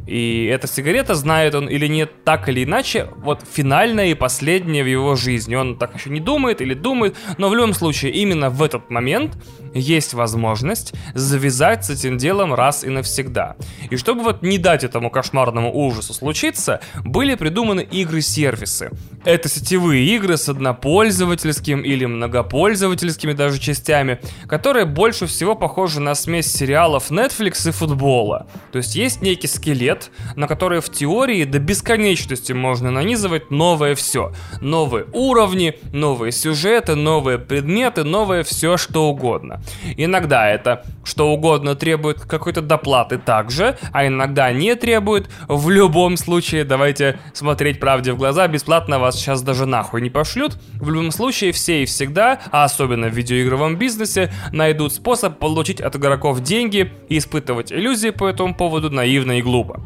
И 0.10 0.46
эта 0.46 0.68
сигарета, 0.68 1.14
знает 1.14 1.54
он 1.54 1.68
или 1.68 1.86
нет, 1.86 2.24
так 2.24 2.50
или 2.50 2.64
иначе, 2.64 3.10
вот 3.18 3.44
финальная 3.52 4.08
и 4.08 4.16
последняя 4.16 4.84
в 4.84 4.88
его 4.88 5.16
жизни. 5.16 5.54
Он 5.54 5.78
так 5.78 5.96
еще 5.96 6.10
не 6.10 6.20
думает 6.20 6.62
или 6.62 6.74
думает, 6.74 7.16
но 7.38 7.50
в 7.50 7.56
любом 7.56 7.74
случае 7.74 8.14
именно 8.14 8.50
в 8.50 8.64
этот 8.64 8.90
момент 8.90 9.38
есть 9.74 10.14
возможность 10.14 10.94
завязать 11.14 11.86
с 11.86 11.90
этим 11.92 12.18
делом 12.18 12.54
раз 12.54 12.84
и 12.84 12.90
навсегда. 12.90 13.56
И 13.90 13.98
чтобы 13.98 14.24
вот 14.24 14.42
не 14.42 14.58
дать 14.58 14.84
этому 14.84 15.12
кошмарному 15.12 15.72
ужасу 15.72 16.14
случиться, 16.14 16.82
были 17.04 17.36
придуманы 17.36 17.82
игры-сервисы. 17.82 18.92
Это 19.26 19.48
сетевые 19.48 20.06
игры 20.16 20.38
с 20.38 20.50
однопользовательским 20.50 21.82
или 21.82 22.06
многопользовательскими 22.06 23.34
даже 23.34 23.60
частями, 23.60 24.20
которые 24.48 24.86
больше 24.86 25.28
всего 25.28 25.56
похожи 25.56 26.00
на 26.00 26.16
смесь 26.16 26.52
сериалов 26.52 27.12
Netflix 27.12 27.70
и 27.70 27.72
футбола. 27.72 28.48
То 28.72 28.78
есть 28.78 28.96
есть 28.96 29.22
некий 29.22 29.48
скелет, 29.48 29.99
лет, 30.00 30.12
на 30.36 30.48
которые 30.48 30.82
в 30.82 30.90
теории 30.90 31.44
до 31.44 31.60
бесконечности 31.60 32.54
можно 32.54 32.92
нанизывать 32.92 33.52
новое 33.52 33.96
все. 33.96 34.32
Новые 34.62 35.06
уровни, 35.14 35.76
новые 35.94 36.32
сюжеты, 36.32 36.96
новые 36.96 37.38
предметы, 37.38 38.04
новое 38.04 38.44
все 38.44 38.78
что 38.78 39.10
угодно. 39.10 39.62
Иногда 39.98 40.50
это 40.50 40.86
что 41.04 41.32
угодно 41.32 41.76
требует 41.76 42.22
какой-то 42.22 42.62
доплаты 42.62 43.18
также, 43.18 43.78
а 43.92 44.06
иногда 44.06 44.52
не 44.52 44.76
требует. 44.76 45.30
В 45.48 45.70
любом 45.70 46.18
случае, 46.18 46.64
давайте 46.64 47.20
смотреть 47.34 47.80
правде 47.80 48.14
в 48.14 48.18
глаза, 48.18 48.48
бесплатно 48.48 49.00
вас 49.00 49.16
сейчас 49.16 49.42
даже 49.42 49.66
нахуй 49.66 50.02
не 50.02 50.10
пошлют. 50.10 50.58
В 50.76 50.90
любом 50.90 51.12
случае, 51.12 51.52
все 51.52 51.84
и 51.84 51.86
всегда, 51.86 52.40
а 52.52 52.64
особенно 52.64 53.08
в 53.10 53.14
видеоигровом 53.14 53.78
бизнесе, 53.78 54.32
найдут 54.52 54.94
способ 54.94 55.40
получить 55.40 55.82
от 55.82 55.96
игроков 55.96 56.42
деньги 56.42 56.92
и 57.10 57.18
испытывать 57.18 57.72
иллюзии 57.72 58.12
по 58.12 58.28
этому 58.28 58.54
поводу 58.54 58.90
наивно 58.90 59.40
и 59.40 59.42
глупо. 59.42 59.79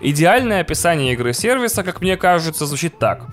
Идеальное 0.00 0.62
описание 0.62 1.12
игры-сервиса, 1.12 1.82
как 1.82 2.00
мне 2.00 2.16
кажется, 2.16 2.64
звучит 2.66 2.98
так. 2.98 3.26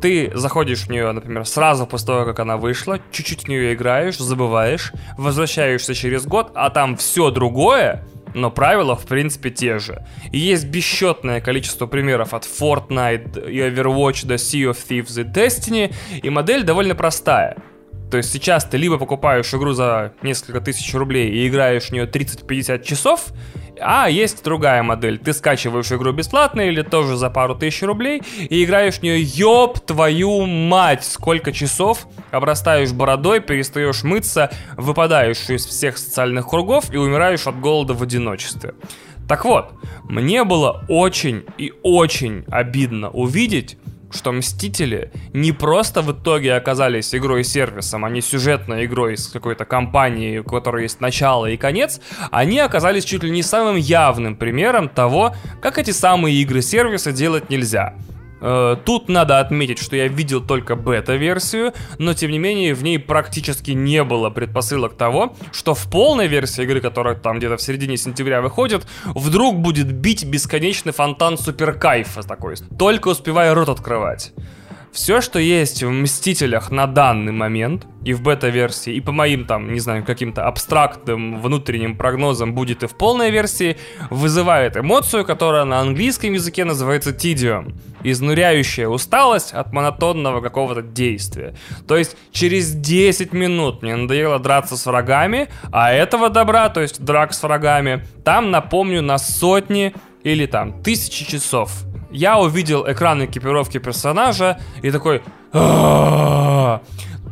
Ты 0.00 0.30
заходишь 0.34 0.82
в 0.86 0.90
нее, 0.90 1.10
например, 1.10 1.44
сразу 1.46 1.86
после 1.86 2.06
того, 2.06 2.24
как 2.24 2.38
она 2.40 2.56
вышла, 2.56 3.00
чуть-чуть 3.10 3.44
в 3.44 3.48
нее 3.48 3.74
играешь, 3.74 4.18
забываешь, 4.18 4.92
возвращаешься 5.18 5.94
через 5.94 6.26
год, 6.26 6.52
а 6.54 6.70
там 6.70 6.96
все 6.96 7.30
другое, 7.30 8.04
но 8.34 8.50
правила, 8.50 8.96
в 8.96 9.06
принципе, 9.06 9.50
те 9.50 9.78
же. 9.78 10.04
И 10.30 10.38
есть 10.38 10.66
бесчетное 10.66 11.40
количество 11.40 11.86
примеров 11.86 12.34
от 12.34 12.44
Fortnite 12.44 13.50
и 13.50 13.58
Overwatch 13.58 14.26
до 14.26 14.34
Sea 14.34 14.70
of 14.70 14.78
Thieves 14.88 15.20
и 15.20 15.24
Destiny, 15.24 15.94
и 16.22 16.30
модель 16.30 16.62
довольно 16.62 16.94
простая. 16.94 17.56
То 18.12 18.18
есть 18.18 18.30
сейчас 18.30 18.66
ты 18.66 18.76
либо 18.76 18.98
покупаешь 18.98 19.54
игру 19.54 19.72
за 19.72 20.12
несколько 20.20 20.60
тысяч 20.60 20.92
рублей 20.92 21.30
и 21.30 21.48
играешь 21.48 21.84
в 21.84 21.92
нее 21.92 22.04
30-50 22.04 22.84
часов, 22.84 23.28
а 23.80 24.10
есть 24.10 24.44
другая 24.44 24.82
модель. 24.82 25.18
Ты 25.18 25.32
скачиваешь 25.32 25.90
игру 25.92 26.12
бесплатно 26.12 26.60
или 26.60 26.82
тоже 26.82 27.16
за 27.16 27.30
пару 27.30 27.54
тысяч 27.54 27.82
рублей 27.82 28.20
и 28.50 28.64
играешь 28.64 28.96
в 28.96 29.02
нее, 29.02 29.22
ёб 29.22 29.80
твою 29.80 30.44
мать, 30.44 31.04
сколько 31.04 31.52
часов, 31.52 32.06
обрастаешь 32.30 32.92
бородой, 32.92 33.40
перестаешь 33.40 34.02
мыться, 34.02 34.50
выпадаешь 34.76 35.48
из 35.48 35.64
всех 35.64 35.96
социальных 35.96 36.50
кругов 36.50 36.92
и 36.92 36.98
умираешь 36.98 37.46
от 37.46 37.58
голода 37.60 37.94
в 37.94 38.02
одиночестве. 38.02 38.74
Так 39.26 39.46
вот, 39.46 39.72
мне 40.04 40.44
было 40.44 40.84
очень 40.90 41.44
и 41.56 41.72
очень 41.82 42.44
обидно 42.50 43.08
увидеть, 43.08 43.78
что 44.14 44.32
Мстители 44.32 45.10
не 45.32 45.52
просто 45.52 46.02
в 46.02 46.12
итоге 46.12 46.54
оказались 46.54 47.14
игрой-сервисом, 47.14 48.12
не 48.12 48.20
сюжетной 48.20 48.84
игрой 48.84 49.16
с 49.16 49.28
какой-то 49.28 49.64
компанией, 49.64 50.38
у 50.40 50.44
которой 50.44 50.82
есть 50.82 51.00
начало 51.00 51.46
и 51.46 51.56
конец, 51.56 52.00
они 52.30 52.58
оказались 52.58 53.04
чуть 53.04 53.22
ли 53.22 53.30
не 53.30 53.42
самым 53.42 53.76
явным 53.76 54.36
примером 54.36 54.88
того, 54.88 55.34
как 55.60 55.78
эти 55.78 55.90
самые 55.90 56.36
игры-сервисы 56.42 57.12
делать 57.12 57.50
нельзя. 57.50 57.94
Э, 58.42 58.76
тут 58.84 59.08
надо 59.08 59.38
отметить, 59.38 59.78
что 59.78 59.94
я 59.94 60.08
видел 60.08 60.44
только 60.44 60.74
бета-версию, 60.74 61.72
но 61.98 62.12
тем 62.12 62.32
не 62.32 62.38
менее 62.38 62.74
в 62.74 62.82
ней 62.82 62.98
практически 62.98 63.70
не 63.70 64.02
было 64.02 64.30
предпосылок 64.30 64.96
того, 64.96 65.36
что 65.52 65.74
в 65.74 65.88
полной 65.88 66.26
версии 66.26 66.64
игры, 66.64 66.80
которая 66.80 67.14
там 67.14 67.38
где-то 67.38 67.56
в 67.56 67.62
середине 67.62 67.96
сентября 67.96 68.42
выходит, 68.42 68.86
вдруг 69.04 69.60
будет 69.60 69.92
бить 69.92 70.24
бесконечный 70.24 70.92
фонтан 70.92 71.38
суперкайфа 71.38 72.22
такой, 72.22 72.56
только 72.78 73.08
успевая 73.08 73.54
рот 73.54 73.68
открывать. 73.68 74.32
Все, 74.92 75.22
что 75.22 75.38
есть 75.38 75.82
в 75.82 75.90
Мстителях 75.90 76.70
на 76.70 76.86
данный 76.86 77.32
момент, 77.32 77.86
и 78.04 78.12
в 78.12 78.22
бета-версии, 78.22 78.92
и 78.92 79.00
по 79.00 79.12
моим 79.12 79.46
там, 79.46 79.72
не 79.72 79.80
знаю, 79.80 80.04
каким-то 80.04 80.46
абстрактным 80.46 81.40
внутренним 81.40 81.96
прогнозам 81.96 82.54
будет 82.54 82.82
и 82.82 82.86
в 82.86 82.96
полной 82.96 83.30
версии, 83.30 83.76
вызывает 84.10 84.76
эмоцию, 84.76 85.24
которая 85.24 85.64
на 85.64 85.80
английском 85.80 86.32
языке 86.32 86.64
называется 86.64 87.12
тидиум. 87.12 87.74
Изнуряющая 88.04 88.88
усталость 88.88 89.52
от 89.52 89.72
монотонного 89.72 90.40
какого-то 90.40 90.82
действия. 90.82 91.54
То 91.86 91.96
есть 91.96 92.16
через 92.32 92.72
10 92.72 93.32
минут 93.32 93.82
мне 93.82 93.94
надоело 93.94 94.40
драться 94.40 94.76
с 94.76 94.84
врагами, 94.86 95.48
а 95.70 95.92
этого 95.92 96.28
добра, 96.28 96.68
то 96.68 96.80
есть 96.80 97.02
драк 97.02 97.32
с 97.32 97.42
врагами, 97.42 98.04
там, 98.24 98.50
напомню, 98.50 99.02
на 99.02 99.18
сотни 99.18 99.94
или 100.24 100.46
там 100.46 100.82
тысячи 100.82 101.24
часов 101.24 101.84
я 102.12 102.38
увидел 102.38 102.84
экран 102.90 103.24
экипировки 103.24 103.78
персонажа 103.78 104.60
и 104.82 104.90
такой... 104.90 105.22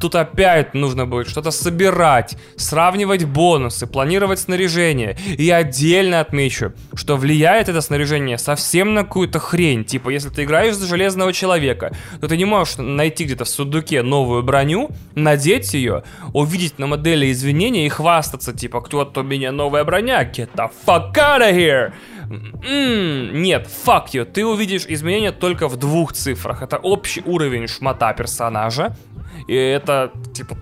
Тут 0.00 0.14
опять 0.14 0.72
нужно 0.72 1.04
будет 1.04 1.28
что-то 1.28 1.50
собирать, 1.50 2.34
сравнивать 2.56 3.24
бонусы, 3.24 3.86
планировать 3.86 4.38
снаряжение. 4.38 5.18
И 5.36 5.50
отдельно 5.50 6.20
отмечу, 6.20 6.72
что 6.94 7.18
влияет 7.18 7.68
это 7.68 7.82
снаряжение 7.82 8.38
совсем 8.38 8.94
на 8.94 9.02
какую-то 9.04 9.38
хрень. 9.38 9.84
Типа, 9.84 10.08
если 10.08 10.30
ты 10.30 10.44
играешь 10.44 10.76
за 10.76 10.86
Железного 10.86 11.34
Человека, 11.34 11.94
то 12.18 12.28
ты 12.28 12.38
не 12.38 12.46
можешь 12.46 12.78
найти 12.78 13.24
где-то 13.24 13.44
в 13.44 13.50
сундуке 13.50 14.02
новую 14.02 14.42
броню, 14.42 14.88
надеть 15.14 15.74
ее, 15.74 16.02
увидеть 16.32 16.78
на 16.78 16.86
модели 16.86 17.30
извинения 17.30 17.84
и 17.84 17.90
хвастаться, 17.90 18.54
типа, 18.54 18.80
кто-то 18.80 19.20
у 19.20 19.24
меня 19.24 19.52
новая 19.52 19.84
броня, 19.84 20.24
get 20.24 20.48
the 20.54 20.70
fuck 20.86 21.12
out 21.12 21.42
of 21.42 21.54
here! 21.54 21.92
Mm, 22.30 23.32
нет, 23.32 23.66
fuck 23.66 24.06
you, 24.12 24.24
ты 24.24 24.46
увидишь 24.46 24.86
изменения 24.86 25.32
только 25.32 25.66
в 25.68 25.76
двух 25.76 26.12
цифрах. 26.12 26.62
Это 26.62 26.78
общий 26.78 27.22
уровень 27.26 27.66
шмата 27.66 28.12
персонажа, 28.12 28.96
и 29.48 29.54
это, 29.54 30.12
типа, 30.32 30.56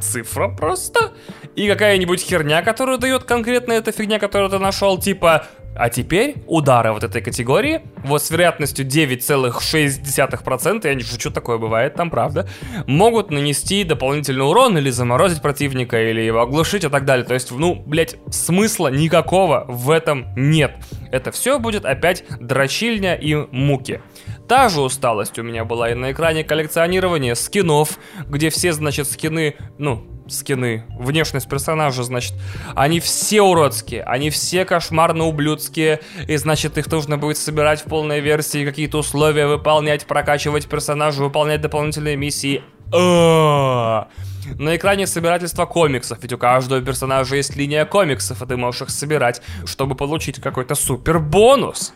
цифра 0.00 0.48
просто. 0.48 1.12
И 1.56 1.66
какая-нибудь 1.66 2.20
херня, 2.20 2.62
которую 2.62 2.98
дает 2.98 3.24
конкретно 3.24 3.72
эта 3.72 3.90
фигня, 3.90 4.18
которую 4.18 4.50
ты 4.50 4.58
нашел, 4.58 4.98
типа 4.98 5.46
а 5.78 5.90
теперь 5.90 6.42
удары 6.46 6.92
вот 6.92 7.04
этой 7.04 7.22
категории, 7.22 7.82
вот 8.04 8.22
с 8.22 8.30
вероятностью 8.30 8.84
9,6%, 8.84 10.86
я 10.86 10.94
не 10.94 11.02
шучу, 11.02 11.30
такое 11.30 11.58
бывает 11.58 11.94
там, 11.94 12.10
правда, 12.10 12.48
могут 12.86 13.30
нанести 13.30 13.84
дополнительный 13.84 14.44
урон 14.44 14.76
или 14.76 14.90
заморозить 14.90 15.40
противника, 15.40 16.10
или 16.10 16.20
его 16.20 16.40
оглушить 16.40 16.82
и 16.84 16.88
так 16.88 17.04
далее. 17.04 17.24
То 17.24 17.34
есть, 17.34 17.52
ну, 17.52 17.80
блять, 17.86 18.16
смысла 18.30 18.88
никакого 18.88 19.64
в 19.68 19.90
этом 19.90 20.26
нет. 20.36 20.72
Это 21.12 21.30
все 21.30 21.60
будет 21.60 21.84
опять 21.84 22.24
дрочильня 22.40 23.14
и 23.14 23.34
муки. 23.34 24.00
Та 24.48 24.70
же 24.70 24.80
усталость 24.80 25.38
у 25.38 25.42
меня 25.42 25.66
была 25.66 25.90
и 25.90 25.94
на 25.94 26.12
экране 26.12 26.42
коллекционирования 26.42 27.34
скинов, 27.34 27.98
где 28.26 28.48
все, 28.48 28.72
значит, 28.72 29.06
скины, 29.06 29.56
ну, 29.76 30.06
скины, 30.26 30.84
внешность 30.98 31.50
персонажа, 31.50 32.02
значит, 32.02 32.32
они 32.74 32.98
все 33.00 33.42
уродские, 33.42 34.02
они 34.04 34.30
все 34.30 34.64
кошмарно 34.64 35.24
ублюдские, 35.24 36.00
и 36.26 36.36
значит, 36.38 36.78
их 36.78 36.90
нужно 36.90 37.18
будет 37.18 37.36
собирать 37.36 37.82
в 37.82 37.84
полной 37.84 38.20
версии, 38.20 38.64
какие-то 38.64 38.98
условия 38.98 39.46
выполнять, 39.46 40.06
прокачивать 40.06 40.66
персонажа, 40.66 41.22
выполнять 41.22 41.60
дополнительные 41.60 42.16
миссии. 42.16 42.62
На 42.90 44.76
экране 44.76 45.06
собирательство 45.06 45.66
комиксов, 45.66 46.20
ведь 46.22 46.32
у 46.32 46.38
каждого 46.38 46.80
персонажа 46.80 47.36
есть 47.36 47.54
линия 47.54 47.84
комиксов, 47.84 48.40
и 48.40 48.46
ты 48.46 48.56
можешь 48.56 48.80
их 48.80 48.90
собирать, 48.90 49.42
чтобы 49.66 49.94
получить 49.94 50.40
какой-то 50.40 50.74
супер 50.74 51.18
бонус 51.18 51.92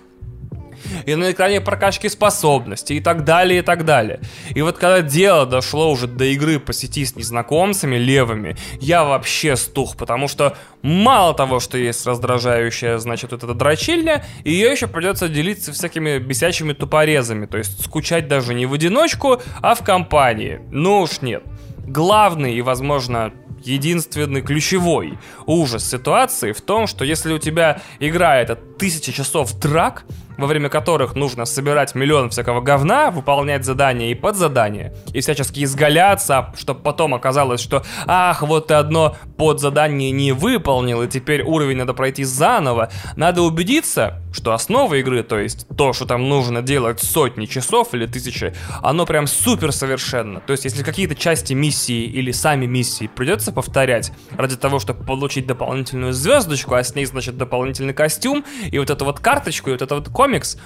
и 1.07 1.15
на 1.15 1.33
экране 1.33 1.61
прокачки 1.61 2.09
способностей 2.09 2.97
и 2.97 3.01
так 3.01 3.25
далее, 3.25 3.61
и 3.61 3.63
так 3.63 3.85
далее. 3.85 4.21
И 4.55 4.63
вот 4.63 4.79
когда 4.79 5.03
дело 5.03 5.47
дошло 5.47 5.91
уже 5.91 6.07
до 6.07 6.25
игры 6.25 6.59
по 6.59 6.73
сети 6.73 7.05
с 7.05 7.17
незнакомцами 7.17 7.97
левыми, 7.97 8.57
я 8.81 9.05
вообще 9.05 9.57
стух, 9.57 9.97
потому 9.97 10.29
что 10.29 10.57
мало 10.83 11.35
того, 11.35 11.61
что 11.61 11.79
есть 11.79 12.07
раздражающая, 12.07 12.99
значит, 12.99 13.33
вот 13.33 13.45
эта 13.45 13.55
дрочильня, 13.55 14.25
ее 14.45 14.71
еще 14.71 14.87
придется 14.87 15.29
делиться 15.29 15.73
всякими 15.73 16.19
бесячими 16.19 16.73
тупорезами, 16.73 17.47
то 17.47 17.59
есть 17.59 17.83
скучать 17.85 18.29
даже 18.29 18.55
не 18.55 18.67
в 18.67 18.73
одиночку, 18.73 19.41
а 19.61 19.75
в 19.75 19.85
компании. 19.85 20.61
Ну 20.71 21.01
уж 21.01 21.23
нет. 21.23 21.43
Главный 21.87 22.55
и, 22.55 22.63
возможно, 22.63 23.33
единственный 23.65 24.43
ключевой 24.43 25.19
ужас 25.47 25.89
ситуации 25.89 26.53
в 26.53 26.61
том, 26.61 26.87
что 26.87 27.05
если 27.05 27.33
у 27.33 27.39
тебя 27.39 27.81
игра 28.01 28.37
это 28.37 28.57
тысяча 28.57 29.13
часов 29.13 29.59
драк, 29.59 30.05
во 30.39 30.47
время 30.47 30.69
которых 30.69 31.15
нужно 31.15 31.45
собирать 31.45 31.95
миллион 31.95 32.31
всякого 32.31 32.61
говна, 32.61 33.11
выполнять 33.11 33.65
задания 33.65 34.11
и 34.11 34.15
подзадания, 34.15 34.95
и 35.13 35.21
всячески 35.21 35.65
изгаляться, 35.65 36.53
чтобы 36.57 36.81
потом 36.81 37.15
оказалось, 37.15 37.61
что 37.61 37.85
ах, 38.07 38.43
вот 38.43 38.69
ты 38.69 38.75
одно 38.75 39.17
подзадание 39.37 40.11
не 40.11 40.33
выполнил, 40.33 41.03
и 41.03 41.09
теперь 41.09 41.43
уровень 41.43 41.79
надо 41.79 41.95
пройти 41.95 42.25
заново. 42.25 42.91
Надо 43.17 43.43
убедиться, 43.43 44.23
что 44.33 44.53
основа 44.53 44.95
игры, 44.95 45.23
то 45.23 45.39
есть 45.39 45.67
то, 45.77 45.93
что 45.93 46.07
там 46.07 46.29
нужно 46.29 46.63
делать 46.63 47.01
сотни 47.01 47.47
часов 47.47 47.95
или 47.95 48.07
тысячи, 48.07 48.55
оно 48.83 49.07
прям 49.07 49.27
супер 49.27 49.73
совершенно. 49.73 50.41
То 50.41 50.53
есть 50.53 50.65
если 50.65 50.83
какие-то 50.83 51.15
части 51.15 51.53
миссии 51.53 52.05
или 52.05 52.33
сами 52.33 52.67
миссии 52.67 53.07
придется 53.07 53.53
повторять 53.53 54.13
ради 54.37 54.57
того, 54.57 54.79
чтобы 54.79 55.05
получить 55.05 55.47
дополнительную 55.47 56.13
звездочку, 56.13 56.75
а 56.75 56.83
с 56.83 56.95
ней, 56.95 57.05
значит, 57.05 57.37
дополнительный 57.37 57.95
костюм, 57.95 58.45
и 58.71 58.79
вот 58.79 58.91
эту 58.91 59.05
вот 59.05 59.21
карточку, 59.21 59.71
и 59.71 59.73
вот 59.73 59.83
это 59.83 59.95
вот 59.97 60.09
комикс, 60.33 60.57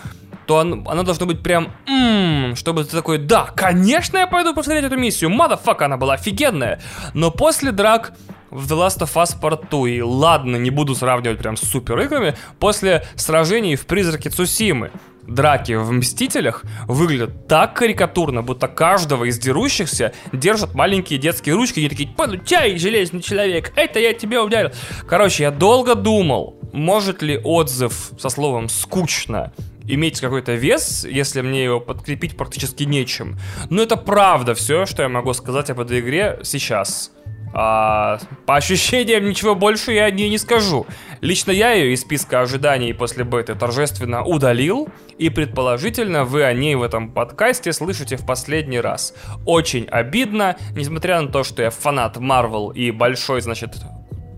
то 0.46 0.58
оно, 0.58 0.88
оно 0.88 1.02
должно 1.02 1.26
быть 1.26 1.42
прям, 1.42 1.72
м-м, 1.88 2.54
чтобы 2.54 2.84
ты 2.84 2.92
такой, 2.92 3.18
да, 3.18 3.50
конечно, 3.56 4.18
я 4.18 4.28
пойду 4.28 4.54
посмотреть 4.54 4.84
эту 4.84 4.96
миссию, 4.96 5.30
motherfuck, 5.30 5.82
она 5.82 5.96
была 5.96 6.14
офигенная. 6.14 6.80
Но 7.14 7.32
после 7.32 7.72
драк 7.72 8.12
в 8.50 8.72
The 8.72 8.86
Last 8.86 9.00
of 9.00 9.12
Us 9.14 9.40
Part 9.40 9.68
2, 9.68 9.88
и 9.88 10.00
ладно, 10.02 10.56
не 10.56 10.70
буду 10.70 10.94
сравнивать 10.94 11.38
прям 11.38 11.56
с 11.56 11.62
супер 11.62 11.98
играми, 11.98 12.36
после 12.60 13.04
сражений 13.16 13.74
в 13.74 13.86
Призраке 13.86 14.30
Цусимы, 14.30 14.92
драки 15.26 15.72
в 15.72 15.90
Мстителях 15.90 16.62
выглядят 16.86 17.48
так 17.48 17.74
карикатурно, 17.74 18.42
будто 18.42 18.68
каждого 18.68 19.24
из 19.24 19.38
дерущихся 19.38 20.12
держат 20.32 20.74
маленькие 20.74 21.18
детские 21.18 21.56
ручки 21.56 21.80
и 21.80 21.88
такие 21.88 22.08
«Получай, 22.08 22.78
железный 22.78 23.20
человек, 23.20 23.72
это 23.76 23.98
я 23.98 24.12
тебе 24.12 24.38
ударил». 24.40 24.70
Короче, 25.08 25.42
я 25.44 25.50
долго 25.50 25.96
думал, 25.96 26.55
может 26.72 27.22
ли 27.22 27.38
отзыв 27.42 28.12
со 28.18 28.28
словом 28.28 28.68
«скучно» 28.68 29.52
иметь 29.88 30.20
какой-то 30.20 30.54
вес, 30.54 31.04
если 31.08 31.40
мне 31.40 31.64
его 31.64 31.80
подкрепить 31.80 32.36
практически 32.36 32.82
нечем. 32.84 33.38
Но 33.70 33.82
это 33.82 33.96
правда 33.96 34.54
все, 34.54 34.86
что 34.86 35.02
я 35.02 35.08
могу 35.08 35.32
сказать 35.32 35.70
об 35.70 35.80
этой 35.80 36.00
игре 36.00 36.40
сейчас. 36.42 37.12
А, 37.58 38.18
по 38.44 38.56
ощущениям 38.56 39.24
ничего 39.26 39.54
больше 39.54 39.92
я 39.92 40.04
о 40.04 40.10
ней 40.10 40.28
не 40.28 40.36
скажу. 40.38 40.86
Лично 41.22 41.52
я 41.52 41.72
ее 41.72 41.94
из 41.94 42.02
списка 42.02 42.42
ожиданий 42.42 42.92
после 42.92 43.24
беты 43.24 43.54
торжественно 43.54 44.22
удалил, 44.22 44.88
и 45.16 45.30
предположительно 45.30 46.24
вы 46.24 46.44
о 46.44 46.52
ней 46.52 46.74
в 46.74 46.82
этом 46.82 47.10
подкасте 47.10 47.72
слышите 47.72 48.16
в 48.16 48.26
последний 48.26 48.80
раз. 48.80 49.14
Очень 49.46 49.86
обидно, 49.86 50.56
несмотря 50.72 51.22
на 51.22 51.28
то, 51.28 51.44
что 51.44 51.62
я 51.62 51.70
фанат 51.70 52.18
Marvel 52.18 52.74
и 52.74 52.90
большой, 52.90 53.40
значит, 53.40 53.76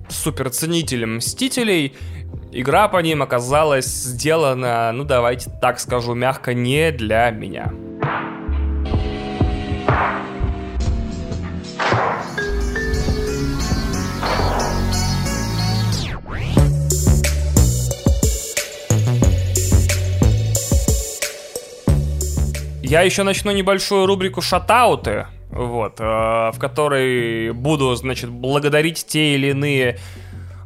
суперценитель 0.08 1.06
Мстителей, 1.06 1.96
Игра 2.50 2.88
по 2.88 2.98
ним 2.98 3.22
оказалась 3.22 3.86
сделана, 3.86 4.90
ну 4.92 5.04
давайте 5.04 5.50
так 5.60 5.78
скажу 5.78 6.14
мягко, 6.14 6.54
не 6.54 6.90
для 6.90 7.30
меня. 7.30 7.72
Я 22.88 23.02
еще 23.02 23.22
начну 23.22 23.52
небольшую 23.52 24.06
рубрику 24.06 24.40
шатауты, 24.40 25.26
вот, 25.50 26.00
э, 26.00 26.02
в 26.02 26.54
которой 26.58 27.52
буду, 27.52 27.94
значит, 27.94 28.30
благодарить 28.30 29.04
те 29.06 29.34
или 29.34 29.48
иные 29.48 29.98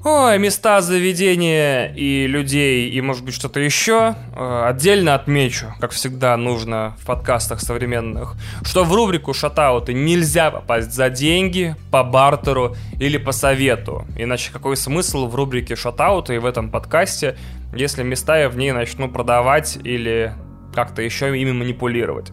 Ой, 0.05 0.37
места 0.41 0.81
заведения 0.81 1.87
и 1.95 2.27
людей, 2.27 2.91
и 2.91 3.01
может 3.01 3.25
быть 3.25 3.35
что-то 3.35 3.61
еще. 3.61 4.17
Э, 4.35 4.65
отдельно 4.67 5.15
отмечу, 5.15 5.73
как 5.79 5.93
всегда 5.93 6.37
нужно 6.37 6.97
в 6.99 7.07
подкастах 7.07 7.61
современных, 7.61 8.35
что 8.65 8.83
в 8.83 8.93
рубрику 8.93 9.33
шатауты 9.33 9.95
нельзя 9.95 10.51
попасть 10.51 10.91
за 10.91 11.09
деньги, 11.09 11.77
по 11.93 12.03
бартеру 12.03 12.75
или 12.99 13.17
по 13.17 13.31
совету. 13.31 14.05
Иначе 14.17 14.51
какой 14.53 14.77
смысл 14.77 15.29
в 15.29 15.37
рубрике 15.37 15.77
шатауты 15.77 16.35
и 16.35 16.39
в 16.39 16.47
этом 16.47 16.69
подкасте, 16.69 17.37
если 17.73 18.03
места 18.03 18.39
я 18.39 18.49
в 18.49 18.57
ней 18.57 18.73
начну 18.73 19.09
продавать 19.09 19.79
или 19.85 20.35
как-то 20.75 21.01
еще 21.03 21.39
ими 21.39 21.53
манипулировать. 21.53 22.33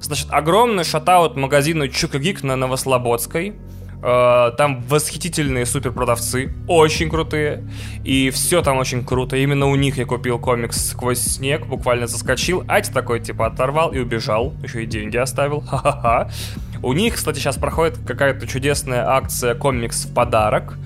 Значит, 0.00 0.26
огромный 0.30 0.82
шатаут 0.82 1.36
магазину 1.36 1.86
Чукагик 1.86 2.42
на 2.42 2.56
Новослободской– 2.56 3.54
там 4.04 4.82
восхитительные 4.82 5.64
суперпродавцы, 5.64 6.52
очень 6.68 7.08
крутые. 7.08 7.64
И 8.04 8.30
все 8.30 8.60
там 8.60 8.76
очень 8.76 9.04
круто. 9.04 9.36
Именно 9.36 9.66
у 9.66 9.76
них 9.76 9.96
я 9.96 10.04
купил 10.04 10.38
комикс 10.38 10.90
«Сквозь 10.90 11.20
снег», 11.20 11.66
буквально 11.66 12.06
заскочил. 12.06 12.64
Ать 12.68 12.92
такой, 12.92 13.20
типа, 13.20 13.46
оторвал 13.46 13.92
и 13.92 13.98
убежал. 13.98 14.52
Еще 14.62 14.82
и 14.82 14.86
деньги 14.86 15.16
оставил. 15.16 15.60
Ха-ха-ха. 15.66 16.30
У 16.82 16.92
них, 16.92 17.14
кстати, 17.14 17.38
сейчас 17.38 17.56
проходит 17.56 17.98
какая-то 18.06 18.46
чудесная 18.46 19.08
акция 19.08 19.54
«Комикс 19.54 20.04
в 20.04 20.12
подарок». 20.12 20.76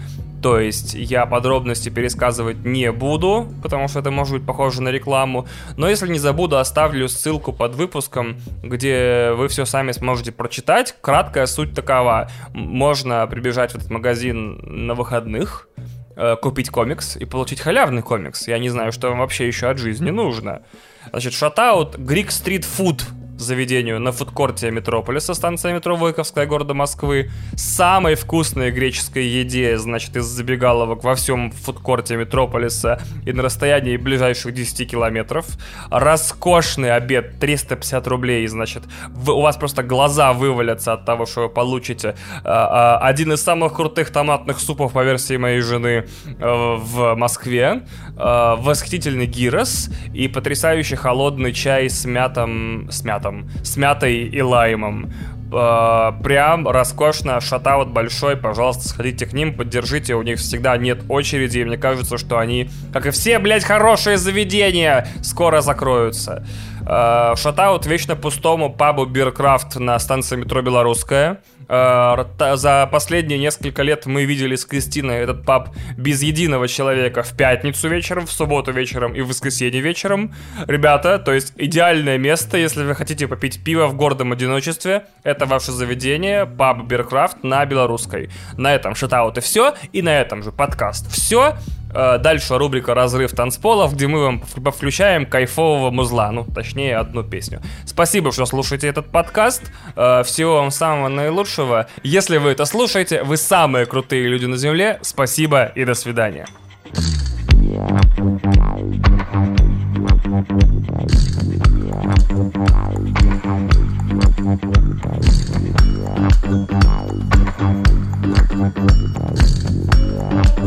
То 0.42 0.60
есть 0.60 0.94
я 0.94 1.26
подробности 1.26 1.88
пересказывать 1.88 2.64
не 2.64 2.92
буду, 2.92 3.52
потому 3.62 3.88
что 3.88 3.98
это 3.98 4.10
может 4.10 4.34
быть 4.34 4.46
похоже 4.46 4.82
на 4.82 4.90
рекламу. 4.90 5.48
Но 5.76 5.88
если 5.88 6.08
не 6.08 6.18
забуду, 6.18 6.58
оставлю 6.58 7.08
ссылку 7.08 7.52
под 7.52 7.74
выпуском, 7.74 8.38
где 8.62 9.32
вы 9.32 9.48
все 9.48 9.64
сами 9.64 9.92
сможете 9.92 10.30
прочитать. 10.30 10.94
Краткая 11.00 11.46
суть 11.46 11.74
такова. 11.74 12.30
Можно 12.52 13.26
прибежать 13.26 13.72
в 13.72 13.76
этот 13.76 13.90
магазин 13.90 14.86
на 14.86 14.94
выходных, 14.94 15.68
э, 16.16 16.36
купить 16.40 16.70
комикс 16.70 17.16
и 17.16 17.24
получить 17.24 17.60
халявный 17.60 18.02
комикс. 18.02 18.46
Я 18.46 18.58
не 18.58 18.68
знаю, 18.68 18.92
что 18.92 19.08
вам 19.08 19.18
вообще 19.18 19.46
еще 19.48 19.68
от 19.68 19.78
жизни 19.78 20.10
нужно. 20.10 20.62
Значит, 21.10 21.32
шатаут 21.32 21.96
Greek 21.96 22.28
Street 22.28 22.64
Food 22.64 23.02
заведению 23.40 24.00
на 24.00 24.12
фудкорте 24.12 24.70
Метрополиса, 24.70 25.34
станция 25.34 25.74
метро 25.74 25.96
Войковская 25.96 26.46
города 26.46 26.74
Москвы. 26.74 27.30
Самой 27.56 28.14
вкусной 28.14 28.70
греческой 28.70 29.26
еде, 29.26 29.78
значит, 29.78 30.16
из 30.16 30.24
забегаловок 30.24 31.04
во 31.04 31.14
всем 31.14 31.50
фудкорте 31.50 32.16
Метрополиса 32.16 33.00
и 33.24 33.32
на 33.32 33.42
расстоянии 33.42 33.96
ближайших 33.96 34.52
10 34.52 34.90
километров. 34.90 35.46
Роскошный 35.90 36.94
обед, 36.94 37.38
350 37.38 38.06
рублей, 38.06 38.46
значит. 38.46 38.84
Вы, 39.08 39.34
у 39.34 39.40
вас 39.40 39.56
просто 39.56 39.82
глаза 39.82 40.32
вывалятся 40.32 40.92
от 40.92 41.04
того, 41.04 41.26
что 41.26 41.42
вы 41.42 41.48
получите. 41.48 42.16
А, 42.44 42.98
а, 42.98 43.06
один 43.06 43.32
из 43.32 43.42
самых 43.42 43.74
крутых 43.74 44.10
томатных 44.10 44.58
супов 44.58 44.92
по 44.92 45.04
версии 45.04 45.36
моей 45.36 45.60
жены 45.60 46.06
а, 46.40 46.76
в 46.76 47.14
Москве. 47.14 47.86
А, 48.20 48.56
восхитительный 48.56 49.26
гирос 49.26 49.90
и 50.12 50.26
потрясающий 50.26 50.96
холодный 50.96 51.52
чай 51.52 51.88
с 51.88 52.04
мятом... 52.04 52.90
С 52.90 53.04
мятом 53.04 53.48
с 53.62 53.76
мятой 53.76 54.24
и 54.24 54.42
лаймом. 54.42 55.12
Э, 55.50 56.12
прям 56.22 56.68
роскошно, 56.68 57.40
шатаут 57.40 57.88
большой, 57.88 58.36
пожалуйста, 58.36 58.88
сходите 58.88 59.24
к 59.24 59.32
ним, 59.32 59.54
поддержите, 59.56 60.14
у 60.14 60.22
них 60.22 60.38
всегда 60.38 60.76
нет 60.76 61.02
очереди, 61.08 61.58
и 61.58 61.64
мне 61.64 61.78
кажется, 61.78 62.18
что 62.18 62.38
они, 62.38 62.68
как 62.92 63.06
и 63.06 63.10
все, 63.10 63.38
блядь, 63.38 63.64
хорошие 63.64 64.18
заведения, 64.18 65.08
скоро 65.22 65.60
закроются. 65.60 66.44
Э, 66.86 67.34
шатаут 67.36 67.86
вечно 67.86 68.16
пустому 68.16 68.70
пабу 68.72 69.06
Биркрафт 69.06 69.76
на 69.76 69.98
станции 69.98 70.36
метро 70.36 70.60
Белорусская. 70.60 71.40
Э, 71.68 72.24
за 72.54 72.88
последние 72.90 73.38
несколько 73.38 73.82
лет 73.82 74.06
мы 74.06 74.24
видели 74.24 74.56
с 74.56 74.64
Кристиной 74.64 75.18
этот 75.18 75.44
паб 75.44 75.70
без 75.96 76.22
единого 76.22 76.66
человека 76.68 77.22
в 77.22 77.36
пятницу 77.36 77.88
вечером, 77.88 78.26
в 78.26 78.32
субботу 78.32 78.72
вечером 78.72 79.14
и 79.14 79.20
в 79.20 79.28
воскресенье 79.28 79.80
вечером. 79.80 80.34
Ребята, 80.66 81.18
то 81.18 81.32
есть 81.32 81.52
идеальное 81.56 82.18
место, 82.18 82.56
если 82.56 82.84
вы 82.84 82.94
хотите 82.94 83.28
попить 83.28 83.62
пиво 83.62 83.86
в 83.86 83.94
гордом 83.94 84.32
одиночестве, 84.32 85.06
это 85.22 85.46
ваше 85.46 85.72
заведение, 85.72 86.46
паб 86.46 86.84
Биркрафт 86.84 87.44
на 87.44 87.64
Белорусской. 87.66 88.30
На 88.56 88.74
этом 88.74 88.94
шатаут 88.94 89.42
все, 89.42 89.74
и 89.92 90.02
на 90.02 90.20
этом 90.20 90.42
же 90.42 90.52
подкаст. 90.52 91.10
Все, 91.10 91.56
дальше 91.92 92.58
рубрика 92.58 92.94
«Разрыв 92.94 93.32
танцполов», 93.32 93.94
где 93.94 94.06
мы 94.06 94.22
вам 94.22 94.42
включаем 94.42 95.26
кайфового 95.26 95.90
музла, 95.90 96.30
ну, 96.32 96.44
точнее, 96.44 96.96
одну 96.96 97.22
песню. 97.22 97.60
Спасибо, 97.84 98.32
что 98.32 98.46
слушаете 98.46 98.88
этот 98.88 99.10
подкаст. 99.10 99.62
Э, 99.96 100.22
всего 100.24 100.56
вам 100.56 100.70
самого 100.70 101.08
наилучшего. 101.08 101.88
Если 102.02 102.38
вы 102.38 102.50
это 102.50 102.64
слушаете, 102.64 103.22
вы 103.22 103.36
самые 103.36 103.86
крутые 103.86 104.28
люди 104.28 104.46
на 104.46 104.56
Земле. 104.56 104.98
Спасибо 105.02 105.64
и 105.64 105.84
до 105.84 105.94
свидания. 105.94 106.46